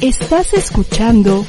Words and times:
Estás 0.00 0.52
escuchando 0.52 1.46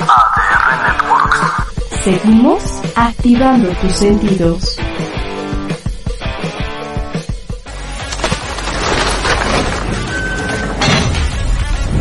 ADR 0.00 0.82
Networks. 0.84 2.04
Seguimos 2.04 2.62
activando 2.94 3.70
tus 3.70 3.92
sentidos. 3.92 4.76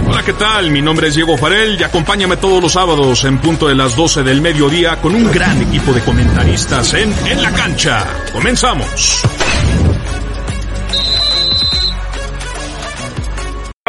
Hola, 0.09 0.23
¿qué 0.25 0.33
tal? 0.33 0.71
Mi 0.71 0.81
nombre 0.81 1.07
es 1.07 1.15
Diego 1.15 1.37
Farel 1.37 1.79
y 1.79 1.83
acompáñame 1.83 2.35
todos 2.35 2.61
los 2.61 2.73
sábados 2.73 3.23
en 3.23 3.39
punto 3.39 3.69
de 3.69 3.75
las 3.75 3.95
12 3.95 4.21
del 4.23 4.41
mediodía 4.41 4.97
con 4.97 5.15
un 5.15 5.31
gran 5.31 5.61
equipo 5.61 5.93
de 5.93 6.01
comentaristas 6.01 6.93
en 6.93 7.13
En 7.25 7.41
la 7.41 7.51
Cancha. 7.53 8.05
Comenzamos. 8.33 9.23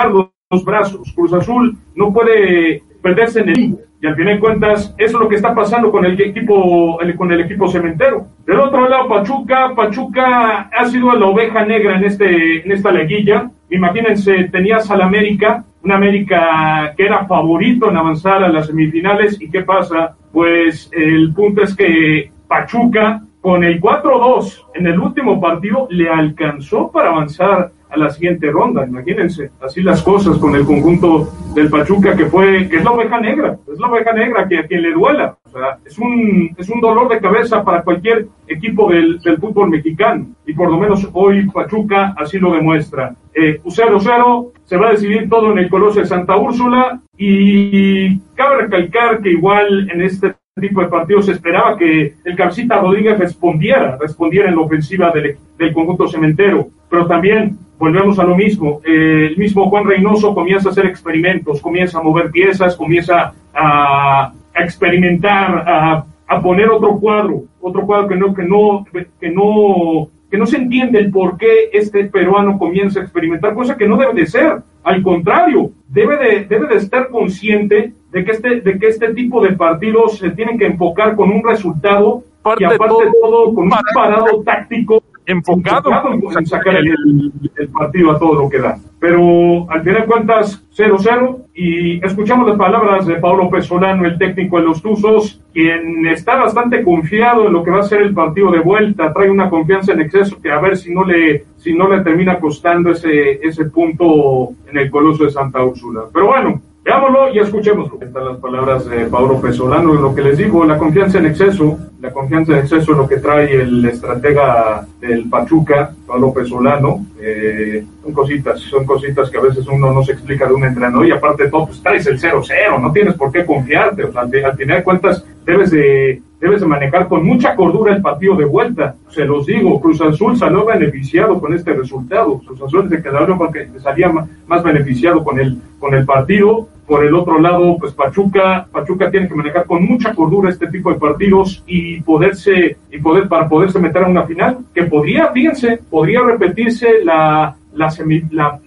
Los 0.07 0.65
brazos. 0.65 1.13
Cruz 1.15 1.33
Azul 1.33 1.77
no 1.95 2.13
puede 2.13 2.83
perderse 3.03 3.41
en. 3.41 3.79
Y 4.01 4.07
al 4.07 4.15
final 4.15 4.35
de 4.35 4.41
cuentas, 4.41 4.95
eso 4.97 5.17
es 5.17 5.23
lo 5.25 5.29
que 5.29 5.35
está 5.35 5.53
pasando 5.53 5.91
con 5.91 6.05
el 6.05 6.21
equipo, 6.21 7.01
el- 7.01 7.17
con 7.17 7.33
el 7.33 7.41
equipo 7.41 7.67
cementero. 7.69 8.27
Del 8.47 8.61
otro 8.61 8.89
lado, 8.89 9.09
Pachuca. 9.09 9.73
Pachuca 9.75 10.71
ha 10.73 10.85
sido 10.87 11.13
la 11.15 11.27
oveja 11.27 11.65
negra 11.65 11.97
en 11.97 12.05
este, 12.05 12.65
en 12.65 12.71
esta 12.71 12.93
liguilla. 12.93 13.51
Imagínense, 13.71 14.45
tenías 14.53 14.89
al 14.93 15.03
América, 15.03 15.65
un 15.83 15.91
América 15.91 16.95
que 16.97 17.07
era 17.07 17.27
favorito 17.27 17.91
en 17.91 17.97
avanzar 17.97 18.45
a 18.45 18.49
las 18.49 18.69
semifinales. 18.69 19.41
¿Y 19.43 19.51
qué 19.51 19.63
pasa? 19.63 20.17
Pues 20.33 20.89
el 20.93 21.33
punto 21.35 21.63
es 21.63 21.75
que 21.75 22.31
Pachuca, 22.47 23.23
con 23.49 23.65
el 23.65 23.81
4-2 23.81 24.67
en 24.75 24.89
el 24.89 25.01
último 25.01 25.41
partido, 25.41 25.87
le 25.89 26.11
alcanzó 26.11 26.93
para 26.93 27.09
avanzar 27.09 27.71
a 27.89 27.97
la 27.97 28.11
siguiente 28.11 28.51
ronda. 28.51 28.87
Imagínense, 28.87 29.53
así 29.63 29.81
las 29.81 30.03
cosas 30.03 30.37
con 30.37 30.55
el 30.55 30.67
conjunto 30.67 31.31
del 31.55 31.71
Pachuca 31.71 32.15
que 32.15 32.27
fue, 32.27 32.69
que 32.69 32.77
es 32.77 32.85
la 32.85 32.91
oveja 32.91 33.19
negra, 33.19 33.57
es 33.73 33.81
la 33.81 33.87
oveja 33.87 34.13
negra 34.13 34.47
que 34.47 34.59
a 34.59 34.67
quien 34.67 34.83
le 34.83 34.93
duela. 34.93 35.39
O 35.45 35.49
sea, 35.49 35.79
es 35.83 35.99
un, 35.99 36.55
es 36.59 36.69
un 36.69 36.83
dolor 36.83 37.09
de 37.09 37.21
cabeza 37.21 37.65
para 37.65 37.81
cualquier 37.83 38.27
equipo 38.47 38.91
del, 38.91 39.19
del 39.21 39.39
fútbol 39.39 39.71
mexicano. 39.71 40.27
Y 40.45 40.53
por 40.53 40.71
lo 40.71 40.77
menos 40.77 41.09
hoy 41.15 41.49
Pachuca 41.49 42.15
así 42.19 42.39
lo 42.39 42.53
demuestra. 42.53 43.15
Eh, 43.33 43.63
0-0, 43.65 44.51
se 44.65 44.77
va 44.77 44.89
a 44.89 44.93
decidir 44.93 45.27
todo 45.31 45.53
en 45.53 45.59
el 45.59 45.71
Coloso 45.71 46.01
de 46.01 46.07
Santa 46.07 46.37
Úrsula 46.37 47.01
y 47.17 48.19
cabe 48.35 48.65
recalcar 48.65 49.23
que 49.23 49.31
igual 49.31 49.89
en 49.91 50.03
este 50.03 50.35
tipo 50.61 50.81
de 50.81 50.89
partidos 50.89 51.27
se 51.27 51.33
esperaba 51.33 51.77
que 51.77 52.15
el 52.25 52.37
Cabecita 52.37 52.81
Rodríguez 52.81 53.19
respondiera, 53.19 53.97
respondiera 54.01 54.49
en 54.49 54.57
la 54.57 54.63
ofensiva 54.63 55.11
del, 55.11 55.37
del 55.57 55.73
conjunto 55.73 56.09
cementero, 56.09 56.69
pero 56.89 57.07
también 57.07 57.59
volvemos 57.79 58.19
a 58.19 58.25
lo 58.25 58.37
mismo, 58.37 58.81
eh, 58.85 59.29
el 59.31 59.37
mismo 59.37 59.69
Juan 59.71 59.87
Reynoso 59.87 60.35
comienza 60.35 60.69
a 60.69 60.73
hacer 60.73 60.87
experimentos, 60.87 61.61
comienza 61.61 61.99
a 61.99 62.03
mover 62.03 62.31
piezas, 62.31 62.77
comienza 62.77 63.33
a, 63.55 64.33
a 64.55 64.63
experimentar, 64.63 65.65
a, 65.67 66.05
a 66.27 66.43
poner 66.43 66.69
otro 66.69 66.99
cuadro, 66.99 67.45
otro 67.61 67.87
cuadro 67.87 68.09
que 68.09 68.17
no, 68.17 68.35
que 68.35 68.43
no, 68.43 68.85
que 69.21 69.31
no, 69.31 70.09
que 70.31 70.39
no 70.39 70.47
se 70.47 70.57
entiende 70.57 70.99
el 70.99 71.11
por 71.11 71.39
qué 71.39 71.71
este 71.73 72.05
peruano 72.05 72.59
comienza 72.59 73.01
a 73.01 73.05
experimentar, 73.05 73.55
cosa 73.55 73.77
que 73.77 73.89
no 73.89 73.97
debe 73.97 74.15
de 74.15 74.27
ser, 74.27 74.59
al 74.83 75.03
contrario, 75.03 75.71
debe 75.89 76.17
de, 76.17 76.45
debe 76.45 76.67
de 76.67 76.77
estar 76.77 77.09
consciente 77.09 77.93
de 78.13 78.25
que 78.25 78.31
este, 78.33 78.61
de 78.61 78.79
que 78.79 78.87
este 78.89 79.13
tipo 79.15 79.41
de 79.43 79.53
partidos 79.55 80.19
se 80.19 80.31
tienen 80.31 80.59
que 80.59 80.67
enfocar 80.67 81.15
con 81.17 81.31
un 81.31 81.43
resultado 81.45 82.23
y 82.61 82.65
aparte 82.65 83.05
de 83.07 83.11
todo 83.21 83.55
con 83.55 83.65
un 83.65 83.71
parado 83.95 84.43
táctico 84.43 85.03
Enfocado. 85.27 85.91
en, 86.15 86.39
en 86.39 86.47
sacar 86.47 86.77
el, 86.77 86.87
el- 86.89 87.33
el 87.57 87.69
partido 87.69 88.13
a 88.13 88.19
todo 88.19 88.35
lo 88.35 88.49
que 88.49 88.59
da. 88.61 88.79
Pero 88.99 89.71
al 89.71 89.83
final 89.83 90.01
de 90.01 90.07
cuentas, 90.07 90.65
0-0. 90.75 91.37
Y 91.55 92.03
escuchamos 92.03 92.49
las 92.49 92.57
palabras 92.57 93.07
de 93.07 93.17
Pablo 93.17 93.51
Pesolano, 93.51 94.07
el 94.07 94.17
técnico 94.17 94.57
de 94.59 94.65
los 94.65 94.81
Tuzos, 94.81 95.39
quien 95.53 96.07
está 96.07 96.37
bastante 96.37 96.83
confiado 96.83 97.47
en 97.47 97.53
lo 97.53 97.63
que 97.63 97.71
va 97.71 97.81
a 97.81 97.83
ser 97.83 98.01
el 98.01 98.15
partido 98.15 98.51
de 98.51 98.61
vuelta. 98.61 99.13
Trae 99.13 99.29
una 99.31 99.51
confianza 99.51 99.93
en 99.93 100.01
exceso 100.01 100.41
que 100.41 100.51
a 100.51 100.61
ver 100.61 100.79
si 100.79 100.95
no 100.95 101.05
le, 101.05 101.45
si 101.59 101.75
no 101.75 101.89
le 101.95 102.03
termina 102.03 102.39
costando 102.41 102.91
ese, 102.93 103.33
ese 103.47 103.67
punto 103.67 104.49
en 104.71 104.79
el 104.79 104.91
Coloso 104.91 105.25
de 105.25 105.31
Santa 105.31 105.63
Úrsula. 105.63 106.05
Pero 106.11 106.27
bueno, 106.29 106.63
Veámoslo 106.85 107.33
y 107.35 107.39
escuchémoslo. 107.39 107.99
Están 108.01 108.25
las 108.25 108.39
palabras 108.39 108.87
de 108.87 109.07
Pablo 109.07 109.41
Pesolano, 109.41 109.93
lo 109.95 110.15
que 110.15 110.23
les 110.23 110.39
digo, 110.39 110.65
la 110.65 110.79
confianza 110.79 111.19
en 111.19 111.27
exceso, 111.27 111.79
la 112.01 112.11
confianza 112.13 112.53
en 112.53 112.59
exceso 112.61 112.93
es 112.93 112.99
lo 112.99 113.09
que 113.09 113.19
trae 113.19 113.61
el 113.61 113.85
estratega 113.85 114.87
del 115.01 115.29
Pachuca, 115.29 115.93
Pablo 116.07 116.33
Pesolano. 116.33 117.05
Eh, 117.21 117.85
son 118.03 118.13
cositas, 118.13 118.61
son 118.61 118.87
cositas 118.87 119.29
que 119.29 119.39
a 119.39 119.43
veces 119.43 119.67
uno 119.67 119.93
no 119.93 120.03
se 120.03 120.13
explica 120.13 120.47
de 120.47 120.55
un 120.55 120.65
entrenador 120.65 121.07
y 121.07 121.11
aparte 121.11 121.45
de 121.45 121.51
todo, 121.51 121.67
pues 121.67 121.83
traes 121.83 122.07
el 122.07 122.19
0-0, 122.19 122.81
no 122.81 122.93
tienes 122.93 123.15
por 123.15 123.33
qué 123.33 123.45
confiarte. 123.45 124.05
O 124.05 124.13
sea, 124.13 124.23
al, 124.23 124.45
al 124.45 124.57
final 124.57 124.79
de 124.79 124.85
cuentas, 124.85 125.25
debes 125.49 125.71
de, 125.71 126.21
debes 126.41 126.61
de 126.61 126.67
manejar 126.67 127.09
con 127.09 127.25
mucha 127.25 127.57
cordura 127.57 127.95
el 127.95 128.03
partido 128.03 128.37
de 128.37 128.45
vuelta. 128.45 128.97
Se 129.09 129.25
los 129.25 129.47
digo, 129.47 129.81
Cruz 129.81 130.01
Azul 130.03 130.37
salió 130.37 130.67
beneficiado 130.67 131.41
con 131.41 131.55
este 131.55 131.73
resultado. 131.73 132.39
Cruz 132.47 132.61
Azul 132.63 132.89
se 132.89 133.03
quedó 133.03 133.39
porque 133.39 133.69
salía 133.83 134.13
más 134.47 134.63
beneficiado 134.63 135.25
con 135.25 135.41
el, 135.41 135.59
con 135.81 135.95
el 135.95 136.05
partido. 136.05 136.69
Por 136.87 137.05
el 137.05 137.15
otro 137.15 137.39
lado, 137.39 137.77
pues 137.79 137.93
Pachuca, 137.93 138.67
Pachuca 138.71 139.11
tiene 139.11 139.29
que 139.29 139.35
manejar 139.35 139.67
con 139.67 139.85
mucha 139.85 140.15
cordura 140.15 140.49
este 140.51 140.69
tipo 140.69 140.91
de 140.91 140.99
partidos 140.99 141.63
y 141.67 142.01
poderse, 142.01 142.77
y 142.91 142.99
poder, 142.99 143.29
para 143.29 143.47
poderse 143.47 143.79
meter 143.79 144.05
a 144.05 144.09
una 144.09 144.23
final, 144.23 144.59
que 144.75 144.85
podría, 144.85 145.29
fíjense, 145.29 145.81
podría 145.91 146.23
repetirse 146.23 147.05
la, 147.05 147.55
la, 147.75 147.91
semi- 147.91 148.27
la, 148.31 148.59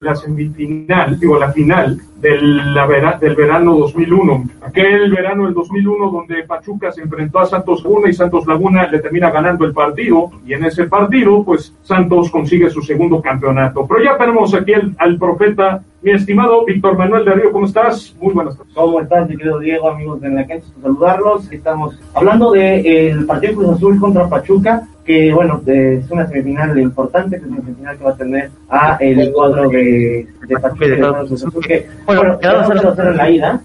la 0.00 0.14
semifinal, 0.16 1.18
digo, 1.20 1.38
la 1.38 1.52
final 1.52 2.00
del, 2.20 2.74
la 2.74 2.86
vera- 2.86 3.18
del 3.20 3.34
verano 3.34 3.76
2001. 3.76 4.44
Aquel 4.62 5.10
verano 5.10 5.44
del 5.46 5.54
2001 5.54 6.10
donde 6.10 6.42
Pachuca 6.44 6.92
se 6.92 7.02
enfrentó 7.02 7.38
a 7.40 7.46
Santos 7.46 7.82
Laguna 7.82 8.08
y 8.08 8.12
Santos 8.12 8.46
Laguna 8.46 8.86
le 8.86 8.98
termina 9.00 9.30
ganando 9.30 9.64
el 9.64 9.72
partido 9.72 10.30
y 10.46 10.52
en 10.52 10.64
ese 10.64 10.84
partido 10.84 11.42
pues 11.44 11.74
Santos 11.82 12.30
consigue 12.30 12.70
su 12.70 12.82
segundo 12.82 13.20
campeonato. 13.20 13.86
Pero 13.86 14.04
ya 14.04 14.16
tenemos 14.18 14.54
aquí 14.54 14.74
al, 14.74 14.94
al 14.98 15.18
profeta, 15.18 15.82
mi 16.02 16.12
estimado 16.12 16.64
Víctor 16.64 16.96
Manuel 16.96 17.24
de 17.24 17.32
Río, 17.32 17.52
¿cómo 17.52 17.66
estás? 17.66 18.14
Muy 18.20 18.32
buenas 18.32 18.56
tardes. 18.56 18.72
¿Cómo 18.74 19.00
estás, 19.00 19.28
mi 19.28 19.36
querido 19.36 19.58
Diego, 19.58 19.88
amigos 19.90 20.20
de 20.20 20.30
la 20.30 20.46
cancha? 20.46 20.66
Saludarlos. 20.82 21.50
Estamos 21.52 21.98
hablando 22.14 22.52
del 22.52 23.26
partido 23.26 23.54
Cruz 23.54 23.70
Azul 23.76 23.98
contra 24.00 24.28
Pachuca, 24.28 24.86
que 25.04 25.32
bueno, 25.32 25.60
de- 25.64 25.96
es 25.98 26.10
una 26.10 26.26
semifinal 26.26 26.78
importante, 26.78 27.36
que 27.38 27.44
es 27.44 27.50
una 27.50 27.60
semifinal 27.62 27.98
que 27.98 28.04
va 28.04 28.10
a 28.10 28.16
tener 28.16 28.50
a 28.70 28.96
el 29.00 29.32
cuadro 29.32 29.68
de, 29.68 30.26
de 30.46 30.56
Pachuca 30.58 30.86
y 30.86 30.90
de 30.90 30.98
Cruz 30.98 31.32
Azul, 31.44 31.64
que 31.66 31.86
bueno, 32.16 32.38
quedaron 32.38 32.64
0-0 32.64 33.10
en 33.10 33.16
la 33.16 33.30
ida, 33.30 33.60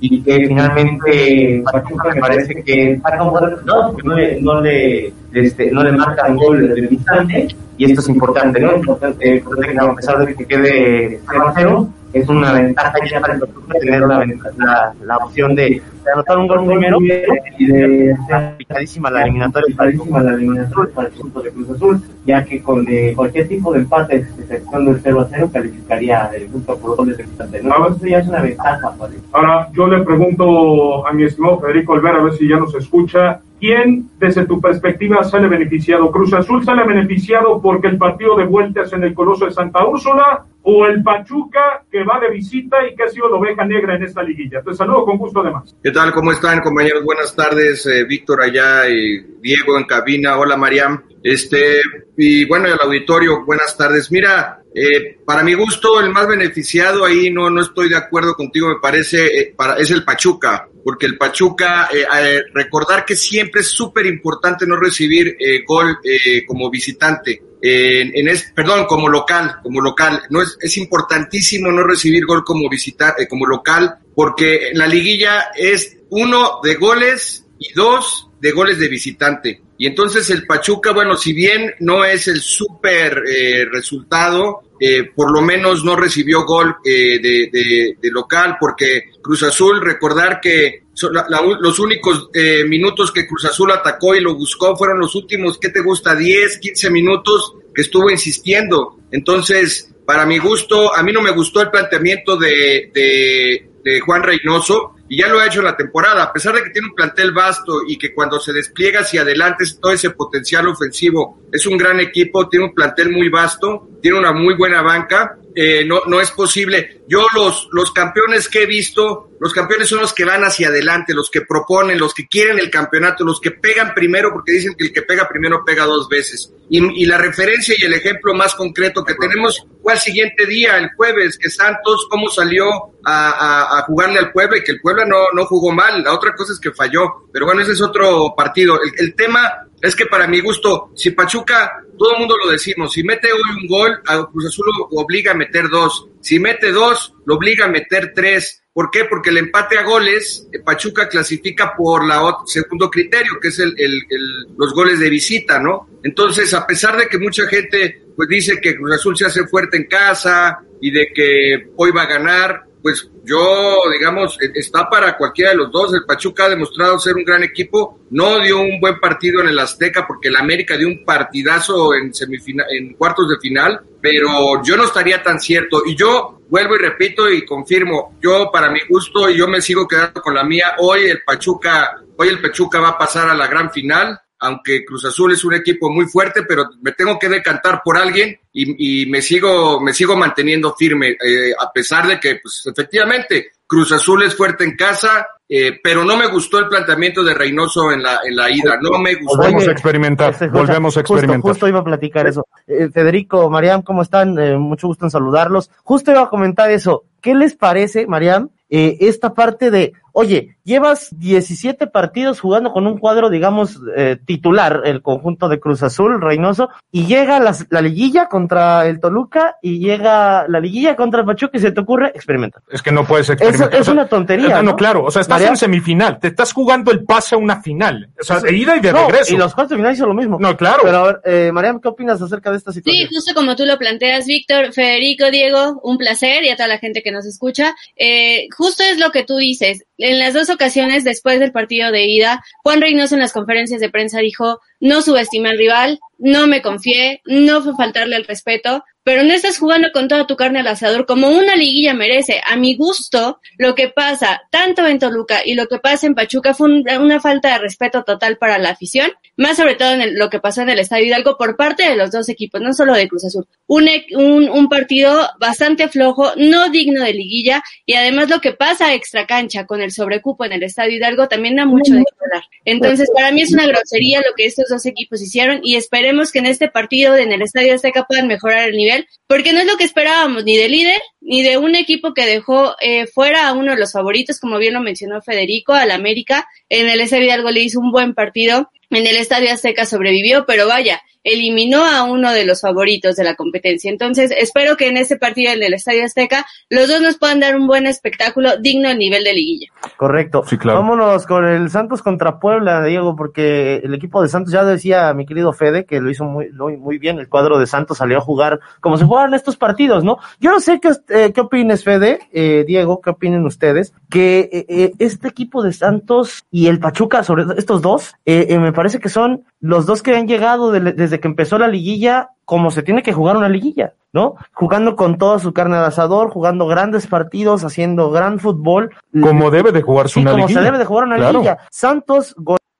y 0.00 0.20
que 0.22 0.46
finalmente 0.48 1.62
Pachuca 1.70 2.10
me 2.14 2.20
parece 2.20 2.62
que 2.62 3.00
saca 3.02 3.22
un 3.22 3.30
buen 3.30 3.44
resultado 3.44 3.96
no 4.02 4.14
le, 4.14 4.40
no 4.40 4.60
le, 4.60 5.12
este, 5.32 5.70
no 5.70 5.84
le 5.84 5.92
marca 5.92 6.26
un 6.28 6.36
gol 6.36 6.68
desde 6.68 6.80
el 6.80 6.92
instante 6.92 7.48
y 7.78 7.84
esto 7.84 8.00
es 8.00 8.08
importante, 8.08 8.60
¿no? 8.60 8.76
Importante, 8.76 9.36
eh, 9.36 9.42
porque 9.44 9.76
a 9.78 9.94
pesar 9.94 10.24
de 10.24 10.34
que 10.34 10.44
quede 10.44 11.20
0-0 11.24 11.88
es 12.12 12.28
una 12.28 12.52
ventaja 12.52 12.92
ya 13.10 13.20
para 13.20 13.34
el 13.34 13.42
tener 13.80 14.00
la, 14.02 14.26
la, 14.56 14.94
la 15.04 15.16
opción 15.18 15.54
de, 15.54 15.82
de 16.04 16.12
anotar 16.12 16.38
un 16.38 16.46
gol 16.46 16.66
primero 16.66 16.98
y 17.00 17.66
de 17.66 18.16
ser 18.26 18.56
picadísima 18.56 19.10
la 19.10 19.22
eliminatoria 19.22 19.66
picadísima 19.66 20.22
la 20.22 20.34
eliminatoria 20.34 20.94
para 20.94 21.08
el 21.08 21.14
punto 21.14 21.40
de 21.40 21.50
Cruz 21.50 21.70
Azul 21.70 22.02
ya 22.24 22.44
que 22.44 22.62
con 22.62 22.86
eh, 22.88 23.12
cualquier 23.16 23.48
tipo 23.48 23.72
de 23.72 23.80
empate 23.80 24.16
exceptuando 24.16 24.90
el 24.90 25.00
0 25.02 25.28
0 25.30 25.50
calificaría 25.52 26.30
el 26.34 26.46
punto 26.46 26.76
por 26.78 26.96
goles 26.96 27.16
de 27.16 27.24
instante 27.24 27.62
¿no? 27.62 27.76
Entonces 27.76 28.10
ya 28.10 28.18
es 28.18 28.28
una 28.28 28.42
ventaja 28.42 28.94
para 28.98 29.12
Ahora, 29.32 29.68
yo 29.72 29.86
le 29.86 30.02
pregunto 30.02 31.06
a 31.06 31.12
mi 31.12 31.24
estimado 31.24 31.60
Federico 31.60 31.92
Olvera, 31.92 32.18
a 32.18 32.22
ver 32.22 32.34
si 32.34 32.48
ya 32.48 32.56
nos 32.56 32.74
escucha, 32.74 33.40
¿quién 33.62 34.10
desde 34.18 34.44
tu 34.44 34.60
perspectiva 34.60 35.22
sale 35.22 35.46
beneficiado? 35.46 36.10
¿Cruz 36.10 36.32
Azul 36.32 36.64
sale 36.64 36.82
beneficiado 36.84 37.62
porque 37.62 37.86
el 37.86 37.96
partido 37.96 38.36
de 38.36 38.44
vuelta 38.44 38.82
es 38.82 38.92
en 38.92 39.04
el 39.04 39.14
Coloso 39.14 39.44
de 39.44 39.52
Santa 39.52 39.86
Úrsula 39.86 40.44
o 40.62 40.84
el 40.84 41.00
Pachuca 41.04 41.84
que 41.88 42.02
va 42.02 42.18
de 42.18 42.30
visita 42.30 42.76
y 42.84 42.96
que 42.96 43.04
ha 43.04 43.08
sido 43.08 43.28
la 43.28 43.36
oveja 43.36 43.64
negra 43.64 43.94
en 43.94 44.02
esta 44.02 44.20
liguilla? 44.24 44.62
Te 44.62 44.74
saludo 44.74 45.04
con 45.04 45.16
gusto 45.16 45.42
además. 45.42 45.76
¿Qué 45.80 45.92
tal? 45.92 46.12
¿Cómo 46.12 46.32
están, 46.32 46.60
compañeros? 46.60 47.04
Buenas 47.04 47.36
tardes, 47.36 47.86
eh, 47.86 48.04
Víctor 48.04 48.42
allá 48.42 48.88
y 48.88 49.20
Diego 49.40 49.78
en 49.78 49.84
cabina. 49.84 50.38
Hola, 50.38 50.56
Mariam. 50.56 51.00
Este, 51.22 51.76
y 52.16 52.44
bueno, 52.46 52.66
el 52.66 52.80
auditorio, 52.80 53.44
buenas 53.44 53.76
tardes. 53.76 54.10
Mira, 54.10 54.60
eh, 54.74 55.18
para 55.24 55.44
mi 55.44 55.54
gusto, 55.54 56.00
el 56.00 56.10
más 56.10 56.26
beneficiado 56.26 57.04
ahí, 57.04 57.30
no, 57.30 57.48
no 57.48 57.60
estoy 57.60 57.88
de 57.90 57.96
acuerdo 57.96 58.34
contigo, 58.34 58.68
me 58.68 58.80
parece, 58.80 59.26
eh, 59.26 59.54
para, 59.56 59.74
es 59.74 59.92
el 59.92 60.02
Pachuca, 60.02 60.68
porque 60.84 61.06
el 61.06 61.16
Pachuca, 61.16 61.88
eh, 61.92 62.04
eh, 62.20 62.42
recordar 62.52 63.04
que 63.04 63.16
siempre 63.16 63.60
es 63.60 63.68
súper 63.68 64.06
importante 64.06 64.66
no 64.66 64.76
recibir 64.76 65.36
eh, 65.38 65.62
gol 65.66 65.98
eh, 66.04 66.44
como 66.46 66.70
visitante. 66.70 67.42
En, 67.60 68.10
en 68.16 68.28
es, 68.28 68.52
perdón, 68.54 68.86
como 68.86 69.08
local, 69.08 69.58
como 69.62 69.80
local. 69.80 70.22
No 70.30 70.42
es, 70.42 70.56
es 70.60 70.76
importantísimo 70.78 71.70
no 71.70 71.84
recibir 71.84 72.26
gol 72.26 72.44
como 72.44 72.68
visitar, 72.68 73.14
eh, 73.18 73.28
como 73.28 73.46
local, 73.46 73.98
porque 74.14 74.68
en 74.68 74.78
la 74.78 74.86
liguilla 74.86 75.52
es 75.56 75.96
uno 76.10 76.60
de 76.62 76.74
goles 76.74 77.46
y 77.58 77.72
dos 77.72 78.28
de 78.40 78.50
goles 78.50 78.78
de 78.78 78.88
visitante. 78.88 79.62
Y 79.82 79.86
entonces 79.88 80.30
el 80.30 80.46
Pachuca, 80.46 80.92
bueno, 80.92 81.16
si 81.16 81.32
bien 81.32 81.74
no 81.80 82.04
es 82.04 82.28
el 82.28 82.40
súper 82.40 83.24
eh, 83.28 83.64
resultado, 83.64 84.62
eh, 84.78 85.10
por 85.12 85.32
lo 85.32 85.42
menos 85.42 85.84
no 85.84 85.96
recibió 85.96 86.44
gol 86.44 86.76
eh, 86.84 87.18
de, 87.20 87.50
de, 87.52 87.96
de, 88.00 88.10
local, 88.12 88.58
porque 88.60 89.10
Cruz 89.20 89.42
Azul, 89.42 89.80
recordar 89.80 90.40
que 90.40 90.84
la, 91.10 91.26
la, 91.28 91.42
los 91.58 91.80
únicos 91.80 92.28
eh, 92.32 92.62
minutos 92.64 93.10
que 93.10 93.26
Cruz 93.26 93.44
Azul 93.46 93.72
atacó 93.72 94.14
y 94.14 94.20
lo 94.20 94.36
buscó 94.36 94.76
fueron 94.76 95.00
los 95.00 95.16
últimos, 95.16 95.58
¿qué 95.58 95.70
te 95.70 95.80
gusta? 95.80 96.14
10, 96.14 96.58
15 96.58 96.88
minutos 96.90 97.54
que 97.74 97.82
estuvo 97.82 98.08
insistiendo. 98.08 99.00
Entonces, 99.10 99.91
para 100.04 100.26
mi 100.26 100.38
gusto, 100.38 100.94
a 100.94 101.02
mí 101.02 101.12
no 101.12 101.22
me 101.22 101.30
gustó 101.30 101.60
el 101.60 101.70
planteamiento 101.70 102.36
de, 102.36 102.90
de, 102.92 103.70
de 103.82 104.00
Juan 104.00 104.22
Reynoso, 104.22 104.94
y 105.08 105.18
ya 105.18 105.28
lo 105.28 105.40
ha 105.40 105.46
hecho 105.46 105.58
en 105.58 105.66
la 105.66 105.76
temporada, 105.76 106.22
a 106.22 106.32
pesar 106.32 106.54
de 106.54 106.62
que 106.62 106.70
tiene 106.70 106.88
un 106.88 106.94
plantel 106.94 107.32
vasto 107.32 107.82
y 107.86 107.98
que 107.98 108.14
cuando 108.14 108.40
se 108.40 108.54
despliega 108.54 109.00
hacia 109.00 109.20
adelante 109.20 109.64
todo 109.78 109.92
ese 109.92 110.08
potencial 110.10 110.66
ofensivo, 110.68 111.42
es 111.52 111.66
un 111.66 111.76
gran 111.76 112.00
equipo, 112.00 112.48
tiene 112.48 112.64
un 112.64 112.74
plantel 112.74 113.10
muy 113.10 113.28
vasto, 113.28 113.90
tiene 114.00 114.18
una 114.18 114.32
muy 114.32 114.54
buena 114.54 114.80
banca, 114.80 115.36
eh, 115.54 115.84
no, 115.84 116.02
no 116.06 116.20
es 116.20 116.30
posible. 116.30 117.02
Yo 117.08 117.26
los, 117.34 117.68
los 117.72 117.92
campeones 117.92 118.48
que 118.48 118.62
he 118.62 118.66
visto, 118.66 119.30
los 119.38 119.52
campeones 119.52 119.88
son 119.88 120.00
los 120.00 120.14
que 120.14 120.24
van 120.24 120.42
hacia 120.42 120.68
adelante, 120.68 121.14
los 121.14 121.30
que 121.30 121.42
proponen, 121.42 121.98
los 121.98 122.14
que 122.14 122.26
quieren 122.26 122.58
el 122.58 122.70
campeonato, 122.70 123.24
los 123.24 123.40
que 123.40 123.50
pegan 123.50 123.92
primero, 123.94 124.32
porque 124.32 124.52
dicen 124.52 124.74
que 124.76 124.84
el 124.86 124.92
que 124.92 125.02
pega 125.02 125.28
primero 125.28 125.64
pega 125.64 125.84
dos 125.84 126.08
veces. 126.08 126.52
Y, 126.70 127.02
y 127.02 127.04
la 127.06 127.18
referencia 127.18 127.74
y 127.76 127.84
el 127.84 127.92
ejemplo 127.92 128.32
más 128.34 128.54
concreto 128.54 129.04
que 129.04 129.14
tenemos 129.14 129.66
fue 129.82 129.92
al 129.92 129.98
siguiente 129.98 130.46
día, 130.46 130.78
el 130.78 130.90
jueves, 130.96 131.36
que 131.36 131.50
Santos, 131.50 132.06
cómo 132.08 132.30
salió 132.30 132.66
a, 133.04 133.30
a, 133.30 133.78
a 133.78 133.82
jugarle 133.82 134.18
al 134.18 134.32
Puebla 134.32 134.58
y 134.58 134.64
que 134.64 134.72
el 134.72 134.80
Puebla 134.80 135.04
no, 135.04 135.18
no 135.34 135.44
jugó 135.44 135.72
mal. 135.72 136.02
La 136.02 136.14
otra 136.14 136.34
cosa 136.34 136.52
es 136.52 136.60
que 136.60 136.72
falló. 136.72 137.28
Pero 137.32 137.46
bueno, 137.46 137.60
ese 137.60 137.72
es 137.72 137.82
otro 137.82 138.34
partido. 138.36 138.78
El, 138.82 138.92
el 139.06 139.14
tema 139.14 139.68
es 139.82 139.96
que 139.96 140.06
para 140.06 140.28
mi 140.28 140.40
gusto, 140.40 140.92
si 140.94 141.10
Pachuca, 141.10 141.82
todo 141.98 142.12
el 142.12 142.20
mundo 142.20 142.36
lo 142.42 142.52
decimos, 142.52 142.92
si 142.92 143.02
mete 143.02 143.32
hoy 143.32 143.40
un 143.60 143.66
gol, 143.66 144.00
a 144.06 144.24
Cruz 144.30 144.46
Azul 144.46 144.66
lo 144.78 145.00
obliga 145.00 145.32
a 145.32 145.34
meter 145.34 145.68
dos. 145.68 146.08
Si 146.20 146.38
mete 146.38 146.70
dos, 146.70 147.14
lo 147.26 147.34
obliga 147.34 147.64
a 147.64 147.68
meter 147.68 148.12
tres. 148.14 148.62
¿Por 148.72 148.90
qué? 148.90 149.04
Porque 149.04 149.30
el 149.30 149.38
empate 149.38 149.76
a 149.76 149.82
goles, 149.82 150.48
Pachuca 150.64 151.08
clasifica 151.08 151.74
por 151.76 152.06
la 152.06 152.22
otro, 152.22 152.46
segundo 152.46 152.88
criterio, 152.88 153.40
que 153.40 153.48
es 153.48 153.58
el, 153.58 153.74
el, 153.76 154.02
el, 154.08 154.46
los 154.56 154.72
goles 154.72 155.00
de 155.00 155.10
visita, 155.10 155.58
¿no? 155.58 155.88
Entonces, 156.04 156.54
a 156.54 156.66
pesar 156.66 156.96
de 156.96 157.08
que 157.08 157.18
mucha 157.18 157.46
gente 157.48 158.02
pues 158.16 158.28
dice 158.28 158.60
que 158.60 158.76
Cruz 158.76 158.94
Azul 158.94 159.16
se 159.16 159.26
hace 159.26 159.46
fuerte 159.46 159.76
en 159.76 159.84
casa 159.84 160.60
y 160.80 160.90
de 160.90 161.08
que 161.12 161.70
hoy 161.76 161.90
va 161.90 162.02
a 162.02 162.06
ganar, 162.06 162.64
pues 162.82 163.08
yo, 163.24 163.76
digamos, 163.92 164.36
está 164.54 164.90
para 164.90 165.16
cualquiera 165.16 165.50
de 165.50 165.56
los 165.56 165.70
dos. 165.70 165.94
El 165.94 166.04
Pachuca 166.04 166.46
ha 166.46 166.50
demostrado 166.50 166.98
ser 166.98 167.14
un 167.14 167.24
gran 167.24 167.42
equipo. 167.44 168.00
No 168.10 168.40
dio 168.40 168.60
un 168.60 168.80
buen 168.80 168.98
partido 168.98 169.40
en 169.40 169.48
el 169.48 169.58
Azteca 169.58 170.06
porque 170.06 170.28
el 170.28 170.36
América 170.36 170.76
dio 170.76 170.88
un 170.88 171.04
partidazo 171.04 171.94
en 171.94 172.12
semifinal, 172.12 172.66
en 172.70 172.94
cuartos 172.94 173.28
de 173.28 173.38
final, 173.38 173.80
pero 174.00 174.62
yo 174.64 174.76
no 174.76 174.84
estaría 174.84 175.22
tan 175.22 175.38
cierto. 175.38 175.82
Y 175.86 175.94
yo 175.94 176.40
vuelvo 176.48 176.74
y 176.74 176.78
repito 176.78 177.30
y 177.30 177.46
confirmo, 177.46 178.18
yo 178.20 178.50
para 178.52 178.70
mi 178.70 178.80
gusto 178.88 179.30
y 179.30 179.36
yo 179.36 179.46
me 179.46 179.60
sigo 179.60 179.86
quedando 179.86 180.20
con 180.20 180.34
la 180.34 180.44
mía. 180.44 180.74
Hoy 180.78 181.04
el 181.04 181.22
Pachuca, 181.22 182.02
hoy 182.16 182.28
el 182.28 182.40
Pachuca 182.40 182.80
va 182.80 182.88
a 182.90 182.98
pasar 182.98 183.30
a 183.30 183.34
la 183.34 183.46
gran 183.46 183.70
final 183.70 184.20
aunque 184.42 184.84
Cruz 184.84 185.04
Azul 185.04 185.32
es 185.32 185.44
un 185.44 185.54
equipo 185.54 185.88
muy 185.88 186.06
fuerte, 186.06 186.42
pero 186.42 186.64
me 186.82 186.92
tengo 186.92 187.18
que 187.18 187.28
decantar 187.28 187.80
por 187.82 187.96
alguien 187.96 188.38
y, 188.52 189.02
y 189.02 189.06
me 189.06 189.22
sigo 189.22 189.80
me 189.80 189.94
sigo 189.94 190.16
manteniendo 190.16 190.74
firme, 190.74 191.10
eh, 191.10 191.52
a 191.58 191.72
pesar 191.72 192.06
de 192.06 192.20
que, 192.20 192.40
pues, 192.42 192.62
efectivamente, 192.66 193.52
Cruz 193.72 193.90
Azul 193.92 194.22
es 194.22 194.36
fuerte 194.36 194.64
en 194.64 194.76
casa, 194.76 195.26
eh, 195.48 195.80
pero 195.82 196.04
no 196.04 196.16
me 196.16 196.26
gustó 196.26 196.58
el 196.58 196.68
planteamiento 196.68 197.24
de 197.24 197.32
Reynoso 197.32 197.90
en 197.90 198.02
la, 198.02 198.20
en 198.22 198.36
la 198.36 198.50
ida, 198.50 198.78
no 198.82 198.98
me 198.98 199.14
gustó. 199.14 199.38
Volvemos 199.38 199.66
a 199.66 199.72
experimentar, 199.72 200.50
volvemos 200.50 200.96
a 200.96 201.00
experimentar. 201.00 201.40
Justo, 201.40 201.48
justo, 201.48 201.68
iba 201.68 201.78
a 201.78 201.84
platicar 201.84 202.26
eso. 202.26 202.46
Eh, 202.66 202.90
Federico, 202.92 203.48
Mariam, 203.48 203.80
¿cómo 203.80 204.02
están? 204.02 204.38
Eh, 204.38 204.58
mucho 204.58 204.88
gusto 204.88 205.06
en 205.06 205.10
saludarlos. 205.10 205.70
Justo 205.84 206.10
iba 206.10 206.22
a 206.22 206.28
comentar 206.28 206.70
eso. 206.70 207.04
¿Qué 207.22 207.34
les 207.34 207.54
parece, 207.54 208.06
Mariam, 208.06 208.50
eh, 208.68 208.98
esta 209.00 209.32
parte 209.32 209.70
de, 209.70 209.92
oye, 210.12 210.56
llevas 210.64 211.08
17 211.18 211.86
partidos 211.86 212.40
jugando 212.40 212.72
con 212.72 212.86
un 212.86 212.98
cuadro, 212.98 213.30
digamos, 213.30 213.80
eh, 213.96 214.16
titular, 214.24 214.82
el 214.84 215.02
conjunto 215.02 215.48
de 215.48 215.58
Cruz 215.58 215.82
Azul, 215.82 216.20
Reynoso, 216.20 216.68
y 216.90 217.06
llega 217.06 217.40
la, 217.40 217.56
la, 217.70 217.80
liguilla 217.80 218.28
contra 218.28 218.86
el 218.86 219.00
Toluca 219.00 219.56
y 219.60 219.78
llega 219.78 220.46
la 220.48 220.60
liguilla 220.60 220.96
contra 220.96 221.20
el 221.20 221.26
Pachuca 221.26 221.56
y 221.56 221.60
se 221.60 221.72
te 221.72 221.80
ocurre 221.80 222.08
experimentar. 222.08 222.62
Es 222.70 222.82
que 222.82 222.92
no 222.92 223.04
puedes 223.04 223.30
experimentar. 223.30 223.74
Es, 223.74 223.80
es 223.80 223.88
una 223.88 224.06
tontería. 224.06 224.56
No, 224.56 224.62
no, 224.62 224.76
claro, 224.76 225.04
o 225.04 225.10
sea, 225.10 225.22
estás 225.22 225.42
en 225.42 225.56
semifinal, 225.56 226.18
te 226.18 226.28
estás 226.28 226.52
jugando 226.52 226.92
el 226.92 227.04
pase 227.04 227.34
a 227.34 227.38
una 227.38 227.62
final, 227.62 228.10
o 228.20 228.24
sea, 228.24 228.40
de 228.40 228.56
ida 228.56 228.76
y 228.76 228.80
de 228.80 228.92
no, 228.92 229.06
regreso. 229.06 229.34
Y 229.34 229.36
los 229.36 229.54
cuartos 229.54 229.70
de 229.70 229.76
final 229.76 229.94
hizo 229.94 230.06
lo 230.06 230.14
mismo. 230.14 230.38
No, 230.38 230.56
claro. 230.56 230.82
Pero 230.84 230.96
a 230.96 231.04
ver, 231.04 231.20
eh, 231.24 231.52
Mariam, 231.52 231.80
¿qué 231.80 231.88
opinas 231.88 232.20
acerca 232.20 232.50
de 232.50 232.58
esta 232.58 232.72
situación? 232.72 233.08
Sí, 233.08 233.14
justo 233.14 233.34
como 233.34 233.56
tú 233.56 233.64
lo 233.64 233.78
planteas, 233.78 234.26
Víctor, 234.26 234.72
Federico, 234.72 235.30
Diego, 235.30 235.80
un 235.82 235.98
placer 235.98 236.44
y 236.44 236.50
a 236.50 236.56
toda 236.56 236.68
la 236.68 236.78
gente 236.78 237.02
que 237.02 237.12
nos 237.12 237.26
escucha. 237.26 237.74
Eh, 237.96 238.46
justo 238.56 238.82
es 238.82 238.98
lo 238.98 239.10
que 239.10 239.24
tú 239.24 239.36
dices. 239.36 239.84
En 240.04 240.18
las 240.18 240.34
dos 240.34 240.50
ocasiones 240.50 241.04
después 241.04 241.38
del 241.38 241.52
partido 241.52 241.92
de 241.92 242.06
ida, 242.06 242.42
Juan 242.64 242.80
Reynoso 242.80 243.14
en 243.14 243.20
las 243.20 243.32
conferencias 243.32 243.80
de 243.80 243.88
prensa 243.88 244.18
dijo, 244.18 244.58
no 244.82 245.00
subestimé 245.00 245.50
al 245.50 245.58
rival, 245.58 246.00
no 246.18 246.46
me 246.46 246.60
confié, 246.60 247.22
no 247.24 247.62
fue 247.62 247.74
faltarle 247.76 248.16
el 248.16 248.24
respeto, 248.24 248.84
pero 249.04 249.24
no 249.24 249.32
estás 249.32 249.58
jugando 249.58 249.90
con 249.92 250.08
toda 250.08 250.26
tu 250.26 250.36
carne 250.36 250.60
al 250.60 250.66
asador 250.66 251.06
como 251.06 251.28
una 251.28 251.56
liguilla 251.56 251.94
merece. 251.94 252.40
A 252.44 252.56
mi 252.56 252.76
gusto, 252.76 253.40
lo 253.58 253.74
que 253.74 253.88
pasa 253.88 254.42
tanto 254.50 254.86
en 254.86 254.98
Toluca 254.98 255.40
y 255.44 255.54
lo 255.54 255.66
que 255.66 255.78
pasa 255.78 256.06
en 256.06 256.14
Pachuca 256.14 256.54
fue 256.54 256.68
un, 256.68 256.84
una 257.00 257.20
falta 257.20 257.52
de 257.52 257.58
respeto 257.58 258.04
total 258.04 258.38
para 258.38 258.58
la 258.58 258.70
afición, 258.70 259.10
más 259.36 259.56
sobre 259.56 259.74
todo 259.74 259.92
en 259.92 260.18
lo 260.18 260.30
que 260.30 260.40
pasó 260.40 260.62
en 260.62 260.70
el 260.70 260.78
Estadio 260.78 261.06
Hidalgo 261.06 261.36
por 261.36 261.56
parte 261.56 261.88
de 261.88 261.96
los 261.96 262.10
dos 262.10 262.28
equipos, 262.28 262.60
no 262.60 262.72
solo 262.72 262.94
de 262.94 263.08
Cruz 263.08 263.24
Azul. 263.24 263.46
Un 263.66 264.68
partido 264.68 265.28
bastante 265.40 265.88
flojo, 265.88 266.32
no 266.36 266.70
digno 266.70 267.02
de 267.02 267.14
liguilla 267.14 267.62
y 267.86 267.94
además 267.94 268.30
lo 268.30 268.40
que 268.40 268.52
pasa 268.52 268.94
extra 268.94 269.26
cancha 269.26 269.66
con 269.66 269.80
el 269.80 269.90
sobrecupo 269.90 270.44
en 270.44 270.52
el 270.52 270.62
Estadio 270.62 270.96
Hidalgo 270.96 271.28
también 271.28 271.56
da 271.56 271.64
mucho 271.64 271.92
de 271.92 272.04
hablar. 272.20 272.44
Entonces, 272.64 273.10
para 273.12 273.32
mí 273.32 273.42
es 273.42 273.52
una 273.52 273.66
grosería 273.66 274.20
lo 274.20 274.34
que 274.36 274.46
estos 274.46 274.70
dos 274.72 274.86
equipos 274.86 275.22
hicieron 275.22 275.60
y 275.62 275.76
esperemos 275.76 276.32
que 276.32 276.40
en 276.40 276.46
este 276.46 276.68
partido 276.68 277.16
en 277.16 277.32
el 277.32 277.42
Estadio 277.42 277.74
Azteca 277.74 278.04
puedan 278.04 278.26
mejorar 278.26 278.68
el 278.68 278.76
nivel 278.76 279.06
porque 279.28 279.52
no 279.52 279.60
es 279.60 279.66
lo 279.66 279.76
que 279.76 279.84
esperábamos 279.84 280.44
ni 280.44 280.56
de 280.56 280.68
líder 280.68 281.00
ni 281.20 281.42
de 281.42 281.56
un 281.56 281.76
equipo 281.76 282.14
que 282.14 282.26
dejó 282.26 282.74
eh, 282.80 283.06
fuera 283.06 283.48
a 283.48 283.52
uno 283.52 283.72
de 283.72 283.78
los 283.78 283.92
favoritos, 283.92 284.40
como 284.40 284.58
bien 284.58 284.74
lo 284.74 284.80
mencionó 284.80 285.22
Federico, 285.22 285.72
al 285.72 285.92
América. 285.92 286.48
En 286.74 286.88
el 286.88 287.00
Estadio 287.00 287.26
Hidalgo 287.26 287.50
le 287.50 287.60
hizo 287.60 287.78
un 287.80 287.92
buen 287.92 288.14
partido, 288.14 288.70
en 288.88 289.06
el 289.06 289.16
Estadio 289.16 289.52
Azteca 289.52 289.84
sobrevivió, 289.84 290.46
pero 290.46 290.66
vaya, 290.66 291.02
eliminó 291.24 291.84
a 291.84 292.04
uno 292.04 292.32
de 292.32 292.44
los 292.44 292.60
favoritos 292.60 293.16
de 293.16 293.24
la 293.24 293.34
competencia. 293.34 293.90
Entonces, 293.90 294.32
espero 294.36 294.76
que 294.76 294.88
en 294.88 294.96
este 294.96 295.16
partido 295.16 295.52
en 295.52 295.62
el 295.62 295.74
Estadio 295.74 296.04
Azteca 296.04 296.44
los 296.68 296.88
dos 296.88 297.00
nos 297.00 297.18
puedan 297.18 297.40
dar 297.40 297.56
un 297.56 297.66
buen 297.66 297.86
espectáculo 297.86 298.56
digno 298.58 298.88
del 298.88 298.98
nivel 298.98 299.24
de 299.24 299.32
liguilla. 299.32 299.68
Correcto. 299.96 300.44
Sí, 300.46 300.58
claro. 300.58 300.80
Vámonos 300.80 301.26
con 301.26 301.44
el 301.44 301.70
Santos 301.70 302.02
contra 302.02 302.40
Puebla, 302.40 302.84
Diego, 302.84 303.14
porque 303.16 303.76
el 303.76 303.94
equipo 303.94 304.22
de 304.22 304.28
Santos, 304.28 304.52
ya 304.52 304.64
decía 304.64 305.12
mi 305.14 305.26
querido 305.26 305.52
Fede, 305.52 305.84
que 305.84 306.00
lo 306.00 306.10
hizo 306.10 306.24
muy, 306.24 306.50
muy 306.52 306.98
bien, 306.98 307.18
el 307.18 307.28
cuadro 307.28 307.58
de 307.58 307.66
Santos 307.66 307.98
salió 307.98 308.18
a 308.18 308.20
jugar 308.20 308.60
como 308.80 308.96
se 308.96 309.04
jugaban 309.04 309.34
estos 309.34 309.56
partidos, 309.56 310.04
¿no? 310.04 310.18
Yo 310.40 310.50
no 310.50 310.60
sé 310.60 310.80
qué, 310.80 310.92
eh, 311.08 311.32
qué 311.32 311.40
opines, 311.40 311.84
Fede, 311.84 312.20
eh, 312.32 312.64
Diego, 312.66 313.00
qué 313.00 313.10
opinen 313.10 313.44
ustedes, 313.44 313.92
que 314.10 314.66
eh, 314.68 314.92
este 314.98 315.28
equipo 315.28 315.62
de 315.62 315.72
Santos 315.72 316.44
y 316.50 316.61
el 316.68 316.78
Pachuca, 316.80 317.22
sobre 317.24 317.44
estos 317.56 317.82
dos, 317.82 318.14
eh, 318.26 318.58
me 318.58 318.72
parece 318.72 319.00
que 319.00 319.08
son 319.08 319.44
los 319.60 319.86
dos 319.86 320.02
que 320.02 320.14
han 320.16 320.26
llegado 320.28 320.70
de, 320.72 320.80
desde 320.92 321.20
que 321.20 321.28
empezó 321.28 321.58
la 321.58 321.68
liguilla 321.68 322.30
como 322.44 322.70
se 322.70 322.82
tiene 322.82 323.02
que 323.02 323.12
jugar 323.12 323.36
una 323.36 323.48
liguilla, 323.48 323.94
¿no? 324.12 324.34
Jugando 324.52 324.94
con 324.96 325.16
toda 325.16 325.38
su 325.38 325.52
carne 325.52 325.76
al 325.76 325.84
asador, 325.86 326.30
jugando 326.30 326.66
grandes 326.66 327.06
partidos, 327.06 327.64
haciendo 327.64 328.10
gran 328.10 328.38
fútbol. 328.40 328.90
Como 329.20 329.50
debe 329.50 329.72
de 329.72 329.80
jugarse 329.82 330.14
sí, 330.14 330.20
una 330.20 330.32
como 330.32 330.42
liguilla. 330.46 330.60
se 330.60 330.64
debe 330.64 330.78
de 330.78 330.84
jugar 330.84 331.04
una 331.06 331.16
Claro. 331.16 331.32
liguilla. 331.32 331.58
Santos, 331.70 332.34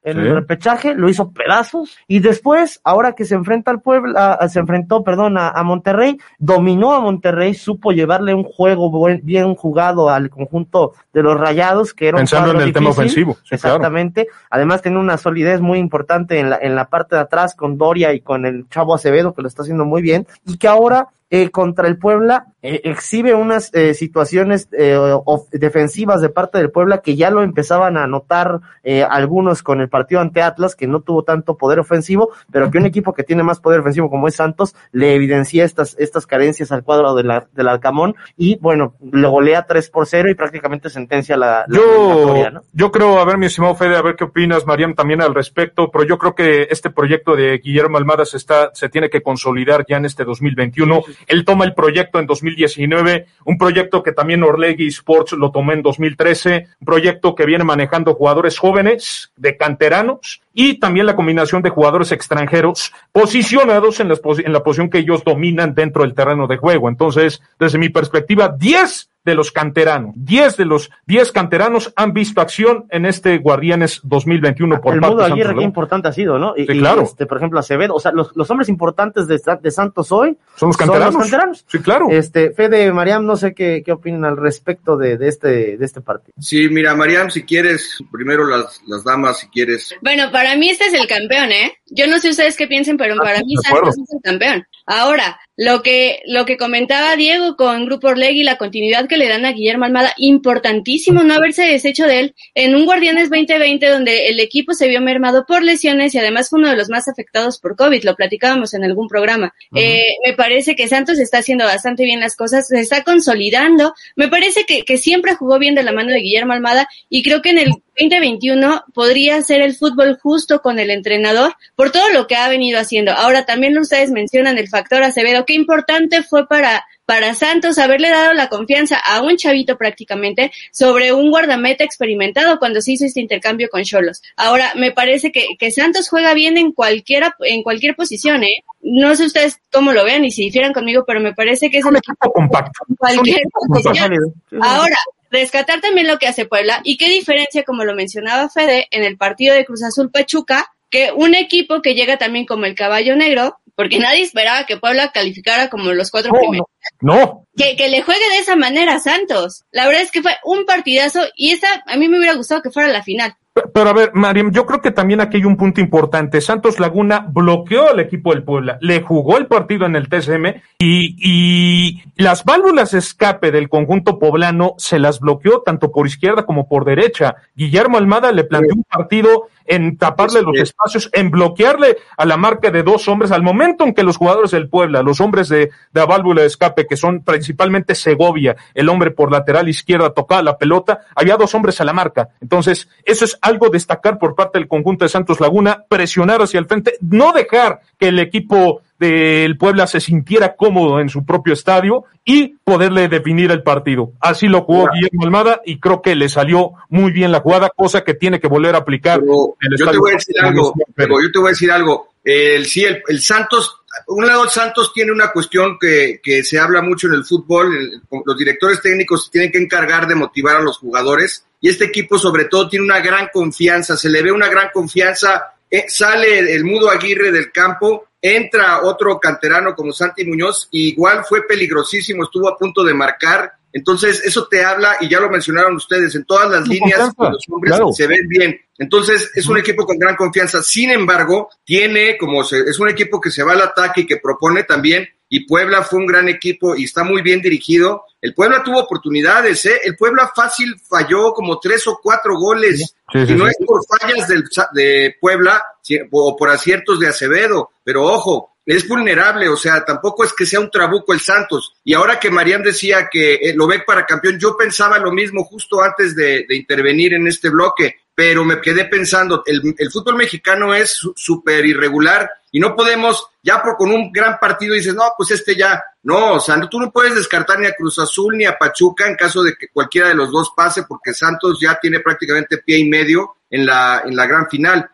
en 0.05 0.19
el 0.19 0.35
repechaje 0.35 0.95
lo 0.95 1.09
hizo 1.09 1.31
pedazos 1.31 1.97
y 2.09 2.19
después, 2.19 2.81
ahora 2.83 3.13
que 3.15 3.25
se 3.25 3.35
enfrenta 3.37 3.71
al 3.71 3.81
Puebla, 3.81 4.33
a- 4.35 4.49
se 4.49 4.59
enfrentó, 4.59 5.05
perdón, 5.05 5.39
a, 5.39 5.49
a 5.51 5.63
Monterrey, 5.63 6.19
dominó 6.39 6.93
a 6.95 7.01
Monterrey, 7.01 7.55
supo 7.55 7.93
llevarle 7.93 8.35
un 8.35 8.43
juego 8.45 8.91
buen- 8.91 9.21
bien 9.25 9.55
jugado 9.55 10.11
al 10.11 10.29
conjunto 10.29 10.93
de 11.13 11.23
los 11.23 11.39
Rayados, 11.39 11.95
que 11.95 12.09
era 12.09 12.17
un 12.17 12.23
Pensando 12.23 12.49
en 12.51 12.55
cuadro 12.57 12.67
el 12.67 12.73
tema 12.73 12.91
difícil. 12.91 13.03
ofensivo. 13.05 13.33
Sí, 13.45 13.57
claro. 13.59 13.77
Exactamente. 13.77 14.27
Además 14.51 14.83
tiene 14.83 14.99
una 14.99 15.17
solidez 15.19 15.61
muy 15.61 15.79
importante 15.79 16.41
en 16.41 16.51
la, 16.51 16.59
en 16.61 16.75
la 16.75 16.87
parte 16.89 17.15
de 17.17 17.23
atrás 17.23 17.55
con 17.55 17.79
Doria 17.79 18.13
y 18.13 18.21
con 18.21 18.45
el 18.45 18.69
Chavo 18.69 18.95
Acevedo, 18.95 19.35
que 19.35 19.43
lo 19.43 19.49
está 19.49 19.63
haciendo 19.63 19.85
muy 19.85 20.03
bien, 20.03 20.27
y 20.47 20.57
que 20.59 20.67
ahora 20.69 21.09
eh, 21.35 21.49
contra 21.51 21.89
el 21.89 21.97
Puebla 21.97 22.49
eh, 22.61 22.83
exhibe 22.85 23.35
unas 23.35 23.73
eh, 23.73 23.95
situaciones 23.95 24.69
eh, 24.73 24.97
of- 25.25 25.49
defensivas 25.51 26.21
de 26.21 26.29
parte 26.29 26.59
del 26.59 26.71
Puebla 26.71 26.99
que 26.99 27.17
ya 27.17 27.31
lo 27.31 27.43
empezaban 27.43 27.97
a 27.97 28.07
notar 28.07 28.61
eh, 28.85 29.03
algunos 29.03 29.63
con 29.63 29.81
el 29.81 29.89
partido 29.89 30.21
ante 30.21 30.43
Atlas, 30.43 30.77
que 30.77 30.87
no 30.87 31.01
tuvo 31.01 31.25
tanto 31.25 31.57
poder 31.57 31.79
ofensivo, 31.81 32.29
pero 32.53 32.71
que 32.71 32.77
un 32.77 32.85
equipo 32.85 33.15
que 33.15 33.25
tiene 33.25 33.43
más 33.43 33.61
poder 33.61 33.81
ofensivo 33.81 34.11
como 34.11 34.29
es 34.29 34.35
Santos 34.37 34.75
le 34.93 35.15
evidencia 35.15 35.65
estas, 35.65 35.97
estas 35.99 36.27
carencias 36.27 36.71
al 36.71 36.85
cuadro 36.85 37.15
de 37.15 37.25
la, 37.25 37.49
del 37.55 37.69
Alcamón 37.69 38.15
y 38.37 38.59
bueno, 38.59 38.95
lo 39.01 39.31
golea 39.31 39.65
3 39.67 39.89
por 39.89 40.07
0 40.07 40.29
y 40.31 40.35
prácticamente 40.35 40.91
sentencia 40.91 41.39
la, 41.39 41.65
la 41.67 41.79
Yo, 41.79 42.51
¿no? 42.53 42.61
yo 42.75 42.93
creo, 42.93 43.19
a 43.19 43.25
ver, 43.25 43.39
mi 43.39 43.47
estimado 43.47 43.75
Fede, 43.75 43.97
a 43.97 44.03
ver 44.03 44.17
qué 44.17 44.25
opinas, 44.25 44.67
Mariam, 44.67 44.95
también 44.95 45.23
al 45.23 45.35
respecto, 45.35 45.91
pero 45.91 46.05
yo 46.05 46.19
creo 46.19 46.35
que 46.35 46.69
este 46.71 46.91
proyecto 46.91 47.35
de 47.37 47.57
Guillermo 47.59 47.97
Almada 47.97 48.27
se 48.27 48.37
está, 48.37 48.71
se 48.75 48.91
tiene 48.91 49.09
que 49.09 49.23
consolidar 49.23 49.87
ya 49.89 49.97
en 49.97 50.05
este 50.05 50.25
2021. 50.25 51.03
Él 51.27 51.45
toma 51.45 51.65
el 51.65 51.75
proyecto 51.75 52.19
en 52.19 52.27
2019, 52.27 53.27
un 53.45 53.59
proyecto 53.59 54.03
que 54.03 54.13
también 54.13 54.43
Orlegui 54.43 54.89
Sports 54.89 55.33
lo 55.33 55.51
tomó 55.51 55.73
en 55.73 55.83
2013, 55.83 56.69
un 56.81 56.85
proyecto 56.85 57.35
que 57.35 57.47
viene 57.47 57.65
manejando 57.65 58.15
jugadores 58.15 58.59
jóvenes, 58.59 59.33
de 59.37 59.57
canteranos, 59.57 60.43
y 60.55 60.79
también 60.79 61.07
la 61.07 61.17
combinación 61.17 61.63
de 61.63 61.71
jugadores 61.71 62.13
extranjeros 62.13 62.93
posicionados 63.13 64.01
en, 64.01 64.09
las 64.09 64.21
en 64.45 64.53
la 64.53 64.63
posición 64.63 64.91
que 64.91 64.99
ellos 64.99 65.25
dominan 65.25 65.75
dentro 65.75 66.03
del 66.03 66.15
terreno 66.15 66.47
de 66.47 66.57
juego. 66.57 66.89
Entonces, 66.89 67.41
desde 67.59 67.79
mi 67.79 67.89
perspectiva, 67.89 68.49
10 68.49 69.12
de 69.25 69.35
los 69.35 69.53
canteranos, 69.53 70.15
10 70.17 70.57
de 70.57 70.65
los 70.65 70.91
10 71.07 71.33
canteranos 71.33 71.93
han 71.97 72.13
visto 72.13 72.41
acción 72.41 72.87
en 72.91 73.07
este 73.07 73.39
Guardianes 73.39 74.01
2021 74.03 74.81
por 74.81 74.95
el 74.95 75.01
parte 75.01 75.17
de 75.17 75.25
Aguirre, 75.25 75.55
qué 75.57 75.63
importante 75.65 76.09
ha 76.09 76.13
sido, 76.13 76.39
¿no? 76.39 76.55
Y, 76.57 76.67
Sí, 76.67 76.73
y, 76.73 76.79
claro. 76.79 77.03
este, 77.03 77.27
por 77.27 77.37
ejemplo, 77.39 77.59
Acevedo, 77.59 77.95
o 77.95 78.01
sea, 78.01 78.13
los, 78.13 78.35
los 78.37 78.51
hombres 78.51 78.69
importantes 78.69 79.27
de, 79.27 79.41
de 79.61 79.71
Santos 79.71 80.11
hoy 80.13 80.37
Son 80.57 80.69
los 80.69 80.77
canteranos. 80.77 81.17
canteranos. 81.17 81.65
Sí, 81.69 81.79
claro. 81.81 82.07
Este, 82.11 82.51
Fede, 82.53 82.93
Mariam, 82.93 83.25
no 83.27 83.37
sé 83.37 83.55
qué, 83.55 83.83
qué 83.85 83.93
opinan 83.93 84.25
al 84.25 84.37
respecto 84.37 84.97
de, 84.97 85.17
de 85.19 85.29
este, 85.29 85.77
de 85.77 85.85
este 85.85 86.01
partido. 86.01 86.35
Sí, 86.41 86.69
mira, 86.69 86.95
Mariam, 86.95 87.31
si 87.31 87.43
quieres, 87.45 87.99
primero 88.11 88.47
las, 88.47 88.81
las 88.87 89.05
damas, 89.05 89.41
si 89.41 89.49
quieres. 89.49 89.95
Bueno, 90.03 90.31
para 90.33 90.57
mí 90.57 90.71
este 90.71 90.87
es 90.87 90.95
el 90.95 91.07
campeón, 91.07 91.51
¿eh? 91.53 91.73
Yo 91.91 92.07
no 92.07 92.19
sé 92.19 92.31
ustedes 92.31 92.57
qué 92.57 92.67
piensen, 92.67 92.97
pero 92.97 93.17
para 93.17 93.41
mí. 93.41 93.55
Santos 93.63 93.99
es 93.99 94.13
el 94.15 94.21
campeón. 94.23 94.65
Ahora, 94.87 95.41
lo 95.57 95.83
que, 95.83 96.23
lo 96.27 96.45
que 96.45 96.57
comentaba 96.57 97.15
Diego 97.15 97.57
con 97.57 97.85
Grupo 97.85 98.09
Orlegui, 98.09 98.43
la 98.43 98.57
continuidad 98.57 99.07
que 99.07 99.17
le 99.17 99.29
dan 99.29 99.45
a 99.45 99.53
Guillermo 99.53 99.85
Almada, 99.85 100.13
importantísimo 100.17 101.23
no 101.23 101.35
haberse 101.35 101.63
deshecho 101.63 102.07
de 102.07 102.21
él 102.21 102.35
en 102.55 102.75
un 102.75 102.85
Guardianes 102.85 103.31
2020 103.31 103.87
donde 103.87 104.29
el 104.29 104.41
equipo 104.41 104.73
se 104.73 104.89
vio 104.89 105.01
mermado 105.01 105.45
por 105.47 105.63
lesiones 105.63 106.15
y 106.15 106.19
además 106.19 106.49
fue 106.49 106.59
uno 106.59 106.71
de 106.71 106.77
los 106.77 106.89
más 106.89 107.07
afectados 107.07 107.59
por 107.59 107.77
COVID, 107.77 108.03
lo 108.03 108.17
platicábamos 108.17 108.75
en 108.75 108.85
algún 108.85 109.09
programa. 109.09 109.55
Eh, 109.75 110.15
me 110.25 110.33
parece 110.33 110.75
que 110.75 110.89
Santos 110.89 111.19
está 111.19 111.39
haciendo 111.39 111.65
bastante 111.65 112.05
bien 112.05 112.21
las 112.21 112.35
cosas, 112.35 112.67
se 112.67 112.81
está 112.81 113.05
consolidando, 113.05 113.95
me 114.17 114.29
parece 114.29 114.65
que, 114.65 114.85
que 114.85 114.97
siempre 114.97 115.35
jugó 115.35 115.59
bien 115.59 115.75
de 115.75 115.83
la 115.83 115.93
mano 115.93 116.13
de 116.13 116.21
Guillermo 116.21 116.55
Almada 116.55 116.89
y 117.09 117.23
creo 117.23 117.43
que 117.43 117.51
en 117.51 117.59
el 117.59 117.71
2021 117.99 118.85
podría 118.95 119.43
ser 119.43 119.61
el 119.61 119.75
fútbol 119.75 120.19
justo 120.21 120.61
con 120.63 120.79
el 120.79 120.91
entrenador 120.91 121.55
por 121.77 121.91
todo 121.91 122.09
lo 122.11 122.27
que 122.27 122.37
ha 122.37 122.49
venido 122.49 122.79
haciendo. 122.79 123.13
Ahora 123.13 123.45
también 123.45 123.77
ustedes 123.79 124.11
mencionan 124.11 124.59
el 124.59 124.69
factor 124.69 125.03
Acevedo, 125.03 125.45
qué 125.45 125.55
importante 125.55 126.23
fue 126.23 126.47
para 126.47 126.85
para 127.05 127.35
Santos 127.35 127.79
haberle 127.79 128.11
dado 128.11 128.33
la 128.33 128.49
confianza 128.49 128.97
a 128.97 129.23
un 129.23 129.37
chavito 129.37 129.77
prácticamente 129.77 130.53
sobre 130.71 131.13
un 131.13 131.31
guardameta 131.31 131.85
experimentado 131.85 132.59
cuando 132.59 132.81
se 132.81 132.93
hizo 132.93 133.05
este 133.05 133.21
intercambio 133.21 133.69
con 133.71 133.83
Cholos. 133.83 134.23
Ahora, 134.37 134.73
me 134.77 134.93
parece 134.93 135.33
que, 135.33 135.47
que 135.59 135.71
Santos 135.71 136.09
juega 136.09 136.33
bien 136.33 136.57
en 136.57 136.73
cualquiera, 136.73 137.37
en 137.41 137.63
cualquier 137.63 137.97
posición, 137.97 138.45
¿eh? 138.45 138.65
No 138.81 139.15
sé 139.17 139.27
ustedes 139.27 139.61
cómo 139.71 139.93
lo 139.93 140.05
vean 140.05 140.25
y 140.25 140.31
si 140.31 140.45
difieran 140.45 140.73
conmigo, 140.73 141.05
pero 141.07 141.21
me 141.21 141.35
parece 141.35 141.71
que 141.71 141.79
es 141.79 141.85
un 141.85 141.97
equipo 141.97 142.33
compacto. 142.33 142.85
cualquier 142.97 143.43
posición. 143.53 144.33
Ahora, 144.61 144.97
rescatar 145.33 145.81
también 145.81 146.07
lo 146.07 146.19
que 146.19 146.29
hace 146.29 146.45
Puebla 146.45 146.81
y 146.85 146.97
qué 146.97 147.09
diferencia, 147.09 147.65
como 147.65 147.85
lo 147.85 147.95
mencionaba 147.95 148.49
Fede, 148.51 148.87
en 148.91 149.03
el 149.03 149.17
partido 149.17 149.55
de 149.55 149.65
Cruz 149.65 149.83
Azul 149.83 150.11
Pachuca, 150.11 150.71
que 150.91 151.11
un 151.11 151.35
equipo 151.35 151.81
que 151.81 151.95
llega 151.95 152.19
también 152.19 152.45
como 152.45 152.67
el 152.67 152.75
caballo 152.75 153.17
negro, 153.17 153.59
porque 153.75 153.99
nadie 153.99 154.23
esperaba 154.23 154.67
que 154.67 154.77
Puebla 154.77 155.11
calificara 155.11 155.71
como 155.71 155.93
los 155.93 156.11
cuatro 156.11 156.31
No, 156.33 156.39
primeros. 156.39 156.67
No, 157.01 157.47
Que, 157.57 157.75
que 157.77 157.89
le 157.89 158.03
juegue 158.03 158.29
de 158.31 158.39
esa 158.39 158.55
manera 158.55 158.97
a 158.97 159.01
Santos. 159.01 159.65
La 159.73 159.87
verdad 159.87 160.03
es 160.03 160.13
que 160.13 160.21
fue 160.21 160.37
un 160.45 160.67
partidazo 160.67 161.23
y 161.35 161.53
esa 161.53 161.83
a 161.87 161.97
mí 161.97 162.09
me 162.09 162.19
hubiera 162.19 162.35
gustado 162.35 162.61
que 162.61 162.71
fuera 162.71 162.91
la 162.91 163.03
final. 163.03 163.35
Pe- 163.55 163.65
Pero 163.75 163.91
a 163.91 163.93
ver, 163.93 164.11
Mariam, 164.15 164.51
yo 164.51 164.65
creo 164.65 164.81
que 164.81 164.91
también 164.93 165.21
aquí 165.21 165.37
hay 165.37 165.45
un 165.45 165.57
punto 165.59 165.81
importante. 165.81 166.41
Santos 166.41 166.81
Laguna 166.81 167.27
bloqueó 167.31 167.91
al 167.91 168.01
equipo 168.01 168.33
del 168.33 168.45
Puebla, 168.45 168.79
le 168.81 169.03
jugó 169.03 169.37
el 169.37 169.47
partido 169.47 169.85
en 169.87 169.95
el 169.97 170.09
TSM 170.09 170.47
y, 170.79 171.17
y 171.19 172.03
las 172.17 172.45
válvulas 172.45 172.93
de 172.93 172.99
escape 172.99 173.51
del 173.51 173.69
conjunto 173.69 174.19
poblano 174.19 174.75
se 174.79 174.99
las 174.99 175.21
bloqueó 175.21 175.61
tanto 175.63 175.93
por 175.93 176.07
izquierda 176.07 176.47
como 176.47 176.67
por 176.67 176.85
derecha. 176.87 177.37
Guillermo 177.55 177.99
Almada 177.99 178.33
le 178.33 178.45
planteó 178.45 178.75
un 178.75 178.85
partido 178.85 179.49
en 179.67 179.97
taparle 179.97 180.43
los 180.43 180.59
espacios, 180.59 181.11
en 181.13 181.31
bloquearle 181.31 181.97
a 182.17 182.25
la 182.25 182.37
marca 182.37 182.71
de 182.71 182.83
dos 182.83 183.09
hombres 183.09 183.31
al 183.33 183.43
momento 183.43 183.85
en 183.85 183.95
que 183.95 184.03
los 184.03 184.17
jugadores 184.17 184.51
del 184.51 184.69
Puebla, 184.69 185.03
los 185.03 185.21
hombres 185.21 185.49
de, 185.49 185.59
de 185.59 185.71
la 185.93 186.07
válvula 186.07 186.43
de 186.43 186.49
escape, 186.49 186.87
que 186.87 186.97
son 186.97 187.23
principalmente 187.23 187.95
Segovia, 187.95 188.57
el 188.75 188.89
hombre 188.89 189.11
por 189.11 189.31
lateral 189.31 189.69
izquierda 189.69 190.13
tocaba 190.13 190.43
la 190.43 190.59
pelota, 190.59 191.01
había 191.15 191.37
dos 191.37 191.55
hombres 191.55 191.81
a 191.81 191.85
la 191.85 191.93
marca. 191.93 192.31
Entonces, 192.41 192.89
eso 193.05 193.25
es 193.25 193.39
algo 193.41 193.69
destacar 193.69 194.19
por 194.19 194.35
parte 194.35 194.59
del 194.59 194.69
conjunto 194.69 195.05
de 195.05 195.09
Santos 195.09 195.41
Laguna, 195.41 195.85
presionar 195.89 196.43
hacia 196.43 196.59
el 196.59 196.67
frente, 196.67 196.95
no 197.01 197.33
dejar 197.33 197.81
que 197.99 198.09
el 198.09 198.19
equipo 198.19 198.83
del 199.11 199.59
Puebla 199.59 199.87
se 199.87 200.01
sintiera 200.01 200.55
cómodo 200.57 201.01
en 201.01 201.09
su 201.09 201.25
propio 201.27 201.53
estadio 201.53 202.05
y 202.25 202.55
poderle 202.65 203.09
definir 203.09 203.51
el 203.51 203.63
partido. 203.63 204.13
Así 204.21 204.47
lo 204.47 204.63
jugó 204.63 204.89
Guillermo 204.95 205.25
Almada 205.25 205.61
y 205.67 205.79
creo 205.81 206.01
que 206.01 206.15
le 206.15 206.29
salió 206.29 206.73
muy 206.89 207.13
bien 207.13 207.33
la 207.33 207.41
jugada, 207.41 207.71
cosa 207.75 208.05
que 208.05 208.15
tiene 208.15 208.41
que 208.41 208.49
volver 208.49 208.75
a 208.75 208.79
aplicar. 208.79 209.21
Pero 209.21 209.57
el 209.61 209.77
yo 209.79 209.91
te 209.91 209.99
voy 209.99 210.11
a 210.13 210.15
decir 210.15 210.37
algo, 210.41 210.75
yo 211.23 211.33
te 211.33 211.39
voy 211.39 211.49
a 211.49 211.51
decir 211.51 211.71
algo. 211.73 212.09
El, 212.25 212.65
sí, 212.67 212.85
el, 212.85 213.03
el 213.09 213.21
Santos, 213.21 213.79
un 214.07 214.25
lado 214.25 214.45
el 214.45 214.51
Santos 214.51 214.93
tiene 214.95 215.11
una 215.11 215.33
cuestión 215.33 215.77
que, 215.81 216.21
que 216.23 216.45
se 216.45 216.57
habla 216.59 216.81
mucho 216.81 217.09
en 217.09 217.15
el 217.15 217.25
fútbol, 217.25 217.77
el- 217.77 218.01
los 218.25 218.39
directores 218.39 218.81
técnicos 218.81 219.25
se 219.25 219.31
tienen 219.33 219.51
que 219.51 219.59
encargar 219.59 220.07
de 220.07 220.15
motivar 220.15 220.57
a 220.57 220.61
los 220.63 220.79
jugadores 220.79 221.45
y 221.61 221.69
este 221.69 221.87
equipo 221.87 222.19
sobre 222.19 222.45
todo 222.45 222.69
tiene 222.69 222.85
una 222.85 223.01
gran 223.01 223.29
confianza, 223.33 223.97
se 223.97 224.09
le 224.09 224.23
ve 224.23 224.31
una 224.31 224.49
gran 224.49 224.69
confianza, 224.73 225.52
eh, 225.73 225.87
sale 225.89 226.53
el 226.55 226.65
mudo 226.65 226.91
Aguirre 226.91 227.33
del 227.33 227.51
campo, 227.51 228.09
entra 228.21 228.83
otro 228.83 229.19
canterano 229.19 229.75
como 229.75 229.93
Santi 229.93 230.27
Muñoz, 230.27 230.69
y 230.71 230.91
igual 230.91 231.25
fue 231.25 231.47
peligrosísimo, 231.47 232.25
estuvo 232.25 232.47
a 232.47 232.59
punto 232.59 232.85
de 232.85 232.93
marcar, 232.93 233.55
entonces 233.73 234.21
eso 234.23 234.47
te 234.49 234.63
habla, 234.63 234.99
y 235.01 235.09
ya 235.09 235.19
lo 235.19 235.31
mencionaron 235.31 235.77
ustedes, 235.77 236.15
en 236.15 236.25
todas 236.25 236.51
las 236.51 236.69
líneas 236.69 237.11
los 237.17 237.45
hombres 237.49 237.73
claro. 237.73 237.91
se 237.91 238.07
ven 238.07 238.29
bien. 238.29 238.61
Entonces, 238.77 239.31
es 239.35 239.47
un 239.47 239.57
equipo 239.57 239.87
con 239.87 239.99
gran 239.99 240.15
confianza. 240.15 240.63
Sin 240.63 240.91
embargo, 240.91 241.49
tiene 241.65 242.19
como 242.19 242.45
se, 242.45 242.59
es 242.59 242.79
un 242.79 242.91
equipo 242.91 243.19
que 243.19 243.31
se 243.31 243.43
va 243.43 243.53
al 243.53 243.63
ataque 243.63 244.03
y 244.03 244.07
que 244.07 244.19
propone 244.19 244.65
también. 244.65 245.09
Y 245.35 245.47
Puebla 245.47 245.83
fue 245.83 245.99
un 245.99 246.05
gran 246.05 246.29
equipo 246.29 246.77
y 246.77 246.85
está 246.85 247.05
muy 247.05 247.23
bien 247.23 247.41
dirigido. 247.41 248.05
El 248.21 248.35
Puebla 248.35 248.63
tuvo 248.63 248.81
oportunidades, 248.81 249.65
¿eh? 249.65 249.81
El 249.83 249.97
Puebla 249.97 250.31
fácil 250.37 250.79
falló 250.79 251.33
como 251.33 251.59
tres 251.59 251.87
o 251.87 251.99
cuatro 252.03 252.37
goles. 252.37 252.95
Sí, 253.11 253.27
sí, 253.27 253.33
y 253.33 253.37
no 253.37 253.47
sí. 253.47 253.53
es 253.59 253.67
por 253.67 253.81
fallas 253.87 254.29
del, 254.29 254.45
de 254.75 255.17
Puebla 255.19 255.65
o 256.11 256.37
por 256.37 256.51
aciertos 256.51 257.01
de 257.01 257.09
Acevedo. 257.09 257.71
Pero 257.83 258.05
ojo, 258.05 258.52
es 258.65 258.87
vulnerable, 258.87 259.49
o 259.49 259.57
sea, 259.57 259.85
tampoco 259.85 260.25
es 260.25 260.33
que 260.33 260.47
sea 260.47 260.61
un 260.61 260.71
trabuco 260.71 261.13
el 261.13 261.21
Santos. 261.21 261.75
Y 261.85 261.95
ahora 261.95 262.21
que 262.21 262.31
Mariam 262.31 262.63
decía 262.63 263.09
que 263.11 263.35
eh, 263.35 263.55
lo 263.57 263.67
ve 263.67 263.81
para 263.87 264.07
campeón, 264.07 264.39
yo 264.39 264.57
pensaba 264.57 264.99
lo 264.99 265.11
mismo 265.11 265.45
justo 265.45 265.83
antes 265.83 266.15
de, 266.15 266.47
intervenir 266.51 267.15
en 267.15 267.27
este 267.27 267.51
bloque, 267.51 267.97
pero 268.15 268.45
me 268.45 268.61
quedé 268.61 268.85
pensando, 268.85 269.43
el, 269.47 269.75
el 269.77 269.91
fútbol 269.91 270.17
mexicano 270.17 270.75
es 270.75 270.99
súper 271.17 271.65
irregular 271.65 272.31
y 272.55 272.61
no 272.61 272.77
podemos, 272.77 273.27
ya 273.43 273.63
por 273.63 273.77
con 273.77 273.91
un 273.91 274.13
gran 274.13 274.39
partido 274.39 274.75
dices, 274.75 274.95
no, 274.95 275.05
pues 275.17 275.31
este 275.31 275.57
ya, 275.57 275.83
no, 276.03 276.35
o 276.35 276.41
sea, 276.41 276.57
no- 276.59 276.69
tú 276.69 276.79
no 276.79 276.93
puedes 276.93 277.15
descartar 277.15 277.59
ni 277.59 277.67
a 277.67 277.75
Cruz 277.75 277.99
Azul 277.99 278.37
ni 278.37 278.45
a 278.45 278.59
Pachuca 278.59 279.09
en 279.09 279.17
caso 279.17 279.43
de 279.43 279.55
que 279.55 279.69
cualquiera 279.69 280.09
de 280.09 280.15
los 280.15 280.31
dos 280.31 280.53
pase, 280.55 280.83
porque 280.83 281.15
Santos 281.15 281.59
ya 281.61 281.79
tiene 281.81 282.01
prácticamente 282.01 282.59
pie 282.59 282.79
y 282.79 282.89
medio 282.89 283.37
en 283.53 283.65
la, 283.67 284.03
en 284.05 284.17
la 284.17 284.27
gran 284.27 284.49
final. 284.49 284.91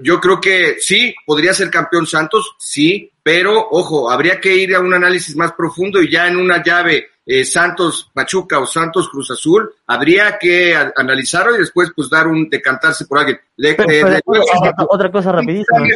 Yo 0.00 0.20
creo 0.20 0.40
que 0.40 0.76
sí, 0.78 1.14
podría 1.26 1.52
ser 1.52 1.68
campeón 1.70 2.06
Santos, 2.06 2.54
sí, 2.58 3.10
pero 3.22 3.68
ojo, 3.70 4.08
habría 4.10 4.40
que 4.40 4.54
ir 4.56 4.74
a 4.76 4.80
un 4.80 4.94
análisis 4.94 5.34
más 5.36 5.52
profundo 5.52 6.00
y 6.00 6.10
ya 6.10 6.28
en 6.28 6.36
una 6.36 6.62
llave 6.62 7.08
eh, 7.28 7.44
Santos 7.44 8.08
Pachuca 8.14 8.60
o 8.60 8.66
Santos 8.66 9.08
Cruz 9.08 9.32
Azul, 9.32 9.68
habría 9.88 10.38
que 10.38 10.76
a- 10.76 10.92
analizarlo 10.94 11.56
y 11.56 11.58
después 11.58 11.90
pues 11.96 12.08
dar 12.08 12.28
un 12.28 12.48
decantarse 12.48 13.06
por 13.06 13.18
alguien. 13.18 13.40
Le- 13.56 13.74
Pero- 13.74 13.90
eh, 13.90 14.22
pero- 14.24 14.42
otra- 14.54 14.86
otra 14.88 15.10
cosa 15.10 15.32
rapidísima. 15.32 15.88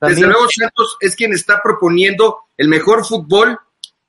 Desde 0.00 0.26
luego 0.26 0.48
Santos 0.50 0.96
es 1.00 1.14
quien 1.14 1.32
está 1.32 1.62
proponiendo 1.62 2.38
el 2.56 2.66
mejor 2.66 3.04
fútbol 3.04 3.56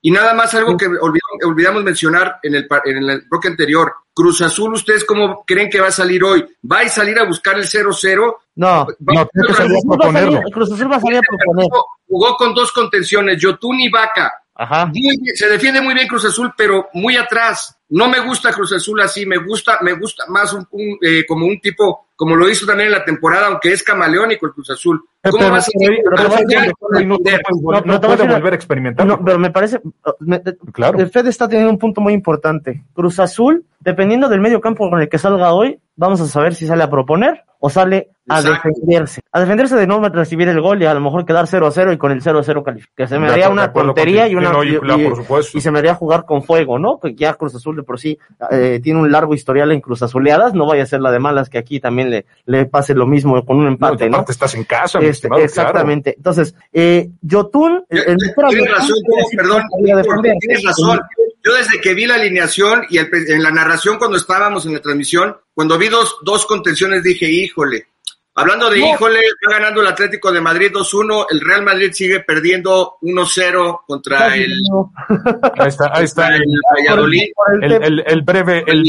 y 0.03 0.11
nada 0.11 0.35
más 0.35 0.53
algo 0.53 0.77
que 0.77 0.85
olvidamos, 0.85 1.21
olvidamos 1.45 1.83
mencionar 1.83 2.37
en 2.43 2.53
el, 2.55 2.67
en 2.85 3.09
el 3.09 3.21
bloque 3.27 3.47
anterior. 3.47 3.91
Cruz 4.13 4.41
Azul, 4.43 4.73
¿ustedes 4.73 5.05
cómo 5.05 5.43
creen 5.47 5.69
que 5.71 5.79
va 5.81 5.87
a 5.87 5.91
salir 5.91 6.23
hoy? 6.23 6.45
¿Va 6.71 6.81
a 6.81 6.89
salir 6.89 7.17
a 7.17 7.23
buscar 7.25 7.57
el 7.57 7.63
0-0? 7.65 8.35
No, 8.57 8.85
No, 8.99 9.25
tiene 9.27 9.47
que 9.47 9.53
salir 9.55 9.75
a 9.77 9.79
Cruz 9.81 9.89
Azul 9.89 9.89
va 9.89 10.05
a 10.05 10.11
salir- 10.11 10.27
proponerlo. 10.37 10.41
Cruz 10.51 10.71
Azul 10.71 10.91
va 10.91 10.95
a 10.97 10.99
salir 10.99 11.17
a 11.17 11.21
proponer. 11.21 11.67
Jugó 12.07 12.35
con 12.37 12.53
dos 12.53 12.71
contenciones, 12.71 13.41
Yotun 13.41 13.79
y 13.81 13.89
Vaca. 13.89 14.31
Ajá. 14.55 14.91
Se 15.33 15.49
defiende 15.49 15.81
muy 15.81 15.95
bien 15.95 16.07
Cruz 16.07 16.25
Azul, 16.25 16.53
pero 16.55 16.89
muy 16.93 17.17
atrás. 17.17 17.75
No 17.89 18.07
me 18.07 18.19
gusta 18.19 18.51
Cruz 18.51 18.71
Azul 18.73 19.01
así, 19.01 19.25
me 19.25 19.37
gusta, 19.37 19.79
me 19.81 19.93
gusta 19.93 20.25
más 20.27 20.53
un, 20.53 20.67
un, 20.71 20.97
eh, 21.01 21.25
como 21.27 21.47
un 21.47 21.59
tipo, 21.59 22.02
como 22.15 22.35
lo 22.35 22.47
hizo 22.49 22.65
también 22.65 22.87
en 22.87 22.93
la 22.93 23.03
temporada, 23.05 23.47
aunque 23.47 23.71
es 23.73 23.83
camaleónico 23.83 24.45
el 24.45 24.53
Cruz 24.53 24.69
Azul. 24.69 25.03
¿Cómo 25.23 25.37
Pero- 25.39 25.51
vas 25.51 25.67
a 25.67 25.71
no- 25.73 25.89
no 26.19 26.73
puede- 26.79 27.05
no- 27.05 27.81
no 27.85 27.99
te 27.99 28.07
voy 28.07 28.15
a 28.21 28.33
volver 28.33 28.53
a 28.53 28.55
experimentar. 28.55 29.05
No, 29.05 29.23
pero 29.23 29.39
me 29.39 29.51
parece. 29.51 29.79
me- 30.19 30.41
Claro. 30.73 30.99
El 30.99 31.09
Fed 31.09 31.27
está 31.27 31.47
teniendo 31.47 31.71
un 31.71 31.79
punto 31.79 32.01
muy 32.01 32.13
importante. 32.13 32.83
Cruz 32.93 33.19
Azul, 33.19 33.65
dependiendo 33.79 34.29
del 34.29 34.41
medio 34.41 34.61
campo 34.61 34.89
con 34.89 35.01
el 35.01 35.09
que 35.09 35.17
salga 35.17 35.53
hoy, 35.53 35.79
vamos 35.95 36.19
a 36.21 36.27
saber 36.27 36.55
si 36.55 36.67
sale 36.67 36.83
a 36.83 36.89
proponer 36.89 37.43
o 37.59 37.69
sale 37.69 38.09
a 38.29 38.39
Exacto. 38.39 38.69
defenderse. 38.69 39.21
A 39.31 39.39
defenderse 39.41 39.75
de 39.75 39.85
no 39.87 39.99
recibir 40.09 40.47
el 40.47 40.61
gol 40.61 40.81
y 40.81 40.85
a 40.85 40.93
lo 40.93 41.01
mejor 41.01 41.25
quedar 41.25 41.45
0 41.47 41.67
a 41.67 41.71
0 41.71 41.91
y 41.91 41.97
con 41.97 42.11
el 42.11 42.21
0 42.21 42.39
a 42.39 42.43
0 42.43 42.63
calificar. 42.63 42.93
Que 42.95 43.07
se 43.07 43.19
me 43.19 43.27
haría 43.29 43.49
una 43.49 43.71
tontería 43.73 44.27
y 44.27 44.35
una. 44.35 44.51
No, 44.51 44.63
y- 44.63 44.77
claro, 44.79 45.23
se 45.41 45.71
me 45.71 45.79
haría 45.79 45.95
jugar 45.95 46.25
con 46.25 46.43
fuego, 46.43 46.79
¿no? 46.79 46.99
Que 46.99 47.13
ya 47.15 47.33
Cruz 47.33 47.55
Azul 47.55 47.75
de 47.75 47.83
por 47.83 47.99
sí 47.99 48.17
eh, 48.51 48.79
tiene 48.81 48.99
un 48.99 49.11
largo 49.11 49.33
historial 49.33 49.71
en 49.71 49.81
Cruz 49.81 50.01
Azuleadas. 50.03 50.53
No 50.53 50.65
vaya 50.65 50.83
a 50.83 50.85
ser 50.85 51.01
la 51.01 51.11
de 51.11 51.19
malas 51.19 51.49
que 51.49 51.57
aquí 51.57 51.79
también 51.79 52.09
le, 52.09 52.25
le 52.45 52.65
pase 52.65 52.93
lo 52.93 53.05
mismo 53.07 53.43
con 53.45 53.57
un 53.57 53.63
No, 53.65 53.69
empate, 53.71 54.09
¿no? 54.09 54.17
aparte 54.17 54.31
estás 54.31 54.55
en 54.55 54.63
casa, 54.63 54.99
Este, 54.99 55.09
estimado, 55.09 55.39
claro. 55.41 55.45
exactamente. 55.49 56.13
Entonces, 56.15 56.55
eh, 56.71 57.09
Yotun, 57.21 57.83
el, 57.89 57.97
el 58.07 58.17
mejor 58.17 58.49
Tienes 58.49 58.69
Yotun 58.69 59.37
razón, 59.37 59.63
perdón, 60.07 60.21
tienes 60.39 60.63
razón. 60.63 60.99
Yo 61.45 61.53
desde 61.55 61.81
que 61.81 61.93
vi 61.93 62.05
la 62.05 62.15
alineación 62.15 62.83
y 62.89 62.99
el 62.99 63.09
en 63.27 63.43
la 63.43 63.51
narración 63.51 63.97
cuando 63.97 64.15
estábamos 64.15 64.65
en 64.65 64.73
la 64.75 64.79
transmisión, 64.79 65.35
cuando 65.53 65.77
vi 65.77 65.89
dos, 65.89 66.15
dos 66.23 66.45
contenciones 66.45 67.03
dije, 67.03 67.29
híjole. 67.29 67.87
Hablando 68.35 68.69
de 68.69 68.79
No. 68.79 68.87
híjole, 68.87 69.19
va 69.47 69.53
ganando 69.59 69.81
el 69.81 69.87
Atlético 69.87 70.31
de 70.31 70.41
Madrid 70.41 70.71
2-1, 70.73 71.27
el 71.29 71.39
Real 71.41 71.63
Madrid 71.63 71.91
sigue 71.93 72.21
perdiendo 72.21 72.95
1-0 73.01 73.81
contra 73.85 74.17
Casi 74.19 74.41
el, 74.43 74.51
no. 74.71 74.91
Ahí 75.59 75.67
está, 75.67 75.91
ahí 75.93 76.03
está 76.05 76.21
contra 76.23 76.37
el, 76.37 76.41
el 76.43 76.59
Valladolid. 76.75 77.21
El 77.61 77.63
el, 77.63 77.83
el- 77.83 78.03
el 78.07 78.21
breve, 78.23 78.63
el, 78.67 78.83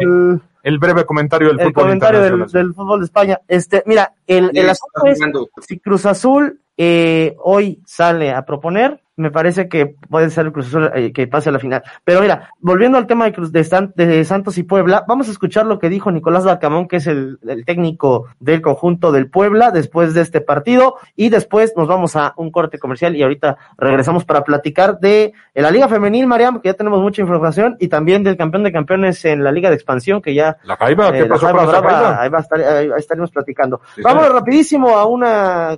el- 0.00 0.40
el 0.62 0.78
breve 0.78 1.04
comentario 1.06 1.48
del 1.48 1.60
el 1.60 1.66
fútbol 1.68 1.82
comentario 1.84 2.20
del, 2.20 2.46
del 2.46 2.74
fútbol 2.74 3.00
de 3.00 3.04
España. 3.06 3.40
Este, 3.46 3.82
mira, 3.86 4.12
el, 4.26 4.50
el 4.54 4.68
asunto 4.70 5.06
es 5.06 5.18
si 5.66 5.78
Cruz 5.78 6.04
Azul 6.06 6.60
eh, 6.76 7.36
hoy 7.38 7.80
sale 7.86 8.32
a 8.32 8.44
proponer, 8.44 9.00
me 9.18 9.30
parece 9.30 9.68
que 9.68 9.94
puede 10.08 10.30
ser 10.30 10.46
el 10.46 10.52
Cruz 10.52 10.68
Azul 10.68 10.90
eh, 10.94 11.12
que 11.12 11.26
pase 11.26 11.50
a 11.50 11.52
la 11.52 11.58
final. 11.58 11.82
Pero 12.04 12.20
mira, 12.22 12.50
volviendo 12.60 12.96
al 12.98 13.06
tema 13.06 13.24
de, 13.26 13.32
Cruz, 13.32 13.52
de, 13.52 13.64
San- 13.64 13.92
de 13.96 14.24
Santos 14.24 14.56
y 14.58 14.62
Puebla, 14.62 15.04
vamos 15.06 15.28
a 15.28 15.32
escuchar 15.32 15.66
lo 15.66 15.78
que 15.78 15.88
dijo 15.88 16.10
Nicolás 16.10 16.44
Bacamón, 16.44 16.88
que 16.88 16.96
es 16.96 17.06
el, 17.06 17.38
el 17.46 17.64
técnico 17.64 18.26
del 18.40 18.62
conjunto 18.62 19.12
del 19.12 19.28
Puebla, 19.28 19.70
después 19.70 20.14
de 20.14 20.22
este 20.22 20.40
partido, 20.40 20.96
y 21.16 21.28
después 21.28 21.74
nos 21.76 21.88
vamos 21.88 22.16
a 22.16 22.32
un 22.36 22.50
corte 22.50 22.78
comercial 22.78 23.14
y 23.16 23.22
ahorita 23.22 23.58
regresamos 23.76 24.24
para 24.24 24.44
platicar 24.44 24.98
de 25.00 25.32
la 25.54 25.70
Liga 25.70 25.88
Femenil, 25.88 26.26
Mariam, 26.26 26.60
que 26.60 26.68
ya 26.68 26.74
tenemos 26.74 27.00
mucha 27.02 27.20
información, 27.20 27.76
y 27.80 27.88
también 27.88 28.22
del 28.22 28.36
campeón 28.36 28.62
de 28.64 28.72
campeones 28.72 29.24
en 29.24 29.42
la 29.44 29.52
Liga 29.52 29.68
de 29.68 29.74
Expansión, 29.74 30.22
que 30.22 30.34
ya 30.34 30.56
La 30.64 30.76
Jaiba, 30.76 31.10
¿qué 31.12 31.18
eh, 31.18 31.22
la 31.22 31.28
pasó 31.28 31.46
Jaiba 31.46 31.60
con 31.60 31.68
esa 31.70 31.80
Brava, 31.80 31.98
Jaiba? 31.98 32.22
ahí, 32.22 32.28
va 32.28 32.38
a 32.38 32.40
estar, 32.40 32.60
ahí 32.60 32.90
estaremos 32.96 33.30
platicando. 33.30 33.80
Sí, 33.96 34.02
señor. 34.02 34.32
rapidísimo 34.32 34.96
a 34.96 35.06
una 35.06 35.70
a, 35.70 35.76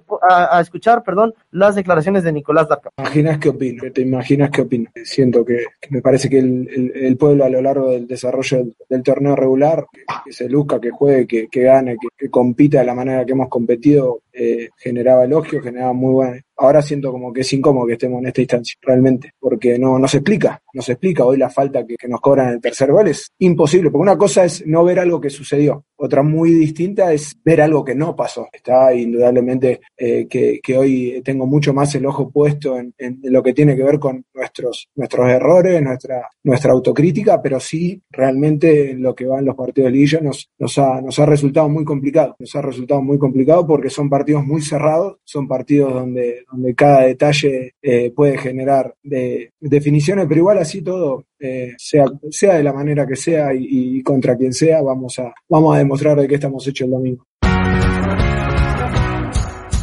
a 0.56 0.60
escuchar, 0.60 1.02
perdón, 1.02 1.32
las 1.50 1.74
declaraciones 1.74 2.22
de 2.24 2.32
Nicolás 2.32 2.68
Daca. 2.68 2.90
Qué 3.38 3.48
opino? 3.50 3.82
¿Te 3.92 4.02
imaginas 4.02 4.50
qué 4.50 4.62
opino? 4.62 4.90
Siento 5.04 5.44
que, 5.44 5.64
me 5.90 6.00
parece 6.00 6.28
que 6.28 6.38
el, 6.38 7.16
pueblo 7.18 7.44
a 7.44 7.48
lo 7.48 7.60
largo 7.60 7.90
del 7.90 8.06
desarrollo 8.06 8.66
del, 8.88 9.02
torneo 9.02 9.36
regular, 9.36 9.86
que, 9.92 10.02
que 10.24 10.32
se 10.32 10.48
luzca, 10.48 10.80
que 10.80 10.90
juegue, 10.90 11.26
que, 11.26 11.48
que 11.48 11.62
gane, 11.62 11.96
que 12.16 12.30
compita 12.30 12.80
de 12.80 12.86
la 12.86 12.94
manera 12.94 13.24
que 13.24 13.32
hemos 13.32 13.48
competido, 13.48 14.22
eh, 14.32 14.68
generaba 14.76 15.24
elogios, 15.24 15.62
generaba 15.62 15.92
muy 15.92 16.12
buena. 16.12 16.40
Ahora 16.56 16.82
siento 16.82 17.10
como 17.10 17.32
que 17.32 17.40
es 17.40 17.52
incómodo 17.54 17.86
que 17.86 17.94
estemos 17.94 18.20
en 18.20 18.26
esta 18.26 18.42
instancia, 18.42 18.76
realmente, 18.82 19.32
porque 19.38 19.78
no, 19.78 19.98
no 19.98 20.06
se 20.06 20.18
explica, 20.18 20.60
no 20.74 20.82
se 20.82 20.92
explica. 20.92 21.24
Hoy 21.24 21.38
la 21.38 21.48
falta 21.48 21.86
que, 21.86 21.96
nos 22.06 22.20
cobran 22.20 22.48
en 22.48 22.54
el 22.54 22.60
tercer 22.60 22.92
gol 22.92 23.08
es 23.08 23.32
imposible, 23.38 23.90
porque 23.90 24.02
una 24.02 24.18
cosa 24.18 24.44
es 24.44 24.66
no 24.66 24.84
ver 24.84 24.98
algo 24.98 25.20
que 25.20 25.30
sucedió, 25.30 25.84
otra 25.96 26.22
muy 26.22 26.52
distinta 26.52 27.12
es 27.12 27.36
ver 27.44 27.62
algo 27.62 27.84
que 27.84 27.94
no 27.94 28.14
pasó. 28.14 28.48
Está 28.52 28.94
indudablemente 28.94 29.80
eh, 29.96 30.26
que, 30.28 30.60
hoy 30.76 31.22
tengo 31.24 31.46
mucho 31.46 31.72
más 31.72 31.94
el 31.94 32.06
ojo 32.06 32.30
puesto 32.30 32.78
en, 32.78 32.94
en 32.98 33.20
lo 33.24 33.42
que 33.42 33.52
tiene 33.52 33.74
que 33.74 33.82
ver 33.82 33.98
con 33.98 34.24
nuestros, 34.34 34.88
nuestros 34.94 35.28
errores, 35.30 35.82
nuestra, 35.82 36.28
nuestra 36.42 36.72
autocrítica, 36.72 37.40
pero 37.42 37.58
sí 37.58 38.02
realmente 38.10 38.94
lo 38.94 39.14
que 39.14 39.26
va 39.26 39.38
en 39.38 39.46
los 39.46 39.56
partidos 39.56 39.88
de 39.88 39.92
liguilla 39.92 40.20
nos, 40.20 40.50
nos, 40.58 40.78
ha, 40.78 41.00
nos 41.00 41.18
ha 41.18 41.26
resultado 41.26 41.68
muy 41.68 41.84
complicado. 41.84 42.36
Nos 42.38 42.54
ha 42.56 42.62
resultado 42.62 43.02
muy 43.02 43.18
complicado 43.18 43.66
porque 43.66 43.90
son 43.90 44.08
partidos 44.08 44.19
muy 44.24 44.62
cerrados, 44.62 45.18
son 45.24 45.48
partidos 45.48 45.92
donde, 45.92 46.44
donde 46.50 46.74
cada 46.74 47.02
detalle 47.02 47.74
eh, 47.82 48.12
puede 48.14 48.38
generar 48.38 48.94
de, 49.02 49.52
definiciones, 49.60 50.26
pero 50.28 50.40
igual 50.40 50.58
así 50.58 50.82
todo, 50.82 51.24
eh, 51.38 51.74
sea, 51.78 52.04
sea 52.30 52.54
de 52.54 52.62
la 52.62 52.72
manera 52.72 53.06
que 53.06 53.16
sea 53.16 53.54
y, 53.54 53.98
y 53.98 54.02
contra 54.02 54.36
quien 54.36 54.52
sea, 54.52 54.82
vamos 54.82 55.18
a, 55.18 55.32
vamos 55.48 55.74
a 55.74 55.78
demostrar 55.78 56.18
de 56.20 56.28
qué 56.28 56.34
estamos 56.36 56.66
hechos 56.66 56.86
el 56.86 56.92
domingo. 56.92 57.26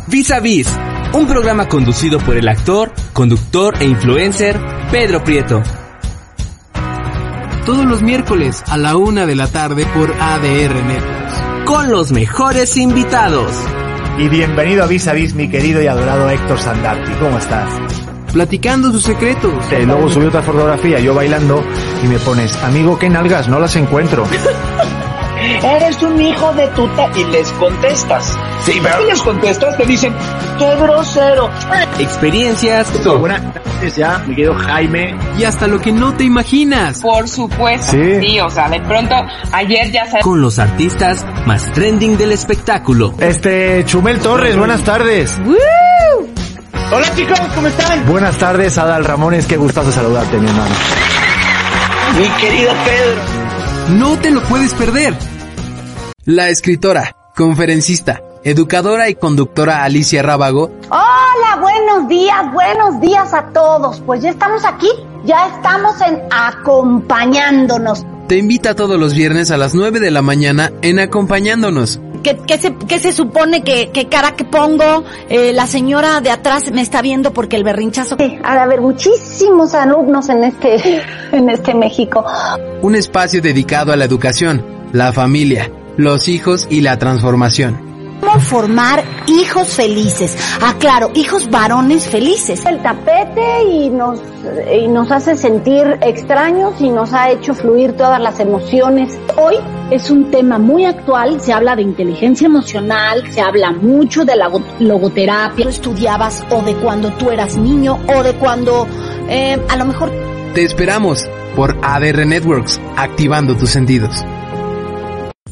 Vis 0.10 0.32
a 0.32 0.40
Vis, 0.40 0.68
un 1.14 1.28
programa 1.28 1.68
conducido 1.68 2.20
por 2.20 2.38
el 2.38 2.48
actor, 2.48 2.92
conductor 3.12 3.76
e 3.80 3.86
influencer 3.86 4.58
Pedro 4.90 5.22
Prieto. 5.24 5.62
Todos 7.66 7.86
los 7.86 8.02
miércoles 8.02 8.64
a 8.68 8.78
la 8.78 8.96
una 8.96 9.26
de 9.26 9.36
la 9.36 9.48
tarde 9.48 9.86
por 9.94 10.14
ADR 10.14 10.86
Networks. 10.86 11.66
Con 11.66 11.92
los 11.92 12.14
mejores 12.14 12.78
invitados. 12.78 13.52
Y 14.18 14.30
bienvenido 14.30 14.84
a 14.84 14.88
Vis 14.88 15.08
a 15.08 15.14
Vis, 15.14 15.36
mi 15.36 15.48
querido 15.48 15.80
y 15.80 15.86
adorado 15.86 16.28
Héctor 16.28 16.58
Sandarti. 16.58 17.12
¿Cómo 17.20 17.38
estás? 17.38 17.70
Platicando 18.34 18.92
sus 18.92 19.04
secretos. 19.04 19.54
Eh, 19.72 19.84
luego 19.86 20.10
subí 20.10 20.26
otra 20.26 20.42
fotografía, 20.42 21.00
yo 21.00 21.14
bailando, 21.14 21.64
y 22.04 22.08
me 22.08 22.18
pones, 22.20 22.56
amigo, 22.64 22.98
¿qué 22.98 23.10
nalgas? 23.10 23.48
No 23.48 23.60
las 23.60 23.76
encuentro. 23.76 24.26
Eres 25.56 26.02
un 26.04 26.22
hijo 26.22 26.54
de 26.54 26.68
tuta 26.70 27.10
y 27.16 27.24
les 27.26 27.52
contestas. 27.54 28.38
Sí, 28.66 28.80
pero- 28.82 29.02
Y 29.04 29.06
les 29.08 29.22
contestas, 29.22 29.78
te 29.78 29.86
dicen, 29.86 30.14
qué 30.60 30.76
grosero. 30.76 31.50
Experiencias. 32.00 32.88
Buenas 33.20 33.42
tardes 33.54 33.96
ya, 33.96 34.20
mi 34.28 34.36
querido 34.36 34.56
Jaime. 34.56 35.16
Y 35.38 35.44
hasta 35.46 35.68
lo 35.68 35.80
que 35.80 35.92
no 35.92 36.14
te 36.16 36.24
imaginas. 36.26 37.00
Por 37.02 37.28
supuesto. 37.30 37.92
Sí. 37.92 38.40
o 38.40 38.50
sea, 38.50 38.70
de 38.70 38.80
pronto, 38.82 39.16
ayer 39.54 39.92
ya 39.92 40.06
sabes. 40.06 40.24
Con 40.24 40.42
los 40.42 40.60
artistas 40.60 41.26
más 41.46 41.72
trending 41.72 42.18
del 42.18 42.32
espectáculo. 42.34 43.14
Este, 43.20 43.84
Chumel 43.86 44.20
Torres, 44.20 44.58
buenas 44.58 44.84
tardes. 44.84 45.40
Hola 46.92 47.06
chicos, 47.16 47.40
¿cómo 47.54 47.68
están? 47.68 48.06
Buenas 48.06 48.38
tardes, 48.38 48.78
Adal 48.78 49.04
Ramones, 49.06 49.46
qué 49.46 49.58
gustazo 49.58 49.92
saludarte, 49.92 50.38
mi 50.38 50.48
hermano. 50.48 50.74
Mi 52.18 52.28
querido 52.42 52.72
Pedro. 52.86 53.98
No 54.00 54.18
te 54.18 54.32
lo 54.32 54.42
puedes 54.44 54.74
perder. 54.74 55.14
La 56.30 56.50
escritora, 56.50 57.16
conferencista, 57.38 58.22
educadora 58.44 59.08
y 59.08 59.16
conductora 59.16 59.86
Alicia 59.86 60.22
Rábago 60.22 60.70
Hola, 60.90 61.62
buenos 61.62 62.10
días, 62.10 62.52
buenos 62.52 63.00
días 63.00 63.34
a 63.34 63.54
todos. 63.54 64.02
Pues 64.02 64.22
ya 64.24 64.32
estamos 64.32 64.66
aquí, 64.66 64.90
ya 65.24 65.48
estamos 65.56 66.02
en 66.02 66.20
acompañándonos. 66.30 68.06
te 68.28 68.36
invita 68.36 68.76
todos 68.76 69.00
los 69.00 69.14
viernes 69.14 69.52
a 69.52 69.58
las 69.58 69.74
9 69.74 70.02
de 70.02 70.12
la 70.12 70.22
mañana 70.22 70.74
en 70.82 71.00
Acompañándonos. 71.00 72.02
¿Qué, 72.24 72.38
qué 72.46 72.58
se, 72.58 72.76
qué 72.76 73.00
se 73.00 73.14
supone 73.14 73.64
que, 73.64 73.92
qué 73.94 74.10
cara 74.10 74.36
que 74.36 74.44
pongo? 74.44 75.06
Eh, 75.30 75.54
la 75.54 75.66
señora 75.66 76.20
de 76.20 76.32
atrás 76.32 76.70
me 76.74 76.82
está 76.82 77.02
viendo 77.02 77.32
porque 77.32 77.56
el 77.56 77.64
berrinchazo. 77.64 78.18
Ha 78.44 78.54
de 78.54 78.60
haber 78.60 78.82
muchísimos 78.82 79.74
alumnos 79.74 80.28
en 80.28 80.44
este, 80.44 81.02
en 81.32 81.50
este 81.50 81.74
México. 81.74 82.26
Un 82.82 82.96
espacio 82.96 83.42
dedicado 83.42 83.94
a 83.94 83.96
la 83.96 84.04
educación, 84.04 84.62
la 84.92 85.14
familia, 85.14 85.72
los 85.98 86.28
hijos 86.28 86.68
y 86.70 86.82
la 86.82 86.98
transformación. 86.98 87.88
¿Cómo 88.22 88.40
formar 88.40 89.04
hijos 89.28 89.68
felices? 89.70 90.38
Ah, 90.62 90.76
claro, 90.80 91.12
hijos 91.14 91.50
varones 91.50 92.08
felices. 92.08 92.66
El 92.66 92.82
tapete 92.82 93.64
y 93.64 93.90
nos, 93.90 94.20
y 94.74 94.88
nos 94.88 95.12
hace 95.12 95.36
sentir 95.36 96.00
extraños 96.02 96.82
y 96.82 96.90
nos 96.90 97.14
ha 97.14 97.30
hecho 97.30 97.54
fluir 97.54 97.94
todas 97.94 98.20
las 98.20 98.40
emociones. 98.40 99.18
Hoy 99.38 99.56
es 99.92 100.10
un 100.10 100.32
tema 100.32 100.58
muy 100.58 100.86
actual, 100.86 101.42
se 101.42 101.54
habla 101.54 101.76
de 101.76 101.84
inteligencia 101.84 102.48
emocional, 102.48 103.24
se 103.32 103.42
habla 103.42 103.72
mucho 103.72 104.26
de 104.26 104.36
la 104.36 104.50
logoterapia. 104.80 105.66
Tú 105.66 105.70
estudiabas 105.70 106.44
o 106.50 106.62
de 106.64 106.76
cuando 106.76 107.12
tú 107.14 107.30
eras 107.30 107.56
niño 107.56 108.00
o 108.08 108.24
de 108.24 108.34
cuando 108.34 108.88
eh, 109.30 109.58
a 109.70 109.76
lo 109.76 109.86
mejor... 109.86 110.12
Te 110.56 110.64
esperamos 110.64 111.28
por 111.56 111.78
ADR 111.84 112.26
Networks, 112.26 112.82
activando 112.96 113.56
tus 113.56 113.70
sentidos. 113.70 114.26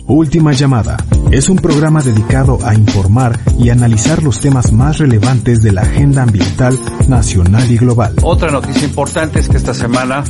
Última 0.08 0.52
llamada. 0.54 0.98
Es 1.32 1.50
un 1.50 1.58
programa 1.58 2.04
dedicado 2.04 2.60
a 2.64 2.76
informar 2.76 3.40
y 3.58 3.70
analizar 3.70 4.22
los 4.22 4.40
temas 4.40 4.72
más 4.72 5.00
relevantes 5.00 5.64
de 5.64 5.72
la 5.72 5.82
agenda 5.82 6.22
ambiental 6.22 6.78
nacional 7.08 7.70
y 7.72 7.78
global. 7.78 8.14
Otra 8.22 8.52
noticia 8.52 8.88
importante 8.88 9.40
es 9.40 9.50
que 9.50 9.58
esta 9.58 9.74
semana, 9.74 10.24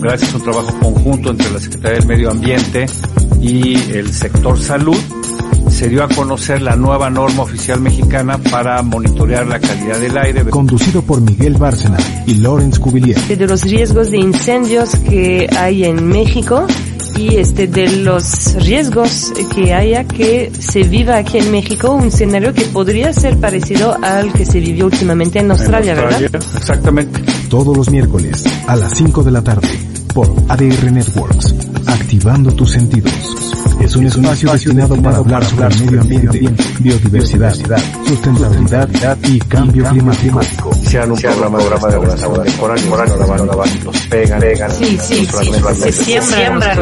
gracias 0.00 0.34
a 0.34 0.36
un 0.36 0.42
trabajo 0.42 0.78
conjunto 0.80 1.30
entre 1.30 1.50
la 1.50 1.58
Secretaría 1.58 1.98
del 1.98 2.06
Medio 2.06 2.30
Ambiente 2.30 2.84
y 3.40 3.74
el 3.92 4.12
sector 4.12 4.58
salud, 4.58 4.98
se 5.70 5.88
dio 5.88 6.04
a 6.04 6.08
conocer 6.08 6.60
la 6.60 6.76
nueva 6.76 7.08
norma 7.08 7.42
oficial 7.42 7.80
mexicana 7.80 8.36
para 8.36 8.82
monitorear 8.82 9.46
la 9.46 9.58
calidad 9.60 9.98
del 9.98 10.16
aire. 10.18 10.44
Conducido 10.44 11.00
por 11.00 11.22
Miguel 11.22 11.54
Bárcena 11.54 11.96
y 12.26 12.34
Lawrence 12.34 12.78
Cuvillier. 12.78 13.18
De 13.18 13.46
los 13.46 13.62
riesgos 13.62 14.10
de 14.10 14.18
incendios 14.18 14.90
que 14.96 15.48
hay 15.56 15.84
en 15.84 16.06
México 16.06 16.66
y 17.16 17.36
este 17.36 17.66
de 17.66 17.88
los 17.98 18.54
riesgos 18.64 19.32
que 19.54 19.72
haya 19.72 20.04
que 20.04 20.52
se 20.58 20.82
viva 20.82 21.16
aquí 21.16 21.38
en 21.38 21.50
México 21.50 21.92
un 21.92 22.08
escenario 22.08 22.52
que 22.52 22.64
podría 22.66 23.12
ser 23.12 23.36
parecido 23.38 23.96
al 24.02 24.32
que 24.32 24.44
se 24.44 24.60
vivió 24.60 24.86
últimamente 24.86 25.38
en 25.38 25.50
Australia, 25.50 25.92
En 25.92 25.98
Australia, 25.98 26.28
¿verdad? 26.30 26.56
Exactamente. 26.56 27.20
Todos 27.48 27.76
los 27.76 27.90
miércoles 27.90 28.44
a 28.66 28.76
las 28.76 28.92
5 28.96 29.22
de 29.22 29.30
la 29.30 29.42
tarde 29.42 29.68
por 30.14 30.28
ADR 30.48 30.90
Networks. 30.92 31.54
Activando 31.86 32.50
tus 32.52 32.70
sentidos. 32.72 33.12
Es 33.80 33.94
un 33.96 34.06
espacio 34.06 34.50
destinado 34.52 35.00
para 35.02 35.18
hablar 35.18 35.44
sobre 35.44 35.68
el 35.68 36.04
medio 36.08 36.30
ambiente, 36.30 36.64
biodiversidad, 36.80 37.54
sustentabilidad 38.06 38.88
y 39.24 39.38
cambio 39.40 39.84
climático. 39.90 40.70
Sean 40.86 41.10
un 41.12 41.20
programa, 41.20 41.58
programa 41.58 41.88
de 41.88 41.96
contemporáneo, 41.96 43.54
los 43.84 44.00
pegan, 44.08 44.40
pegan. 44.40 44.70
Sí, 44.70 44.98
sí, 44.98 45.26
sí, 45.26 45.52
se 45.74 45.92
siembra, 45.92 46.74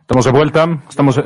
Estamos 0.00 0.24
de 0.24 0.30
vuelta, 0.30 0.78
estamos, 0.88 1.20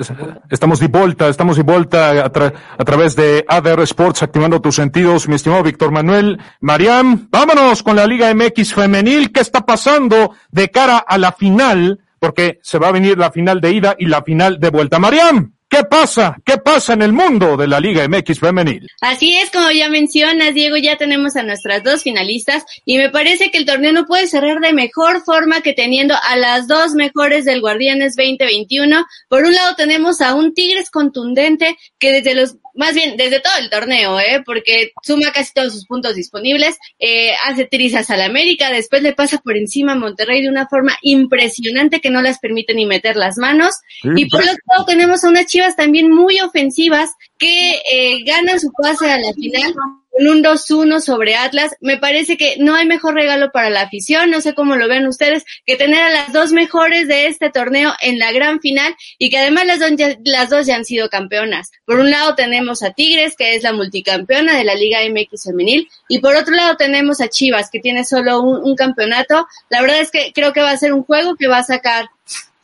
estamos 0.51 0.81
de 0.81 0.89
vuelta, 0.89 1.29
estamos 1.29 1.57
de 1.57 1.63
vuelta 1.63 2.11
a, 2.25 2.33
tra- 2.33 2.53
a 2.77 2.85
través 2.85 3.15
de 3.15 3.45
ADR 3.47 3.83
Sports, 3.83 4.25
activando 4.25 4.61
tus 4.61 4.75
sentidos, 4.75 5.29
mi 5.29 5.37
estimado 5.37 5.63
Víctor 5.63 5.93
Manuel. 5.93 6.41
Mariam, 6.61 7.29
vámonos 7.31 7.81
con 7.85 7.95
la 7.95 8.07
Liga 8.09 8.35
MX 8.35 8.75
femenil. 8.75 9.31
¿Qué 9.31 9.41
está 9.41 9.61
pasando 9.65 10.33
de 10.51 10.69
cara 10.71 10.99
a 10.99 11.17
la 11.17 11.31
final? 11.31 12.01
Porque 12.19 12.59
se 12.63 12.79
va 12.79 12.89
a 12.89 12.93
venir 12.93 13.17
la 13.19 13.31
final 13.31 13.61
de 13.61 13.71
ida 13.73 13.95
y 13.97 14.07
la 14.07 14.23
final 14.23 14.59
de 14.59 14.71
vuelta. 14.71 14.99
Mariam, 14.99 15.53
¿qué 15.73 15.85
pasa? 15.85 16.37
¿Qué 16.45 16.59
pasa 16.59 16.93
en 16.93 17.01
el 17.01 17.13
mundo 17.13 17.57
de 17.57 17.67
la 17.67 17.81
Liga 17.81 18.07
MX 18.07 18.39
femenil? 18.39 18.87
Así 19.01 19.39
es, 19.39 19.51
como 19.51 19.71
ya 19.71 19.89
mencionas, 19.89 20.53
Diego, 20.53 20.77
ya 20.77 20.99
tenemos 20.99 21.35
a 21.37 21.43
nuestras 21.43 21.83
dos 21.83 22.03
finalistas 22.03 22.65
y 22.85 22.99
me 22.99 23.09
parece 23.09 23.51
que 23.51 23.57
el 23.57 23.65
torneo 23.65 23.93
no 23.93 24.05
puede 24.05 24.27
cerrar 24.27 24.61
de 24.61 24.75
mejor 24.75 25.25
forma 25.25 25.63
que 25.63 25.73
teniendo 25.73 26.15
a 26.23 26.37
las 26.37 26.69
dos 26.69 26.93
mejores 26.93 27.47
del 27.47 27.63
Guardianes 27.63 28.17
2021. 28.17 29.07
Por 29.29 29.45
un 29.45 29.55
lado 29.55 29.75
tenemos 29.75 30.21
a 30.21 30.35
un 30.35 30.53
Tigres 30.53 30.91
contundente 30.91 31.79
que 31.99 32.13
desde 32.13 32.35
los, 32.35 32.57
más 32.75 32.95
bien 32.95 33.17
desde 33.17 33.41
todo 33.41 33.53
el 33.59 33.71
torneo, 33.71 34.19
eh, 34.19 34.43
porque 34.45 34.93
suma 35.03 35.33
casi 35.33 35.53
todos 35.53 35.73
sus 35.73 35.87
puntos 35.87 36.15
disponibles, 36.15 36.79
eh, 36.99 37.33
hace 37.45 37.67
trizas 37.67 38.11
al 38.11 38.23
América, 38.23 38.71
después 38.71 39.03
le 39.03 39.13
pasa 39.13 39.39
por 39.39 39.57
encima 39.57 39.93
a 39.93 39.97
Monterrey 39.97 40.43
de 40.43 40.49
una 40.49 40.69
forma 40.69 40.97
impresionante 41.03 42.01
que 42.01 42.11
no 42.11 42.23
las 42.23 42.39
permite 42.39 42.75
ni 42.75 42.87
meter 42.87 43.17
las 43.17 43.39
manos. 43.39 43.75
Y 44.17 44.29
por 44.29 44.41
otro 44.41 44.57
lado 44.71 44.85
tenemos 44.87 45.25
a 45.25 45.29
unas 45.29 45.47
chivas 45.47 45.77
también 45.77 46.11
muy 46.11 46.41
ofensivas 46.41 47.11
que 47.39 47.81
eh, 47.91 48.25
ganan 48.25 48.61
su 48.61 48.71
pase 48.73 49.11
a 49.11 49.19
la 49.19 49.33
final 49.35 49.75
con 50.13 50.29
un 50.29 50.43
2-1 50.43 51.01
sobre 51.01 51.35
Atlas. 51.35 51.75
Me 51.81 51.97
parece 51.97 52.37
que 52.37 52.57
no 52.59 52.75
hay 52.75 52.87
mejor 52.87 53.15
regalo 53.15 53.51
para 53.51 53.71
la 53.71 53.83
afición, 53.83 54.31
no 54.31 54.41
sé 54.41 54.55
cómo 54.55 54.77
lo 54.77 54.89
ven 54.89 55.07
ustedes, 55.07 55.45
que 55.67 55.77
tener 55.77 56.03
a 56.03 56.11
las 56.11 56.33
dos 56.33 56.53
mejores 56.53 57.09
de 57.09 57.27
este 57.27 57.51
torneo 57.51 57.93
en 58.01 58.19
la 58.19 58.33
gran 58.33 58.61
final 58.61 58.95
y 59.19 59.31
que 59.31 59.39
además 59.39 59.67
las 59.67 59.81
dos 59.81 59.91
ya, 59.97 60.17
las 60.25 60.51
dos 60.51 60.67
ya 60.67 60.77
han 60.77 60.85
sido 60.85 61.09
campeonas. 61.09 61.71
Por 61.85 61.99
un 61.99 62.11
lado 62.11 62.35
tenemos 62.35 62.83
a 62.83 62.93
Tigres, 62.93 63.35
que 63.37 63.55
es 63.55 63.63
la 63.63 63.73
multicampeona 63.73 64.57
de 64.57 64.65
la 64.65 64.75
Liga 64.75 65.01
MX 65.09 65.45
femenil, 65.45 65.89
y 66.09 66.19
por 66.19 66.37
otro 66.37 66.55
lado 66.55 66.77
tenemos 66.77 67.21
a 67.21 67.29
Chivas, 67.29 67.71
que 67.71 67.81
tiene 67.81 68.05
solo 68.05 68.41
un, 68.43 68.63
un 68.63 68.77
campeonato. 68.77 69.47
La 69.71 69.81
verdad 69.81 70.01
es 70.01 70.11
que 70.11 70.33
creo 70.35 70.53
que 70.53 70.61
va 70.61 70.71
a 70.71 70.77
ser 70.77 70.93
un 70.93 71.05
juego 71.05 71.37
que 71.37 71.49
va 71.49 71.59
a 71.59 71.65
sacar 71.65 72.09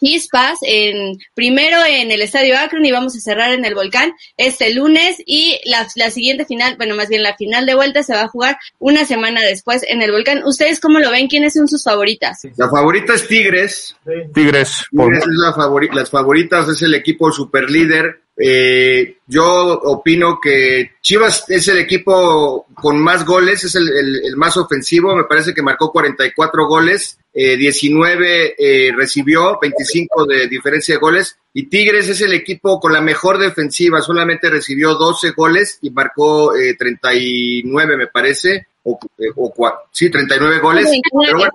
chispas 0.00 0.58
en 0.62 1.18
primero 1.34 1.76
en 1.86 2.10
el 2.10 2.22
Estadio 2.22 2.58
Akron 2.58 2.84
y 2.84 2.92
vamos 2.92 3.16
a 3.16 3.20
cerrar 3.20 3.52
en 3.52 3.64
el 3.64 3.74
Volcán 3.74 4.12
este 4.36 4.72
lunes 4.74 5.16
y 5.26 5.60
la, 5.64 5.86
la 5.96 6.10
siguiente 6.10 6.44
final, 6.44 6.76
bueno, 6.76 6.94
más 6.94 7.08
bien 7.08 7.22
la 7.22 7.36
final 7.36 7.66
de 7.66 7.74
vuelta 7.74 8.02
se 8.02 8.14
va 8.14 8.22
a 8.22 8.28
jugar 8.28 8.56
una 8.78 9.04
semana 9.04 9.42
después 9.42 9.82
en 9.88 10.02
el 10.02 10.10
Volcán. 10.12 10.42
¿Ustedes 10.44 10.80
cómo 10.80 10.98
lo 10.98 11.10
ven? 11.10 11.28
¿Quiénes 11.28 11.54
son 11.54 11.68
sus 11.68 11.82
favoritas? 11.84 12.40
La 12.56 12.68
favorita 12.68 13.14
es 13.14 13.26
Tigres. 13.26 13.96
Tigres. 14.34 14.84
Tigres 14.90 15.18
es 15.22 15.26
la 15.28 15.52
favori- 15.54 15.92
las 15.92 16.10
favoritas, 16.10 16.68
es 16.68 16.82
el 16.82 16.94
equipo 16.94 17.30
super 17.32 17.70
líder. 17.70 18.22
Eh, 18.40 19.16
yo 19.26 19.72
opino 19.82 20.38
que 20.40 20.92
Chivas 21.02 21.44
es 21.48 21.66
el 21.66 21.78
equipo 21.78 22.66
con 22.74 23.00
más 23.00 23.26
goles, 23.26 23.64
es 23.64 23.74
el, 23.74 23.88
el- 23.88 24.20
el 24.26 24.36
más 24.36 24.56
ofensivo, 24.56 25.16
me 25.16 25.24
parece 25.24 25.52
que 25.52 25.60
marcó 25.62 25.90
44 25.90 26.66
goles, 26.68 27.18
eh, 27.40 27.56
19 27.56 28.56
eh, 28.58 28.92
recibió, 28.96 29.60
25 29.62 30.26
de 30.26 30.48
diferencia 30.48 30.96
de 30.96 31.00
goles, 31.00 31.38
y 31.52 31.68
Tigres 31.68 32.08
es 32.08 32.20
el 32.20 32.32
equipo 32.32 32.80
con 32.80 32.92
la 32.92 33.00
mejor 33.00 33.38
defensiva, 33.38 34.02
solamente 34.02 34.50
recibió 34.50 34.94
12 34.94 35.30
goles 35.36 35.78
y 35.82 35.90
marcó 35.90 36.56
eh, 36.56 36.74
39 36.76 37.96
me 37.96 38.08
parece, 38.08 38.66
o, 38.82 38.98
eh, 39.18 39.28
o 39.36 39.54
sí, 39.92 40.10
39 40.10 40.58
goles. 40.58 40.90
Pero 41.12 41.38
bueno, 41.38 41.52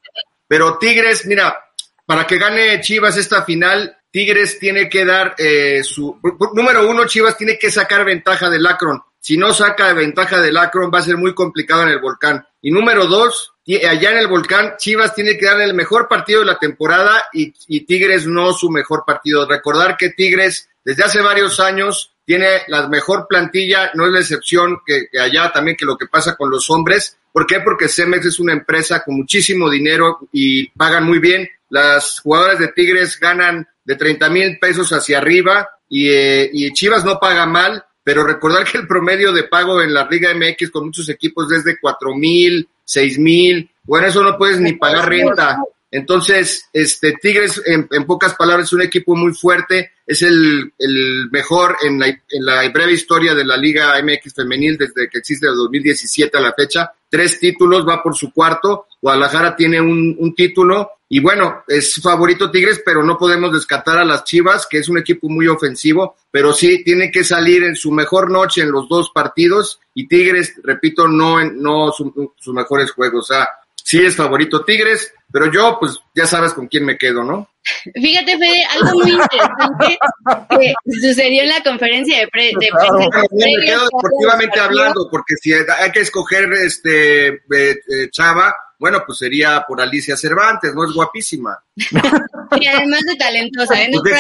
pero 0.48 0.78
Tigres, 0.78 1.26
mira, 1.26 1.54
para 2.06 2.26
que 2.26 2.38
gane 2.38 2.80
Chivas 2.80 3.18
esta 3.18 3.44
final, 3.44 3.98
Tigres 4.10 4.60
tiene 4.60 4.88
que 4.88 5.04
dar 5.04 5.36
eh, 5.38 5.84
su... 5.84 6.18
Número 6.54 6.88
uno, 6.90 7.08
Chivas 7.08 7.36
tiene 7.36 7.60
que 7.60 7.70
sacar 7.70 8.06
ventaja 8.06 8.50
del 8.50 8.66
Akron. 8.66 9.02
Si 9.20 9.36
no 9.36 9.54
saca 9.54 9.92
ventaja 9.92 10.40
del 10.40 10.56
Akron, 10.56 10.90
va 10.94 11.00
a 11.00 11.04
ser 11.04 11.18
muy 11.18 11.34
complicado 11.34 11.84
en 11.84 11.90
el 11.90 12.00
volcán. 12.00 12.46
Y 12.62 12.72
número 12.72 13.06
dos, 13.06 13.53
allá 13.66 14.12
en 14.12 14.18
el 14.18 14.28
volcán, 14.28 14.76
Chivas 14.78 15.16
tiene 15.16 15.38
que 15.38 15.46
dar 15.46 15.62
el 15.62 15.74
mejor 15.74 16.08
partido 16.08 16.42
de 16.42 16.48
la 16.48 16.60
temporada 16.60 17.26
y, 17.32 17.52
Tigres 17.86 18.28
no 18.28 18.54
su 18.54 18.70
mejor 18.70 19.04
partido. 19.06 19.48
Recordar 19.48 19.96
que 19.98 20.10
Tigres, 20.10 20.70
desde 20.84 21.04
hace 21.04 21.22
varios 21.22 21.60
años, 21.60 22.14
tiene 22.26 22.64
la 22.68 22.88
mejor 22.88 23.28
plantilla, 23.28 23.92
no 23.94 24.06
es 24.06 24.12
la 24.12 24.20
excepción 24.20 24.80
que, 24.86 25.08
que 25.12 25.20
allá 25.20 25.52
también 25.52 25.78
que 25.78 25.86
lo 25.86 25.98
que 25.98 26.08
pasa 26.08 26.36
con 26.36 26.50
los 26.50 26.70
hombres. 26.70 27.18
¿Por 27.32 27.48
qué? 27.48 27.62
Porque 27.62 27.88
Cemex 27.88 28.26
es 28.26 28.40
una 28.40 28.54
empresa 28.54 29.04
con 29.04 29.16
muchísimo 29.16 29.70
dinero 29.70 30.20
y 30.32 30.70
pagan 30.70 31.06
muy 31.06 31.20
bien. 31.20 31.50
Las 31.70 32.20
jugadoras 32.20 32.60
de 32.60 32.68
Tigres 32.68 33.20
ganan 33.20 33.68
de 33.84 33.96
30 33.96 34.30
mil 34.30 34.60
pesos 34.60 34.92
hacia 34.92 35.18
arriba 35.18 35.70
y, 35.90 36.10
eh, 36.10 36.50
y 36.54 36.72
Chivas 36.74 37.04
no 37.04 37.20
paga 37.20 37.46
mal, 37.46 37.84
pero 38.04 38.24
recordar 38.24 38.66
que 38.66 38.78
el 38.78 38.88
promedio 38.88 39.32
de 39.32 39.44
pago 39.44 39.82
en 39.82 39.94
la 39.94 40.08
Liga 40.10 40.34
MX 40.34 40.70
con 40.70 40.86
muchos 40.86 41.10
equipos 41.10 41.52
es 41.52 41.64
de 41.64 41.80
4 41.80 42.16
mil, 42.16 42.68
6 42.86 43.20
mil, 43.20 43.70
bueno, 43.84 44.08
eso 44.08 44.24
no 44.24 44.38
puedes 44.38 44.60
ni 44.60 44.74
pagar 44.74 45.10
renta. 45.10 45.60
Entonces, 45.92 46.70
este 46.74 47.14
Tigres, 47.22 47.62
en, 47.66 47.88
en 47.92 48.06
pocas 48.06 48.34
palabras, 48.34 48.68
es 48.68 48.74
un 48.74 48.82
equipo 48.82 49.16
muy 49.16 49.32
fuerte, 49.34 49.92
es 50.08 50.24
el, 50.24 50.74
el 50.80 51.30
mejor 51.32 51.78
en 51.86 52.00
la, 52.00 52.08
en 52.08 52.46
la 52.46 52.68
breve 52.70 52.94
historia 52.94 53.36
de 53.36 53.46
la 53.46 53.58
Liga 53.58 54.02
MX 54.02 54.34
femenil 54.34 54.76
desde 54.78 55.08
que 55.08 55.20
existe 55.20 55.46
de 55.46 55.54
2017 55.54 56.36
a 56.36 56.42
la 56.42 56.54
fecha. 56.54 56.92
Tres 57.14 57.40
títulos, 57.40 57.88
va 57.88 58.02
por 58.02 58.16
su 58.16 58.34
cuarto. 58.34 58.88
Guadalajara 59.00 59.56
tiene 59.56 59.80
un, 59.80 60.16
un 60.18 60.34
título 60.34 60.90
y 61.10 61.20
bueno, 61.20 61.64
es 61.68 62.02
favorito 62.02 62.50
Tigres, 62.50 62.82
pero 62.84 63.04
no 63.04 63.20
podemos 63.20 63.54
descartar 63.54 64.00
a 64.00 64.04
las 64.04 64.24
Chivas, 64.24 64.66
que 64.68 64.80
es 64.80 64.90
un 64.90 64.98
equipo 64.98 65.30
muy 65.30 65.48
ofensivo, 65.48 66.16
pero 66.32 66.54
sí 66.54 66.84
tiene 66.84 67.12
que 67.12 67.24
salir 67.24 67.66
en 67.66 67.76
su 67.76 67.92
mejor 67.92 68.32
noche 68.32 68.64
en 68.64 68.72
los 68.72 68.90
dos 68.90 69.12
partidos 69.14 69.80
y 69.94 70.08
Tigres, 70.08 70.56
repito, 70.64 71.08
no 71.08 71.40
en 71.40 71.62
no 71.62 71.92
su- 71.92 72.34
sus 72.36 72.54
mejores 72.56 72.90
juegos. 72.92 73.30
O 73.30 73.34
sea, 73.36 73.48
sí 74.00 74.04
es 74.04 74.16
favorito 74.16 74.66
Tigres, 74.66 75.14
pero 75.32 75.52
yo 75.52 75.78
pues 75.80 76.00
ya 76.16 76.26
sabes 76.26 76.54
con 76.54 76.68
quién 76.68 76.84
me 76.84 76.98
quedo, 76.98 77.24
¿no? 77.24 77.48
Fíjate, 77.94 78.38
Fede, 78.40 78.64
algo 78.66 79.00
muy 79.00 79.12
interesante 79.12 79.98
que 80.50 80.74
sucedió 81.00 81.44
en 81.44 81.50
la 81.50 81.62
conferencia 81.64 82.20
de, 82.20 82.28
pre- 82.28 82.52
de 82.60 82.68
Claro, 82.70 82.98
prensa. 83.10 83.28
me 83.32 83.66
quedo 83.66 83.84
deportivamente 83.86 84.60
hablando, 84.60 85.08
porque 85.12 85.36
si 85.40 85.54
hay 85.54 85.92
que 85.94 86.00
escoger 86.02 86.52
este 86.54 87.28
eh, 87.28 87.40
eh, 87.52 88.10
Chava, 88.12 88.54
bueno, 88.84 89.02
pues 89.06 89.18
sería 89.20 89.64
por 89.66 89.80
Alicia 89.80 90.18
Cervantes, 90.18 90.76
¿no? 90.76 90.84
Es 90.84 90.92
guapísima. 90.92 91.58
Y 92.62 92.68
además 92.68 93.00
de 93.08 93.16
talentosa, 93.16 93.82
¿eh? 93.82 93.90
No 93.92 94.02
Pues. 94.04 94.14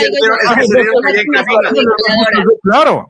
Claro. 2.63 3.07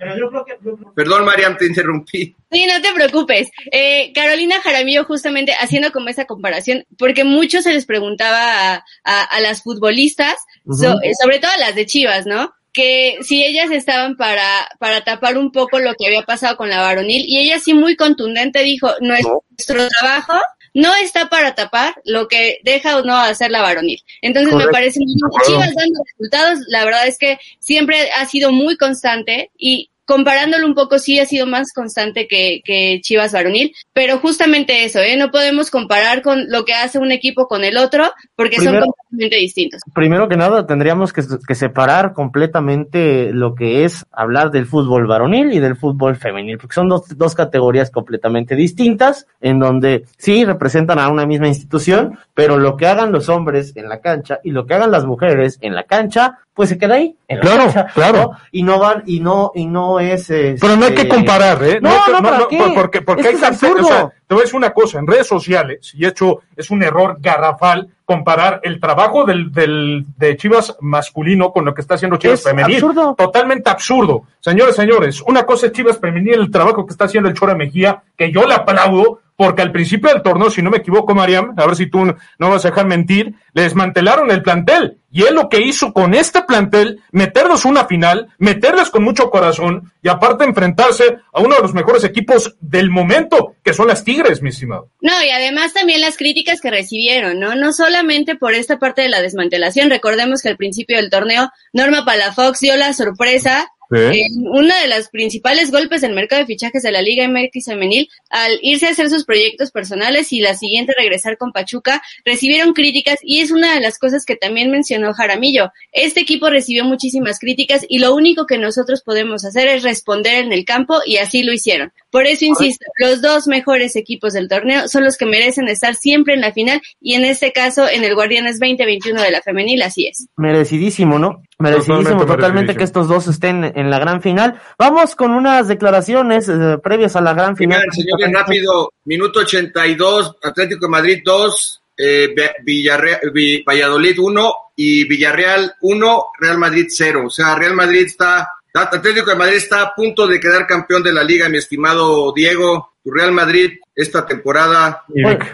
Perdón, 0.96 1.26
Mariam, 1.26 1.56
te 1.58 1.66
interrumpí. 1.68 2.36
Sí, 2.52 2.66
no 2.68 2.82
te 2.82 2.92
preocupes. 2.94 3.50
Eh, 3.72 4.12
Carolina 4.14 4.60
Jaramillo 4.62 5.06
justamente 5.06 5.54
haciendo 5.60 5.92
como 5.92 6.10
esa 6.10 6.26
comparación, 6.26 6.86
porque 6.98 7.24
mucho 7.24 7.62
se 7.62 7.72
les 7.72 7.86
preguntaba 7.86 8.74
a, 8.74 8.86
a- 9.04 9.24
a 9.24 9.40
las 9.40 9.62
futbolistas, 9.64 10.36
so- 10.78 11.00
eh, 11.04 11.12
sobre 11.22 11.40
todo 11.40 11.52
a 11.52 11.58
las 11.60 11.76
de 11.76 11.86
Chivas, 11.86 12.26
¿no? 12.26 12.54
Que 12.74 13.18
si 13.22 13.44
ellas 13.46 13.70
estaban 13.72 14.18
para, 14.18 14.68
para 14.80 15.04
tapar 15.04 15.38
un 15.38 15.52
poco 15.52 15.80
lo 15.80 15.94
que 15.94 16.08
había 16.08 16.24
pasado 16.24 16.58
con 16.58 16.70
la 16.70 16.82
varonil, 16.82 17.24
y 17.28 17.40
ella 17.40 17.60
sí 17.60 17.74
muy 17.74 17.96
contundente 17.96 18.62
dijo, 18.64 18.90
nuestro 19.00 19.88
trabajo 20.00 20.34
no 20.74 20.94
está 20.96 21.30
para 21.30 21.56
tapar 21.56 21.96
lo 22.04 22.28
que 22.28 22.60
deja 22.64 22.98
o 22.98 23.04
no 23.04 23.16
hacer 23.16 23.52
la 23.52 23.62
varonil. 23.62 24.02
Entonces 24.22 24.54
me 24.54 24.68
parece 24.68 25.00
muy 25.00 25.14
bien. 25.16 25.30
Chivas 25.46 25.76
dando 25.76 26.04
resultados, 26.06 26.60
la 26.68 26.86
verdad 26.86 27.08
es 27.08 27.18
que 27.18 27.38
siempre 27.60 28.12
ha 28.12 28.26
sido 28.26 28.52
muy 28.52 28.78
constante 28.78 29.52
y 29.58 29.92
comparándolo 30.06 30.66
un 30.66 30.76
poco, 30.76 31.00
sí 31.00 31.20
ha 31.20 31.26
sido 31.26 31.48
más 31.48 31.72
constante 31.74 32.28
que, 32.28 32.62
que 32.64 33.00
Chivas 33.02 33.34
varonil, 33.34 33.74
pero 33.94 34.20
justamente 34.20 34.84
eso, 34.86 35.00
¿eh? 35.00 35.16
No 35.18 35.32
podemos 35.32 35.72
comparar 35.72 36.22
con 36.22 36.50
lo 36.50 36.66
que 36.66 36.74
hace 36.74 37.00
un 37.00 37.12
equipo 37.12 37.48
con 37.48 37.64
el 37.64 37.78
otro, 37.78 38.12
porque 38.36 38.58
son 38.58 38.80
completamente 38.80 39.38
distintos. 39.38 39.82
Primero 39.94 40.28
que 40.28 40.38
nada, 40.38 40.66
tendríamos 40.66 41.14
que, 41.14 41.24
que 41.48 41.56
separar 41.56 42.14
completamente 42.14 43.32
lo 43.32 43.56
que 43.56 43.86
es 43.86 44.06
hablar 44.12 44.52
del 44.52 44.66
fútbol 44.66 45.08
varonil 45.08 45.54
y 45.54 45.60
del 45.60 45.76
fútbol 45.76 46.16
femenil, 46.16 46.58
porque 46.58 46.76
son 46.76 46.90
dos, 46.90 47.18
dos 47.18 47.36
categorías 47.36 47.92
completamente 47.92 48.56
distintas, 48.56 49.28
en 49.42 49.60
donde 49.60 50.06
sí 50.18 50.46
representan 50.46 51.00
a 51.00 51.10
una 51.10 51.26
misma 51.26 51.48
institución, 51.48 52.18
pero 52.34 52.58
lo 52.58 52.78
que 52.78 52.88
hagan 52.88 53.12
los 53.12 53.30
hombres 53.30 53.74
en 53.76 53.90
la 53.90 54.02
cancha 54.02 54.40
y 54.44 54.52
lo 54.52 54.66
que 54.66 54.74
hagan 54.74 54.92
las 54.92 55.06
mujeres 55.06 55.58
en 55.62 55.76
la 55.76 55.84
cancha, 55.84 56.40
pues 56.54 56.70
se 56.70 56.78
queda 56.78 56.96
ahí. 56.96 57.16
En 57.28 57.38
la 57.38 57.42
Claro, 57.44 57.64
cancha, 57.64 57.86
claro. 57.94 58.18
¿no? 58.18 58.32
Y 58.52 58.64
no 58.64 58.80
van, 58.80 59.04
y 59.06 59.20
no, 59.20 59.52
y 59.56 59.66
no 59.66 60.00
es. 60.00 60.28
Pero 60.28 60.76
no 60.78 60.86
hay 60.86 60.94
que 60.94 61.02
este, 61.04 61.10
comparar, 61.16 61.64
¿eh? 61.64 61.80
No, 61.82 61.90
que- 62.06 62.12
no, 62.12 62.22
¿para 62.22 62.48
qué? 62.48 62.72
Porque, 62.76 63.02
porque 63.02 63.22
Es 63.22 63.28
hay 63.28 63.34
que 63.34 63.56
es 63.56 63.64
o 63.64 63.84
sea, 63.84 64.10
te 64.28 64.36
voy 64.36 64.42
a 64.42 64.44
decir 64.46 64.56
una 64.58 64.72
cosa, 64.72 65.00
en 65.00 65.08
redes 65.08 65.28
sociales, 65.28 65.92
y 65.96 66.06
hecho 66.06 66.42
es 66.56 66.70
un 66.70 66.84
error 66.84 67.18
garrafal 67.20 67.88
comparar 68.06 68.60
el 68.64 68.80
trabajo 68.80 69.24
del, 69.26 69.52
del, 69.52 70.06
de 70.18 70.36
Chivas 70.38 70.76
masculino 70.82 71.52
con 71.52 71.66
lo 71.66 71.74
que 71.74 71.82
está 71.82 71.96
haciendo 71.96 72.18
Chivas 72.18 72.40
Es 72.40 72.46
femenil. 72.46 72.76
absurdo. 72.76 73.16
Totalmente 73.18 73.70
absurdo. 73.70 74.24
Señores, 74.40 74.76
señores, 74.76 75.22
una 75.26 75.44
cosa 75.44 75.68
es 75.68 75.72
Chivas 75.72 75.98
femenil, 76.00 76.34
el 76.36 76.52
trabajo 76.52 76.86
que 76.86 76.92
está 76.92 77.06
haciendo 77.06 77.30
el 77.30 77.36
Chora 77.36 77.56
Mejía, 77.56 78.04
que 78.18 78.32
yo 78.32 78.46
le 78.46 78.54
aplaudo, 78.54 79.22
porque 79.36 79.62
al 79.64 79.72
principio 79.72 80.10
del 80.12 80.22
torneo, 80.22 80.50
si 80.52 80.62
no 80.62 80.70
me 80.70 80.78
equivoco, 80.78 81.16
Mariam, 81.16 81.54
a 81.58 81.66
ver 81.66 81.76
si 81.76 81.88
tú 81.88 82.06
no 82.06 82.50
vas 82.50 82.64
a 82.66 82.70
dejar 82.70 82.86
mentir, 82.86 83.34
le 83.54 83.64
desmantelaron 83.64 84.30
el 84.30 84.44
plantel. 84.44 84.98
Y 85.16 85.24
él 85.24 85.36
lo 85.36 85.48
que 85.48 85.62
hizo 85.62 85.94
con 85.94 86.16
este 86.16 86.42
plantel, 86.42 87.04
meterlos 87.12 87.66
una 87.66 87.86
final, 87.86 88.34
meterles 88.40 88.90
con 88.90 89.04
mucho 89.04 89.30
corazón 89.30 89.94
y 90.02 90.10
aparte 90.10 90.44
enfrentarse 90.44 91.18
a 91.32 91.40
uno 91.40 91.56
de 91.56 91.62
los 91.62 91.76
mejores 91.76 92.04
equipos 92.04 92.56
del 92.60 92.90
momento, 92.90 93.56
que 93.64 93.76
son 93.76 93.88
las 93.88 94.04
Tigres, 94.04 94.42
mi 94.42 94.50
estimado. 94.50 94.90
No, 95.02 95.24
y 95.24 95.30
además 95.30 95.72
también 95.72 96.02
las 96.02 96.18
críticas 96.18 96.62
que 96.62 96.72
recibieron, 96.72 97.40
¿no? 97.40 97.54
No 97.54 97.74
solamente 97.74 98.36
por 98.36 98.56
esta 98.56 98.80
parte 98.80 99.04
de 99.04 99.10
la 99.10 99.22
desmantelación, 99.22 99.92
recordemos 99.92 100.42
que 100.42 100.50
al 100.50 100.58
principio 100.58 100.98
del 100.98 101.12
torneo 101.12 101.52
Norma 101.74 102.06
Palafox 102.06 102.60
dio 102.62 102.76
la 102.76 102.92
sorpresa 102.94 103.72
En 103.92 104.48
uno 104.48 104.74
de 104.82 104.88
los 104.88 105.10
principales 105.10 105.72
golpes 105.72 106.02
del 106.02 106.14
mercado 106.14 106.42
de 106.42 106.48
fichajes 106.48 106.84
de 106.84 106.92
la 106.92 107.02
Liga 107.02 107.28
MX 107.28 107.66
femenil 107.66 108.10
al 108.30 108.58
irse 108.62 108.88
a 108.88 108.92
hacer 108.92 109.10
sus 109.10 109.26
proyectos 109.26 109.72
personales 109.72 110.32
y 110.32 110.40
la 110.40 110.56
siguiente 110.56 110.94
regresar 110.98 111.38
con 111.38 111.52
Pachuca, 111.52 112.02
recibieron 112.26 112.74
críticas 112.74 113.20
y 113.22 113.42
es 113.42 113.52
una 113.52 113.76
de 113.76 113.82
las 113.82 114.00
cosas 114.00 114.26
que 114.26 114.36
también 114.36 114.72
mencionó 114.72 115.14
Jaramillo. 115.14 115.72
Este 115.92 116.22
equipo 116.22 116.50
recibió 116.50 116.86
muchísimas 116.86 117.40
críticas 117.40 117.86
y 117.88 118.00
lo 118.00 118.16
único 118.16 118.46
que 118.46 118.58
nosotros 118.58 119.04
podemos 119.04 119.46
hacer 119.46 119.68
es 119.68 119.84
responder 119.84 120.44
en 120.44 120.54
el 120.54 120.66
campo 120.66 121.00
y 121.06 121.18
así 121.18 121.44
lo 121.44 121.54
hicieron. 121.54 121.92
Por 122.14 122.28
eso 122.28 122.46
insisto, 122.46 122.86
los 122.98 123.22
dos 123.22 123.48
mejores 123.48 123.96
equipos 123.98 124.32
del 124.34 124.48
torneo 124.48 124.88
son 124.88 125.04
los 125.04 125.18
que 125.18 125.26
merecen 125.26 125.68
estar 125.68 125.96
siempre 125.96 126.36
en 126.36 126.42
la 126.42 126.54
final 126.54 126.80
y 127.02 127.16
en 127.16 127.26
este 127.26 127.52
caso 127.52 127.90
en 127.90 128.04
el 128.06 128.14
Guardianes 128.16 128.60
2021 128.60 129.22
de 129.22 129.32
la 129.32 129.42
femenil, 129.42 129.82
así 129.82 130.06
es. 130.08 130.28
Merecidísimo, 130.38 131.18
¿no? 131.20 131.42
Merecidísimo 131.60 131.96
Totalmente 132.04 132.36
totalmente, 132.36 132.76
que 132.76 132.84
estos 132.84 133.08
dos 133.08 133.28
estén 133.28 133.64
en 133.76 133.90
la 133.90 133.98
gran 134.00 134.22
final. 134.22 134.62
Vamos 134.78 135.16
con 135.16 135.32
unas 135.32 135.68
declaraciones 135.68 136.48
eh, 136.48 136.78
previas 136.84 137.16
a 137.16 137.22
la 137.22 137.34
gran 137.34 137.58
final. 137.58 137.80
Oigan, 137.80 137.92
señores, 137.94 138.32
rápido, 138.34 138.92
minuto 139.06 139.40
82, 139.40 140.38
Atlético 140.44 140.86
de 140.86 140.90
Madrid 140.92 141.20
2, 141.26 141.84
eh, 141.98 142.36
Villarreal, 142.64 143.20
Vi- 143.34 143.64
Valladolid 143.64 144.20
1 144.20 144.54
y 144.76 145.08
Villarreal 145.08 145.74
1, 145.82 146.26
Real 146.40 146.58
Madrid 146.58 146.86
0. 146.90 147.24
O 147.26 147.30
sea, 147.30 147.56
Real 147.56 147.74
Madrid 147.76 148.04
está, 148.06 148.48
Atlético 148.74 149.30
de 149.30 149.36
Madrid 149.36 149.56
está 149.58 149.82
a 149.82 149.94
punto 149.96 150.26
de 150.28 150.40
quedar 150.40 150.66
campeón 150.66 151.04
de 151.04 151.14
la 151.14 151.24
liga, 151.24 151.48
mi 151.50 151.58
estimado 151.58 152.34
Diego. 152.34 152.90
Tu 153.04 153.12
Real 153.12 153.34
Madrid 153.34 153.74
esta 153.94 154.26
temporada. 154.26 155.04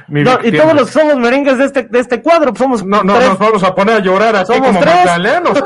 No, 0.07 0.39
y 0.43 0.51
todos 0.51 0.73
los 0.75 0.89
somos 0.91 1.17
merengues 1.17 1.57
de 1.57 1.65
este, 1.65 1.83
de 1.83 1.99
este 1.99 2.21
cuadro, 2.21 2.53
somos 2.55 2.85
No, 2.85 3.03
no 3.03 3.15
tres. 3.15 3.27
nos 3.29 3.39
vamos 3.39 3.63
a 3.63 3.73
poner 3.73 3.95
a 3.95 3.99
llorar 3.99 4.35
aquí 4.35 4.45
Somos 4.53 4.67
como 4.67 4.79
tres. 4.81 4.93
magdalenos. 4.93 5.57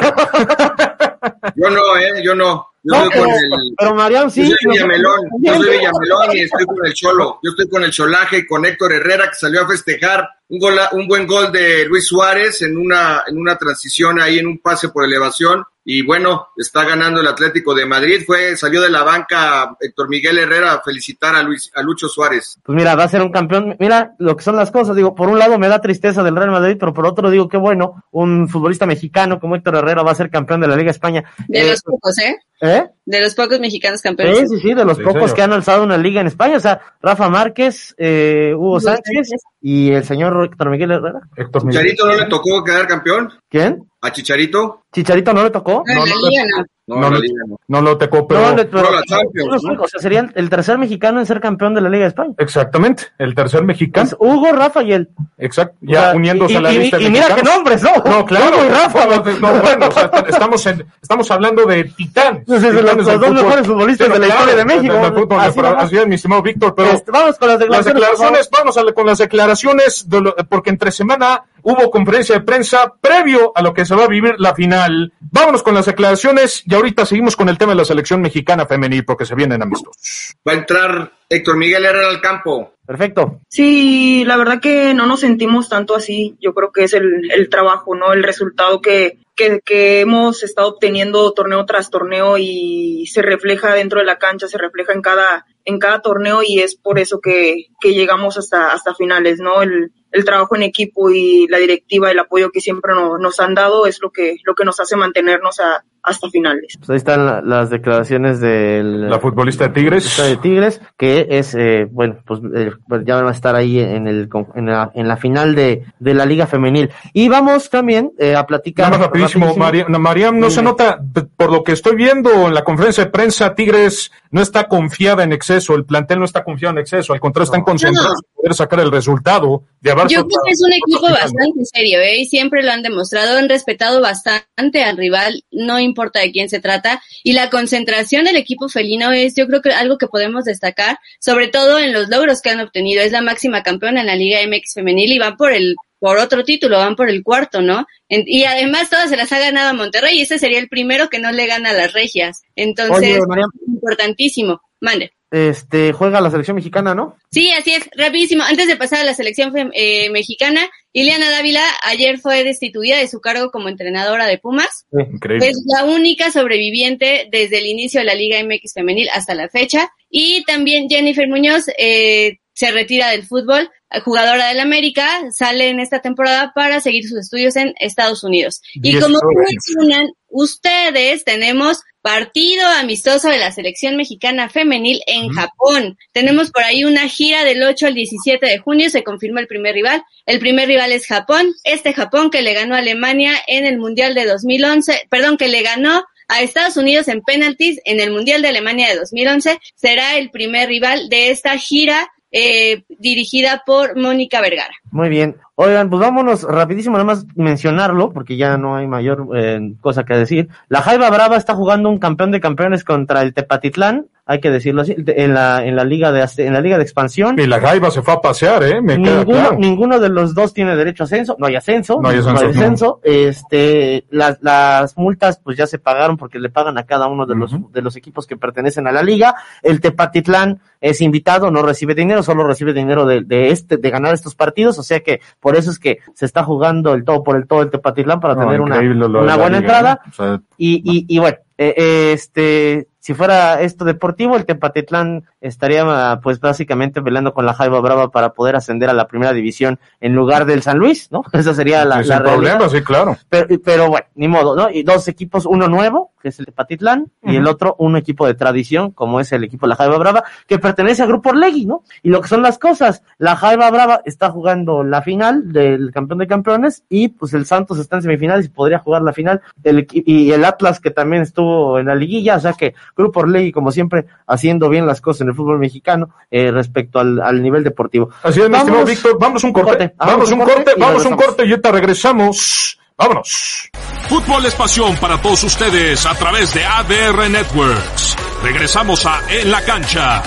Yo 1.55 1.69
no, 1.69 1.97
eh, 1.97 2.21
yo 2.23 2.35
no. 2.35 2.67
Yo 2.83 2.97
No, 2.97 3.03
estoy 3.05 3.19
con 3.21 3.29
el, 3.29 3.39
pero 3.77 3.95
Mariam 3.95 4.29
sí. 4.29 4.41
yo 4.49 4.55
soy 4.61 4.71
Villamelón, 4.71 5.19
yo 5.41 5.53
soy. 5.55 5.69
Villamelón 5.77 6.35
y 6.37 6.39
estoy 6.41 6.65
con 6.65 6.85
el 6.85 6.93
Cholo. 6.93 7.39
Yo 7.43 7.51
estoy 7.51 7.69
con 7.69 7.83
el 7.83 7.91
Cholaje 7.91 8.37
y 8.39 8.45
con 8.45 8.65
Héctor 8.65 8.93
Herrera 8.93 9.27
que 9.29 9.35
salió 9.35 9.61
a 9.61 9.67
festejar 9.67 10.27
un, 10.49 10.59
gol, 10.59 10.77
un 10.93 11.07
buen 11.07 11.25
gol 11.27 11.51
de 11.51 11.85
Luis 11.85 12.07
Suárez 12.07 12.61
en 12.61 12.77
una, 12.77 13.23
en 13.27 13.37
una 13.37 13.57
transición 13.57 14.19
ahí 14.19 14.39
en 14.39 14.47
un 14.47 14.59
pase 14.59 14.89
por 14.89 15.05
elevación. 15.05 15.63
Y 15.85 16.01
bueno, 16.01 16.47
está 16.55 16.85
ganando 16.85 17.19
el 17.19 17.27
Atlético 17.27 17.75
de 17.75 17.85
Madrid. 17.85 18.23
Fue, 18.25 18.55
salió 18.55 18.81
de 18.81 18.89
la 18.89 19.03
banca 19.03 19.75
Héctor 19.81 20.07
Miguel 20.07 20.37
Herrera 20.37 20.71
a 20.73 20.81
felicitar 20.81 21.35
a 21.35 21.43
Luis, 21.43 21.71
a 21.75 21.81
Lucho 21.81 22.07
Suárez. 22.07 22.57
Pues 22.63 22.73
mira, 22.75 22.95
va 22.95 23.03
a 23.03 23.09
ser 23.09 23.21
un 23.21 23.31
campeón. 23.33 23.75
Mira 23.79 24.15
lo 24.17 24.37
que 24.37 24.43
son 24.43 24.55
las 24.55 24.71
cosas. 24.71 24.95
Digo, 24.95 25.13
por 25.13 25.27
un 25.27 25.37
lado 25.37 25.59
me 25.59 25.67
da 25.67 25.81
tristeza 25.81 26.23
del 26.23 26.37
Real 26.37 26.51
Madrid, 26.51 26.77
pero 26.79 26.93
por 26.93 27.05
otro 27.05 27.29
digo, 27.29 27.49
qué 27.49 27.57
bueno, 27.57 28.01
un 28.11 28.47
futbolista 28.47 28.85
mexicano 28.85 29.39
como 29.41 29.57
Héctor 29.57 29.75
Herrera 29.75 30.03
va 30.03 30.11
a 30.11 30.15
ser 30.15 30.29
campeón 30.29 30.61
de 30.61 30.67
la 30.69 30.77
Liga 30.77 30.91
España. 30.91 31.25
De 31.49 31.59
Eh, 31.59 31.69
los 31.71 31.81
pocos, 31.81 32.17
¿eh? 32.19 32.37
¿Eh? 32.61 32.85
De 33.05 33.19
los 33.19 33.35
pocos 33.35 33.59
mexicanos 33.59 34.01
campeones. 34.01 34.39
Sí, 34.39 34.55
sí, 34.55 34.61
sí, 34.69 34.73
de 34.73 34.85
los 34.85 34.95
Sí, 34.95 35.03
pocos 35.03 35.21
señor. 35.23 35.35
que 35.35 35.41
han 35.41 35.51
alzado 35.51 35.83
una 35.83 35.97
liga 35.97 36.21
en 36.21 36.27
España. 36.27 36.55
O 36.55 36.61
sea, 36.61 36.79
Rafa 37.01 37.27
Márquez, 37.27 37.93
eh, 37.97 38.53
Hugo 38.55 38.79
Sánchez 38.79 39.03
Sánchez. 39.27 39.41
y 39.59 39.91
el 39.91 40.05
señor 40.05 40.45
Héctor 40.49 40.69
Miguel 40.69 40.91
Herrera. 40.91 41.19
Héctor 41.35 41.65
Miguel. 41.65 41.81
¿Chicharito 41.81 42.07
no 42.07 42.15
le 42.15 42.29
tocó 42.29 42.63
quedar 42.63 42.87
campeón? 42.87 43.33
¿Quién? 43.49 43.83
¿A 43.99 44.13
Chicharito? 44.13 44.82
¿Chicharito 44.93 45.33
no 45.33 45.43
le 45.43 45.49
tocó? 45.49 45.83
No, 45.85 45.93
en 46.03 46.09
la 46.09 46.29
liga 46.29 46.43
no. 46.57 46.65
No, 46.85 46.95
No, 46.97 47.01
la 47.03 47.09
no. 47.11 47.19
liga 47.21 47.43
no. 47.47 47.57
No 47.69 47.81
lo 47.81 47.97
tocó, 47.97 48.27
pero... 48.27 48.41
No, 48.41 48.55
le- 48.57 48.65
pero- 48.65 48.83
no, 48.83 48.91
la 48.91 49.03
Champions, 49.03 49.49
pero- 49.63 49.73
¿no? 49.73 49.83
O 49.83 49.87
sea, 49.87 50.01
sería 50.01 50.29
el 50.35 50.49
tercer 50.49 50.77
mexicano 50.77 51.21
en 51.21 51.25
ser 51.25 51.39
campeón 51.39 51.73
de 51.73 51.79
la 51.79 51.87
Liga 51.89 52.03
de 52.03 52.09
España. 52.09 52.33
Exactamente, 52.37 53.05
el 53.19 53.33
tercer 53.33 53.63
mexicano. 53.63 54.05
Es 54.05 54.15
Hugo, 54.19 54.51
Rafa 54.51 54.83
y 54.83 54.91
él. 54.91 55.09
Exacto, 55.37 55.75
O 55.81 55.91
ya 55.91 56.01
sea, 56.09 56.15
uniéndose 56.15 56.53
y, 56.53 56.55
a 56.57 56.61
la 56.61 56.73
y- 56.73 56.77
lista 56.79 56.99
y 56.99 57.05
de 57.05 57.09
mira 57.09 57.33
qué 57.35 57.41
nombres, 57.41 57.81
¿no? 57.83 57.91
No, 58.05 58.25
claro. 58.25 58.57
Hugo 58.57 58.65
y 58.65 58.69
Rafa. 58.69 59.05
No, 59.05 59.15
no, 59.39 59.61
bueno, 59.61 59.87
o 59.87 59.91
sea, 59.91 60.11
estamos, 60.27 60.65
en- 60.67 60.85
estamos 61.01 61.31
hablando 61.31 61.65
de 61.65 61.85
titanes. 61.85 62.43
Sí, 62.47 62.53
sí, 62.59 62.65
sí, 62.67 62.71
los- 62.73 62.97
dos 62.97 63.13
fútbol. 63.15 63.33
mejores 63.33 63.67
futbolistas 63.67 64.09
de 64.13 64.19
la 64.19 64.27
historia 64.27 64.55
de 64.57 64.65
México. 64.65 64.93
Así 65.39 65.51
pero 65.55 65.79
así 65.79 65.97
es, 65.97 66.07
mi 66.07 66.15
estimado 66.15 66.41
Víctor, 66.41 66.75
pero 66.75 66.89
Este, 66.91 67.11
vamos 67.11 67.37
con 67.39 67.47
las 67.47 67.59
las 67.59 67.59
declaraciones. 67.59 68.01
declaraciones, 68.01 68.49
vamos 68.51 68.77
a 68.77 68.93
con 68.93 69.05
las 69.07 69.17
declaraciones, 69.19 70.09
de 70.09 70.21
lo- 70.21 70.35
porque 70.49 70.69
entre 70.69 70.91
semana 70.91 71.43
hubo 71.61 71.89
conferencia 71.89 72.35
de 72.35 72.41
prensa 72.41 72.93
previo 72.99 73.53
a 73.55 73.61
lo 73.61 73.73
que 73.73 73.85
se 73.85 73.95
va 73.95 74.03
a 74.03 74.07
vivir 74.07 74.35
la 74.37 74.53
final. 74.53 74.82
Vámonos 75.19 75.63
con 75.63 75.75
las 75.75 75.85
declaraciones 75.85 76.63
y 76.65 76.73
ahorita 76.73 77.05
seguimos 77.05 77.35
con 77.35 77.49
el 77.49 77.57
tema 77.57 77.71
de 77.71 77.77
la 77.77 77.85
selección 77.85 78.21
mexicana 78.21 78.65
femenil 78.65 79.05
porque 79.05 79.25
se 79.25 79.35
vienen 79.35 79.61
amistos. 79.61 80.35
Va 80.47 80.53
a 80.53 80.55
entrar 80.55 81.13
Héctor 81.29 81.57
Miguel 81.57 81.85
Herrera 81.85 82.09
al 82.09 82.21
campo. 82.21 82.73
Perfecto. 82.85 83.39
Sí, 83.47 84.25
la 84.25 84.35
verdad 84.35 84.59
que 84.59 84.93
no 84.93 85.07
nos 85.07 85.21
sentimos 85.21 85.69
tanto 85.69 85.95
así. 85.95 86.35
Yo 86.41 86.53
creo 86.53 86.71
que 86.71 86.83
es 86.83 86.93
el, 86.93 87.31
el 87.31 87.49
trabajo, 87.49 87.95
¿no? 87.95 88.11
El 88.11 88.23
resultado 88.23 88.81
que, 88.81 89.19
que, 89.35 89.61
que 89.63 90.01
hemos 90.01 90.43
estado 90.43 90.67
obteniendo 90.67 91.31
torneo 91.31 91.65
tras 91.65 91.89
torneo 91.89 92.37
y 92.37 93.05
se 93.07 93.21
refleja 93.21 93.73
dentro 93.73 93.99
de 93.99 94.05
la 94.05 94.17
cancha, 94.17 94.47
se 94.47 94.57
refleja 94.57 94.93
en 94.93 95.01
cada, 95.01 95.45
en 95.63 95.79
cada 95.79 96.01
torneo 96.01 96.41
y 96.45 96.59
es 96.59 96.75
por 96.75 96.99
eso 96.99 97.21
que, 97.21 97.67
que 97.79 97.93
llegamos 97.93 98.37
hasta, 98.37 98.73
hasta 98.73 98.93
finales, 98.93 99.39
¿no? 99.39 99.61
El, 99.61 99.91
el 100.13 100.23
trabajo 100.25 100.55
en 100.55 100.63
equipo 100.63 101.09
y 101.11 101.47
la 101.49 101.57
directiva, 101.57 102.09
el 102.11 102.19
apoyo 102.19 102.51
que 102.51 102.61
siempre 102.61 102.93
no- 102.93 103.17
nos 103.17 103.39
han 103.39 103.53
dado 103.55 103.85
es 103.87 103.99
lo 104.01 104.11
que, 104.11 104.37
lo 104.45 104.55
que 104.55 104.63
nos 104.63 104.79
hace 104.79 104.95
mantenernos 104.95 105.59
a, 105.59 105.83
hasta 106.03 106.29
finales. 106.29 106.75
Pues 106.77 106.89
ahí 106.89 106.97
están 106.97 107.25
la- 107.25 107.41
las 107.41 107.69
declaraciones 107.69 108.39
del 108.39 109.09
La 109.09 109.19
futbolista 109.19 109.67
de 109.67 109.73
Tigres. 109.73 110.03
futbolista 110.03 110.23
de 110.23 110.37
Tigres, 110.37 110.81
que 110.97 111.27
es, 111.29 111.55
eh, 111.55 111.87
bueno, 111.89 112.17
pues 112.25 112.41
eh, 112.55 112.71
pues 112.87 113.03
ya 113.05 113.15
van 113.15 113.27
a 113.27 113.31
estar 113.31 113.55
ahí 113.55 113.79
en, 113.79 114.07
el, 114.07 114.27
con- 114.29 114.47
en, 114.55 114.65
la, 114.67 114.91
en 114.93 115.07
la 115.07 115.17
final 115.17 115.55
de, 115.55 115.83
de 115.99 116.13
la 116.13 116.25
Liga 116.25 116.45
Femenil. 116.45 116.89
Y 117.13 117.29
vamos 117.29 117.69
también 117.69 118.11
eh, 118.19 118.35
a 118.35 118.45
platicar. 118.45 118.87
Nada 118.87 118.97
más 118.97 119.07
rapidísimo, 119.07 119.55
Mariam, 119.55 119.91
no, 119.91 119.99
Mariam, 119.99 120.37
no 120.39 120.49
se 120.49 120.61
nota, 120.61 120.99
por 121.37 121.51
lo 121.51 121.63
que 121.63 121.71
estoy 121.71 121.95
viendo 121.95 122.29
en 122.47 122.53
la 122.53 122.63
conferencia 122.63 123.05
de 123.05 123.09
prensa, 123.11 123.55
Tigres 123.55 124.11
no 124.29 124.41
está 124.41 124.67
confiada 124.67 125.23
en 125.23 125.31
exceso, 125.31 125.75
el 125.75 125.85
plantel 125.85 126.19
no 126.19 126.25
está 126.25 126.43
confiado 126.43 126.73
en 126.75 126.81
exceso, 126.81 127.13
al 127.13 127.19
contrario, 127.21 127.45
están 127.45 127.61
concentrados 127.63 128.17
en 128.17 128.35
poder 128.35 128.53
sacar 128.55 128.79
el 128.81 128.91
resultado 128.91 129.63
de 129.79 129.91
haber 129.91 130.07
Yo 130.07 130.25
creo 130.27 130.39
que 130.45 130.51
es 130.51 130.61
un 130.61 130.73
equipo 130.73 131.03
bastante 131.09 131.63
serio, 131.65 131.99
¿eh? 131.99 132.17
Y 132.19 132.25
siempre 132.25 132.61
lo 132.63 132.71
han 132.71 132.81
demostrado, 132.83 133.37
han 133.37 133.47
respetado 133.47 134.01
bastante 134.01 134.83
al 134.83 134.97
rival, 134.97 135.43
no 135.51 135.79
importa 135.79 135.92
de 135.93 136.31
quién 136.31 136.49
se 136.49 136.59
trata. 136.59 137.01
Y 137.23 137.33
la 137.33 137.49
concentración 137.49 138.25
del 138.25 138.35
equipo 138.35 138.69
felino 138.69 139.11
es, 139.11 139.35
yo 139.35 139.47
creo 139.47 139.61
que 139.61 139.71
algo 139.71 139.97
que 139.97 140.07
podemos 140.07 140.45
destacar, 140.45 140.97
sobre 141.19 141.47
todo 141.47 141.79
en 141.79 141.93
los 141.93 142.09
logros 142.09 142.41
que 142.41 142.49
han 142.49 142.59
obtenido. 142.59 143.01
Es 143.01 143.11
la 143.11 143.21
máxima 143.21 143.63
campeona 143.63 144.01
en 144.01 144.07
la 144.07 144.15
Liga 144.15 144.39
MX 144.45 144.73
femenil 144.73 145.11
y 145.11 145.19
van 145.19 145.37
por 145.37 145.53
el 145.53 145.75
por 145.99 146.17
otro 146.17 146.43
título, 146.43 146.79
van 146.79 146.97
por 146.97 147.09
el 147.09 147.23
cuarto, 147.23 147.61
¿no? 147.61 147.87
En- 148.09 148.25
y 148.27 148.43
además 148.43 148.89
todas 148.89 149.09
se 149.09 149.15
las 149.15 149.31
ha 149.31 149.39
ganado 149.39 149.69
a 149.69 149.73
Monterrey 149.73 150.17
y 150.17 150.23
ese 150.23 150.37
sería 150.37 150.59
el 150.59 150.67
primero 150.67 151.07
que 151.09 151.17
no 151.19 151.31
le 151.31 151.47
gana 151.47 151.69
a 151.69 151.73
las 151.73 151.93
regias. 151.93 152.41
Entonces, 152.57 153.21
Oye, 153.25 153.41
importantísimo. 153.67 154.61
Mande. 154.83 155.13
Este, 155.31 155.93
juega 155.93 156.19
la 156.19 156.29
selección 156.29 156.55
mexicana, 156.55 156.93
¿no? 156.93 157.15
Sí, 157.31 157.51
así 157.51 157.71
es, 157.71 157.89
rapidísimo. 157.95 158.43
Antes 158.43 158.67
de 158.67 158.75
pasar 158.75 158.99
a 158.99 159.05
la 159.05 159.13
selección 159.13 159.71
eh, 159.73 160.09
mexicana, 160.09 160.69
Ileana 160.91 161.31
Dávila 161.31 161.63
ayer 161.83 162.19
fue 162.19 162.43
destituida 162.43 162.97
de 162.97 163.07
su 163.07 163.21
cargo 163.21 163.49
como 163.49 163.69
entrenadora 163.69 164.27
de 164.27 164.37
Pumas. 164.37 164.85
Increíble. 164.91 165.47
Es 165.47 165.63
la 165.65 165.85
única 165.85 166.31
sobreviviente 166.31 167.29
desde 167.31 167.59
el 167.59 167.65
inicio 167.65 168.01
de 168.01 168.05
la 168.07 168.13
Liga 168.13 168.43
MX 168.43 168.73
femenil 168.73 169.07
hasta 169.13 169.33
la 169.33 169.47
fecha. 169.47 169.89
Y 170.09 170.43
también 170.43 170.89
Jennifer 170.89 171.29
Muñoz 171.29 171.65
eh, 171.77 172.39
se 172.53 172.71
retira 172.71 173.09
del 173.09 173.23
fútbol, 173.23 173.71
jugadora 174.03 174.49
del 174.49 174.59
América, 174.59 175.07
sale 175.31 175.69
en 175.69 175.79
esta 175.79 176.01
temporada 176.01 176.51
para 176.53 176.81
seguir 176.81 177.05
sus 177.07 177.19
estudios 177.19 177.55
en 177.55 177.73
Estados 177.79 178.23
Unidos. 178.23 178.61
Y 178.73 178.99
como 178.99 179.17
mencionan 179.47 180.11
ustedes, 180.27 181.23
tenemos 181.23 181.81
partido 182.03 182.67
amistoso 182.67 183.29
de 183.29 183.39
la 183.39 183.53
selección 183.53 183.95
mexicana 183.95 184.49
femenil 184.49 185.01
en 185.07 185.29
Japón. 185.29 185.97
Tenemos 186.11 186.51
por 186.51 186.63
ahí 186.63 186.83
una 186.83 187.07
gira 187.07 187.45
del 187.45 187.63
8 187.63 187.87
al 187.87 187.93
17 187.93 188.45
de 188.45 188.57
junio, 188.59 188.89
se 188.89 189.05
confirma 189.05 189.39
el 189.39 189.47
primer 189.47 189.73
rival. 189.73 190.03
El 190.25 190.39
primer 190.39 190.67
rival 190.67 190.91
es 190.91 191.07
Japón, 191.07 191.53
este 191.63 191.93
Japón 191.93 192.29
que 192.29 192.41
le 192.41 192.53
ganó 192.53 192.75
a 192.75 192.79
Alemania 192.79 193.35
en 193.47 193.65
el 193.65 193.77
Mundial 193.79 194.15
de 194.15 194.25
2011, 194.25 195.07
perdón, 195.09 195.37
que 195.37 195.47
le 195.47 195.61
ganó 195.61 196.03
a 196.27 196.41
Estados 196.41 196.75
Unidos 196.75 197.07
en 197.07 197.21
penaltis 197.21 197.79
en 197.85 198.01
el 198.01 198.11
Mundial 198.11 198.41
de 198.41 198.49
Alemania 198.49 198.89
de 198.89 198.97
2011, 198.97 199.59
será 199.75 200.17
el 200.17 200.29
primer 200.29 200.67
rival 200.67 201.07
de 201.07 201.29
esta 201.29 201.57
gira 201.57 202.11
eh, 202.33 202.83
dirigida 202.99 203.61
por 203.63 203.95
Mónica 203.95 204.41
Vergara. 204.41 204.73
Muy 204.91 205.07
bien. 205.07 205.37
Oigan, 205.55 205.89
pues 205.89 206.01
vámonos 206.01 206.41
rapidísimo, 206.43 206.97
nada 206.97 207.05
más 207.05 207.25
mencionarlo, 207.35 208.11
porque 208.11 208.37
ya 208.37 208.57
no 208.57 208.75
hay 208.75 208.87
mayor 208.87 209.29
eh, 209.35 209.73
cosa 209.79 210.03
que 210.03 210.15
decir. 210.15 210.49
La 210.67 210.81
Jaiba 210.81 211.11
Brava 211.11 211.37
está 211.37 211.53
jugando 211.53 211.89
un 211.89 211.99
campeón 211.99 212.31
de 212.31 212.41
campeones 212.41 212.83
contra 212.83 213.21
el 213.21 213.35
Tepatitlán, 213.35 214.07
hay 214.25 214.39
que 214.39 214.49
decirlo 214.49 214.83
así, 214.83 214.95
en 214.97 215.33
la, 215.33 215.65
en 215.65 215.75
la 215.75 215.83
liga 215.83 216.11
de 216.13 216.25
en 216.37 216.53
la 216.53 216.61
liga 216.61 216.77
de 216.77 216.83
expansión. 216.83 217.37
Y 217.37 217.45
la 217.45 217.59
Jaiba 217.59 217.91
se 217.91 218.01
fue 218.01 218.13
a 218.13 218.21
pasear, 218.21 218.63
¿eh? 218.63 218.81
Me 218.81 218.95
queda 219.01 219.17
Ninguno, 219.19 219.37
claro. 219.39 219.57
ninguno 219.59 219.99
de 219.99 220.07
los 220.09 220.33
dos 220.33 220.53
tiene 220.53 220.75
derecho 220.77 221.03
a 221.03 221.05
ascenso, 221.05 221.35
no 221.37 221.45
hay 221.47 221.55
ascenso, 221.55 221.99
No 222.01 222.07
hay 222.09 222.19
ascenso, 222.19 223.01
no. 223.03 223.11
Este, 223.11 224.05
las, 224.11 224.37
las 224.41 224.97
multas 224.97 225.39
pues 225.43 225.57
ya 225.57 225.67
se 225.67 225.77
pagaron 225.77 226.15
porque 226.15 226.39
le 226.39 226.49
pagan 226.49 226.77
a 226.77 226.83
cada 226.85 227.07
uno 227.07 227.25
de 227.25 227.35
los, 227.35 227.53
de 227.73 227.81
los 227.81 227.95
equipos 227.97 228.25
que 228.25 228.37
pertenecen 228.37 228.87
a 228.87 228.91
la 228.93 229.03
liga. 229.03 229.35
El 229.61 229.81
Tepatitlán 229.81 230.61
es 230.79 231.01
invitado, 231.01 231.51
no 231.51 231.61
recibe 231.61 231.93
dinero, 231.93 232.23
solo 232.23 232.45
recibe 232.45 232.73
dinero 232.73 233.05
de, 233.05 233.21
de 233.21 233.51
este, 233.51 233.77
de 233.77 233.89
ganar 233.89 234.13
estos 234.13 234.35
partidos, 234.35 234.79
o 234.79 234.83
sea 234.83 235.01
que 235.01 235.19
por 235.39 235.55
eso 235.57 235.69
es 235.71 235.79
que 235.79 235.99
se 236.13 236.25
está 236.25 236.43
jugando 236.43 236.93
el 236.93 237.03
todo 237.03 237.23
por 237.23 237.35
el 237.35 237.45
todo 237.47 237.61
el 237.61 237.69
Tepatitlán 237.69 238.19
para 238.21 238.35
No, 238.35 238.41
tener 238.41 238.61
una, 238.61 238.79
una 238.79 239.35
buena 239.35 239.47
liga, 239.47 239.57
entrada. 239.57 239.99
¿eh? 240.05 240.09
O 240.09 240.13
sea, 240.13 240.41
Y, 240.57 240.75
y, 240.85 241.05
y 241.13 241.19
bueno, 241.19 241.37
eh, 241.57 242.11
este, 242.13 242.87
si 243.03 243.13
fuera 243.13 243.59
esto 243.59 243.83
deportivo, 243.83 244.37
el 244.37 244.45
Tepatitlán 244.45 245.25
estaría 245.41 246.21
pues 246.23 246.39
básicamente 246.39 247.01
velando 247.01 247.33
con 247.33 247.45
la 247.45 247.53
Jaiba 247.53 247.81
Brava 247.81 248.11
para 248.11 248.31
poder 248.31 248.55
ascender 248.55 248.89
a 248.89 248.93
la 248.93 249.07
primera 249.09 249.33
división 249.33 249.77
en 249.99 250.15
lugar 250.15 250.45
del 250.45 250.61
San 250.61 250.77
Luis, 250.77 251.11
¿no? 251.11 251.21
Esa 251.33 251.53
sería 251.53 251.83
la, 251.83 251.99
sin 251.99 252.07
la 252.07 252.19
realidad. 252.19 252.57
problema, 252.59 252.69
sí, 252.69 252.81
claro. 252.81 253.17
Pero, 253.27 253.47
pero 253.61 253.89
bueno, 253.89 254.07
ni 254.15 254.29
modo, 254.29 254.55
¿no? 254.55 254.69
Y 254.69 254.83
dos 254.83 255.05
equipos, 255.09 255.45
uno 255.45 255.67
nuevo, 255.67 256.13
que 256.21 256.29
es 256.29 256.39
el 256.39 256.45
Tepatitlán, 256.45 257.11
y 257.21 257.35
el 257.35 257.45
otro 257.45 257.75
un 257.77 257.97
equipo 257.97 258.25
de 258.25 258.35
tradición, 258.35 258.91
como 258.91 259.19
es 259.19 259.33
el 259.33 259.43
equipo 259.43 259.65
de 259.65 259.71
la 259.71 259.75
Jaiba 259.75 259.97
Brava, 259.97 260.23
que 260.47 260.57
pertenece 260.57 261.01
al 261.01 261.09
Grupo 261.09 261.31
Orlegui, 261.31 261.65
¿no? 261.65 261.83
Y 262.03 262.09
lo 262.09 262.21
que 262.21 262.29
son 262.29 262.41
las 262.41 262.57
cosas, 262.57 263.03
la 263.17 263.35
Jaiba 263.35 263.69
Brava 263.69 263.99
está 264.05 264.31
jugando 264.31 264.81
la 264.81 265.01
final 265.01 265.51
del 265.51 265.91
campeón 265.91 266.19
de 266.19 266.27
campeones, 266.27 266.85
y 266.87 267.09
pues 267.09 267.33
el 267.33 267.45
Santos 267.45 267.79
está 267.79 267.97
en 267.97 268.03
semifinales 268.03 268.45
y 268.45 268.49
podría 268.49 268.79
jugar 268.79 269.01
la 269.01 269.11
final, 269.11 269.41
el, 269.65 269.85
y 269.91 270.31
el 270.31 270.45
Atlas 270.45 270.79
que 270.79 270.91
también 270.91 271.23
estuvo 271.23 271.77
en 271.77 271.87
la 271.87 271.95
liguilla, 271.95 272.37
o 272.37 272.39
sea 272.39 272.53
que 272.53 272.73
Grupo 272.95 273.21
Orlegui, 273.21 273.51
como 273.51 273.71
siempre, 273.71 274.05
haciendo 274.27 274.69
bien 274.69 274.85
las 274.85 275.01
cosas 275.01 275.21
en 275.21 275.29
el 275.29 275.35
fútbol 275.35 275.59
mexicano, 275.59 276.09
eh, 276.29 276.51
respecto 276.51 276.99
al, 276.99 277.21
al 277.21 277.41
nivel 277.41 277.63
deportivo. 277.63 278.09
Así 278.23 278.41
es, 278.41 278.49
mi 278.49 278.55
estimado 278.55 278.83
Vámonos. 278.83 278.89
Víctor, 278.89 279.17
vamos 279.19 279.43
un 279.43 279.53
corte. 279.53 279.93
Vamos 279.97 280.31
un 280.31 280.39
corte, 280.39 280.71
vamos 280.77 281.05
un 281.05 281.15
corte 281.15 281.45
y 281.45 281.51
ahorita 281.51 281.71
regresamos. 281.71 282.79
Vámonos. 282.97 283.69
Fútbol 284.07 284.45
es 284.45 284.55
pasión 284.55 284.95
para 284.97 285.21
todos 285.21 285.43
ustedes 285.43 286.05
a 286.05 286.13
través 286.15 286.53
de 286.53 286.63
ADR 286.63 287.29
Networks. 287.29 288.15
Regresamos 288.43 289.05
a 289.05 289.19
En 289.29 289.49
la 289.49 289.61
cancha, 289.61 290.21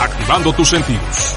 activando 0.00 0.52
tus 0.52 0.68
sentidos. 0.68 1.36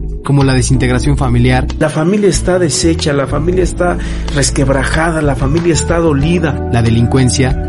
Como 0.23 0.43
la 0.43 0.53
desintegración 0.53 1.17
familiar, 1.17 1.67
La 1.79 1.89
familia 1.89 2.29
está 2.29 2.59
deshecha, 2.59 3.11
la 3.13 3.27
familia 3.27 3.63
está 3.63 3.97
resquebrajada, 4.35 5.21
la 5.21 5.35
familia 5.35 5.73
está 5.73 5.97
dolida. 5.99 6.69
la 6.71 6.81
delincuencia, 6.81 7.67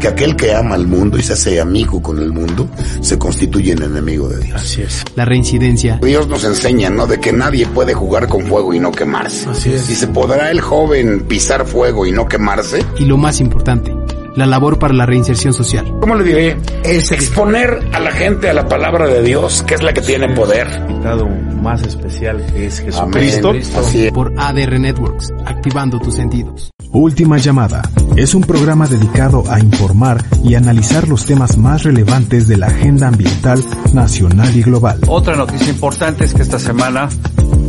Que 0.00 0.08
aquel 0.08 0.36
que 0.36 0.54
ama 0.54 0.74
al 0.74 0.86
mundo 0.86 1.18
y 1.18 1.22
se 1.22 1.32
hace 1.32 1.58
amigo 1.60 2.02
con 2.02 2.18
el 2.18 2.30
mundo, 2.32 2.68
se 3.00 3.18
constituye 3.18 3.72
en 3.72 3.82
enemigo 3.82 4.28
de 4.28 4.40
Dios. 4.40 4.60
Así 4.62 4.82
es. 4.82 5.02
la 5.14 5.24
reincidencia, 5.24 5.98
Dios 6.02 6.28
nos 6.28 6.44
enseña, 6.44 6.90
¿no? 6.90 7.06
De 7.06 7.18
que 7.18 7.32
nadie 7.32 7.66
puede 7.66 7.94
jugar 7.94 8.28
con 8.28 8.42
fuego 8.46 8.74
y 8.74 8.78
no 8.78 8.92
quemarse. 8.92 9.48
Así 9.48 9.72
es. 9.72 9.88
Y 9.90 9.94
se 9.94 10.08
podrá 10.08 10.50
el 10.50 10.60
joven 10.60 11.20
pisar 11.26 11.66
fuego 11.66 12.04
y 12.06 12.12
no 12.12 12.28
quemarse. 12.28 12.84
y 12.98 13.04
lo 13.06 13.16
más 13.16 13.40
importante, 13.40 13.90
la 14.36 14.46
labor 14.46 14.78
para 14.78 14.94
la 14.94 15.06
reinserción 15.06 15.52
social. 15.52 15.84
¿Cómo 16.00 16.14
le 16.14 16.24
diré? 16.24 16.56
Es 16.84 17.10
exponer 17.10 17.88
a 17.92 18.00
la 18.00 18.12
gente 18.12 18.48
a 18.48 18.54
la 18.54 18.68
palabra 18.68 19.06
de 19.06 19.22
Dios, 19.22 19.62
que 19.62 19.74
es 19.74 19.82
la 19.82 19.92
que 19.92 20.02
tiene 20.02 20.28
poder. 20.34 20.68
Invitado 20.88 21.26
más 21.26 21.82
especial 21.82 22.40
es. 22.54 22.80
Jesucristo. 22.80 23.52
Así 23.76 24.06
es. 24.06 24.12
Por 24.12 24.32
ADR 24.38 24.78
Networks, 24.78 25.32
activando 25.44 25.98
tus 25.98 26.14
sentidos. 26.14 26.70
Última 26.92 27.36
llamada 27.38 27.82
es 28.16 28.34
un 28.34 28.42
programa 28.42 28.86
dedicado 28.86 29.44
a 29.50 29.58
informar 29.58 30.24
y 30.44 30.54
analizar 30.54 31.08
los 31.08 31.26
temas 31.26 31.58
más 31.58 31.82
relevantes 31.82 32.48
de 32.48 32.56
la 32.56 32.68
agenda 32.68 33.08
ambiental 33.08 33.62
nacional 33.92 34.56
y 34.56 34.62
global. 34.62 35.00
Otra 35.08 35.36
noticia 35.36 35.68
importante 35.68 36.24
es 36.24 36.32
que 36.32 36.42
esta 36.42 36.58
semana, 36.58 37.08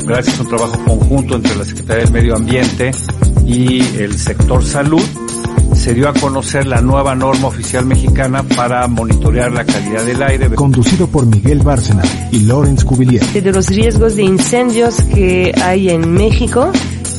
gracias 0.06 0.40
a 0.40 0.44
un 0.44 0.48
trabajo 0.48 0.80
conjunto 0.86 1.36
entre 1.36 1.56
la 1.56 1.66
Secretaría 1.66 2.04
del 2.04 2.14
Medio 2.14 2.36
Ambiente 2.36 2.92
y 3.46 3.82
el 3.98 4.18
sector 4.18 4.64
salud, 4.64 5.04
se 5.76 5.94
dio 5.94 6.10
a 6.10 6.14
conocer 6.14 6.66
la 6.68 6.82
nueva 6.82 7.16
norma 7.16 7.48
oficial 7.48 7.86
mexicana 7.86 8.44
para 8.44 8.88
monitorear 8.88 9.52
la 9.52 9.66
calidad 9.66 10.04
del 10.04 10.22
aire. 10.22 10.50
Conducido 10.56 11.08
por 11.08 11.26
Miguel 11.26 11.60
Bárcena 11.60 12.04
y 12.32 12.42
Lawrence 12.42 12.86
Cuvillier. 12.86 13.24
de 13.26 13.52
los 13.52 13.68
riesgos 13.68 14.16
de 14.16 14.24
incendios 14.24 15.02
que 15.14 15.54
hay 15.62 15.90
en 15.90 16.12
México 16.12 16.72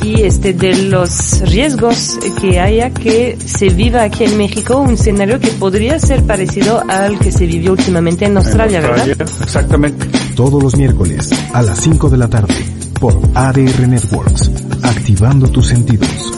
y 0.02 0.22
este 0.22 0.52
de 0.52 0.76
los 0.84 1.40
riesgos 1.40 2.18
que 2.40 2.60
haya 2.60 2.90
que 2.90 3.36
se 3.44 3.68
viva 3.68 4.02
aquí 4.02 4.24
en 4.24 4.36
México 4.36 4.78
un 4.78 4.92
escenario 4.92 5.40
que 5.40 5.48
podría 5.48 5.98
ser 5.98 6.22
parecido 6.24 6.82
al 6.88 7.18
que 7.18 7.32
se 7.32 7.46
vivió 7.46 7.72
últimamente 7.72 8.26
en 8.26 8.36
Australia, 8.36 8.80
¿verdad? 8.80 9.08
Exactamente. 9.08 10.06
Todos 10.36 10.62
los 10.62 10.76
miércoles 10.76 11.30
a 11.52 11.62
las 11.62 11.80
5 11.80 12.10
de 12.10 12.16
la 12.16 12.28
tarde 12.28 12.54
por 13.00 13.18
ADR 13.34 13.88
Networks. 13.88 14.50
Activando 14.82 15.48
tus 15.48 15.66
sentidos. 15.66 16.32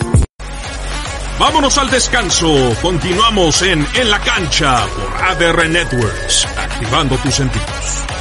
Vámonos 1.40 1.79
al 1.79 1.88
descanso. 1.88 2.76
Continuamos 2.83 3.62
en 3.62 3.87
En 3.94 4.11
la 4.11 4.20
cancha 4.20 4.87
por 4.94 5.24
ADR 5.24 5.70
Networks, 5.70 6.46
activando 6.55 7.16
tus 7.16 7.35
sentidos. 7.35 8.19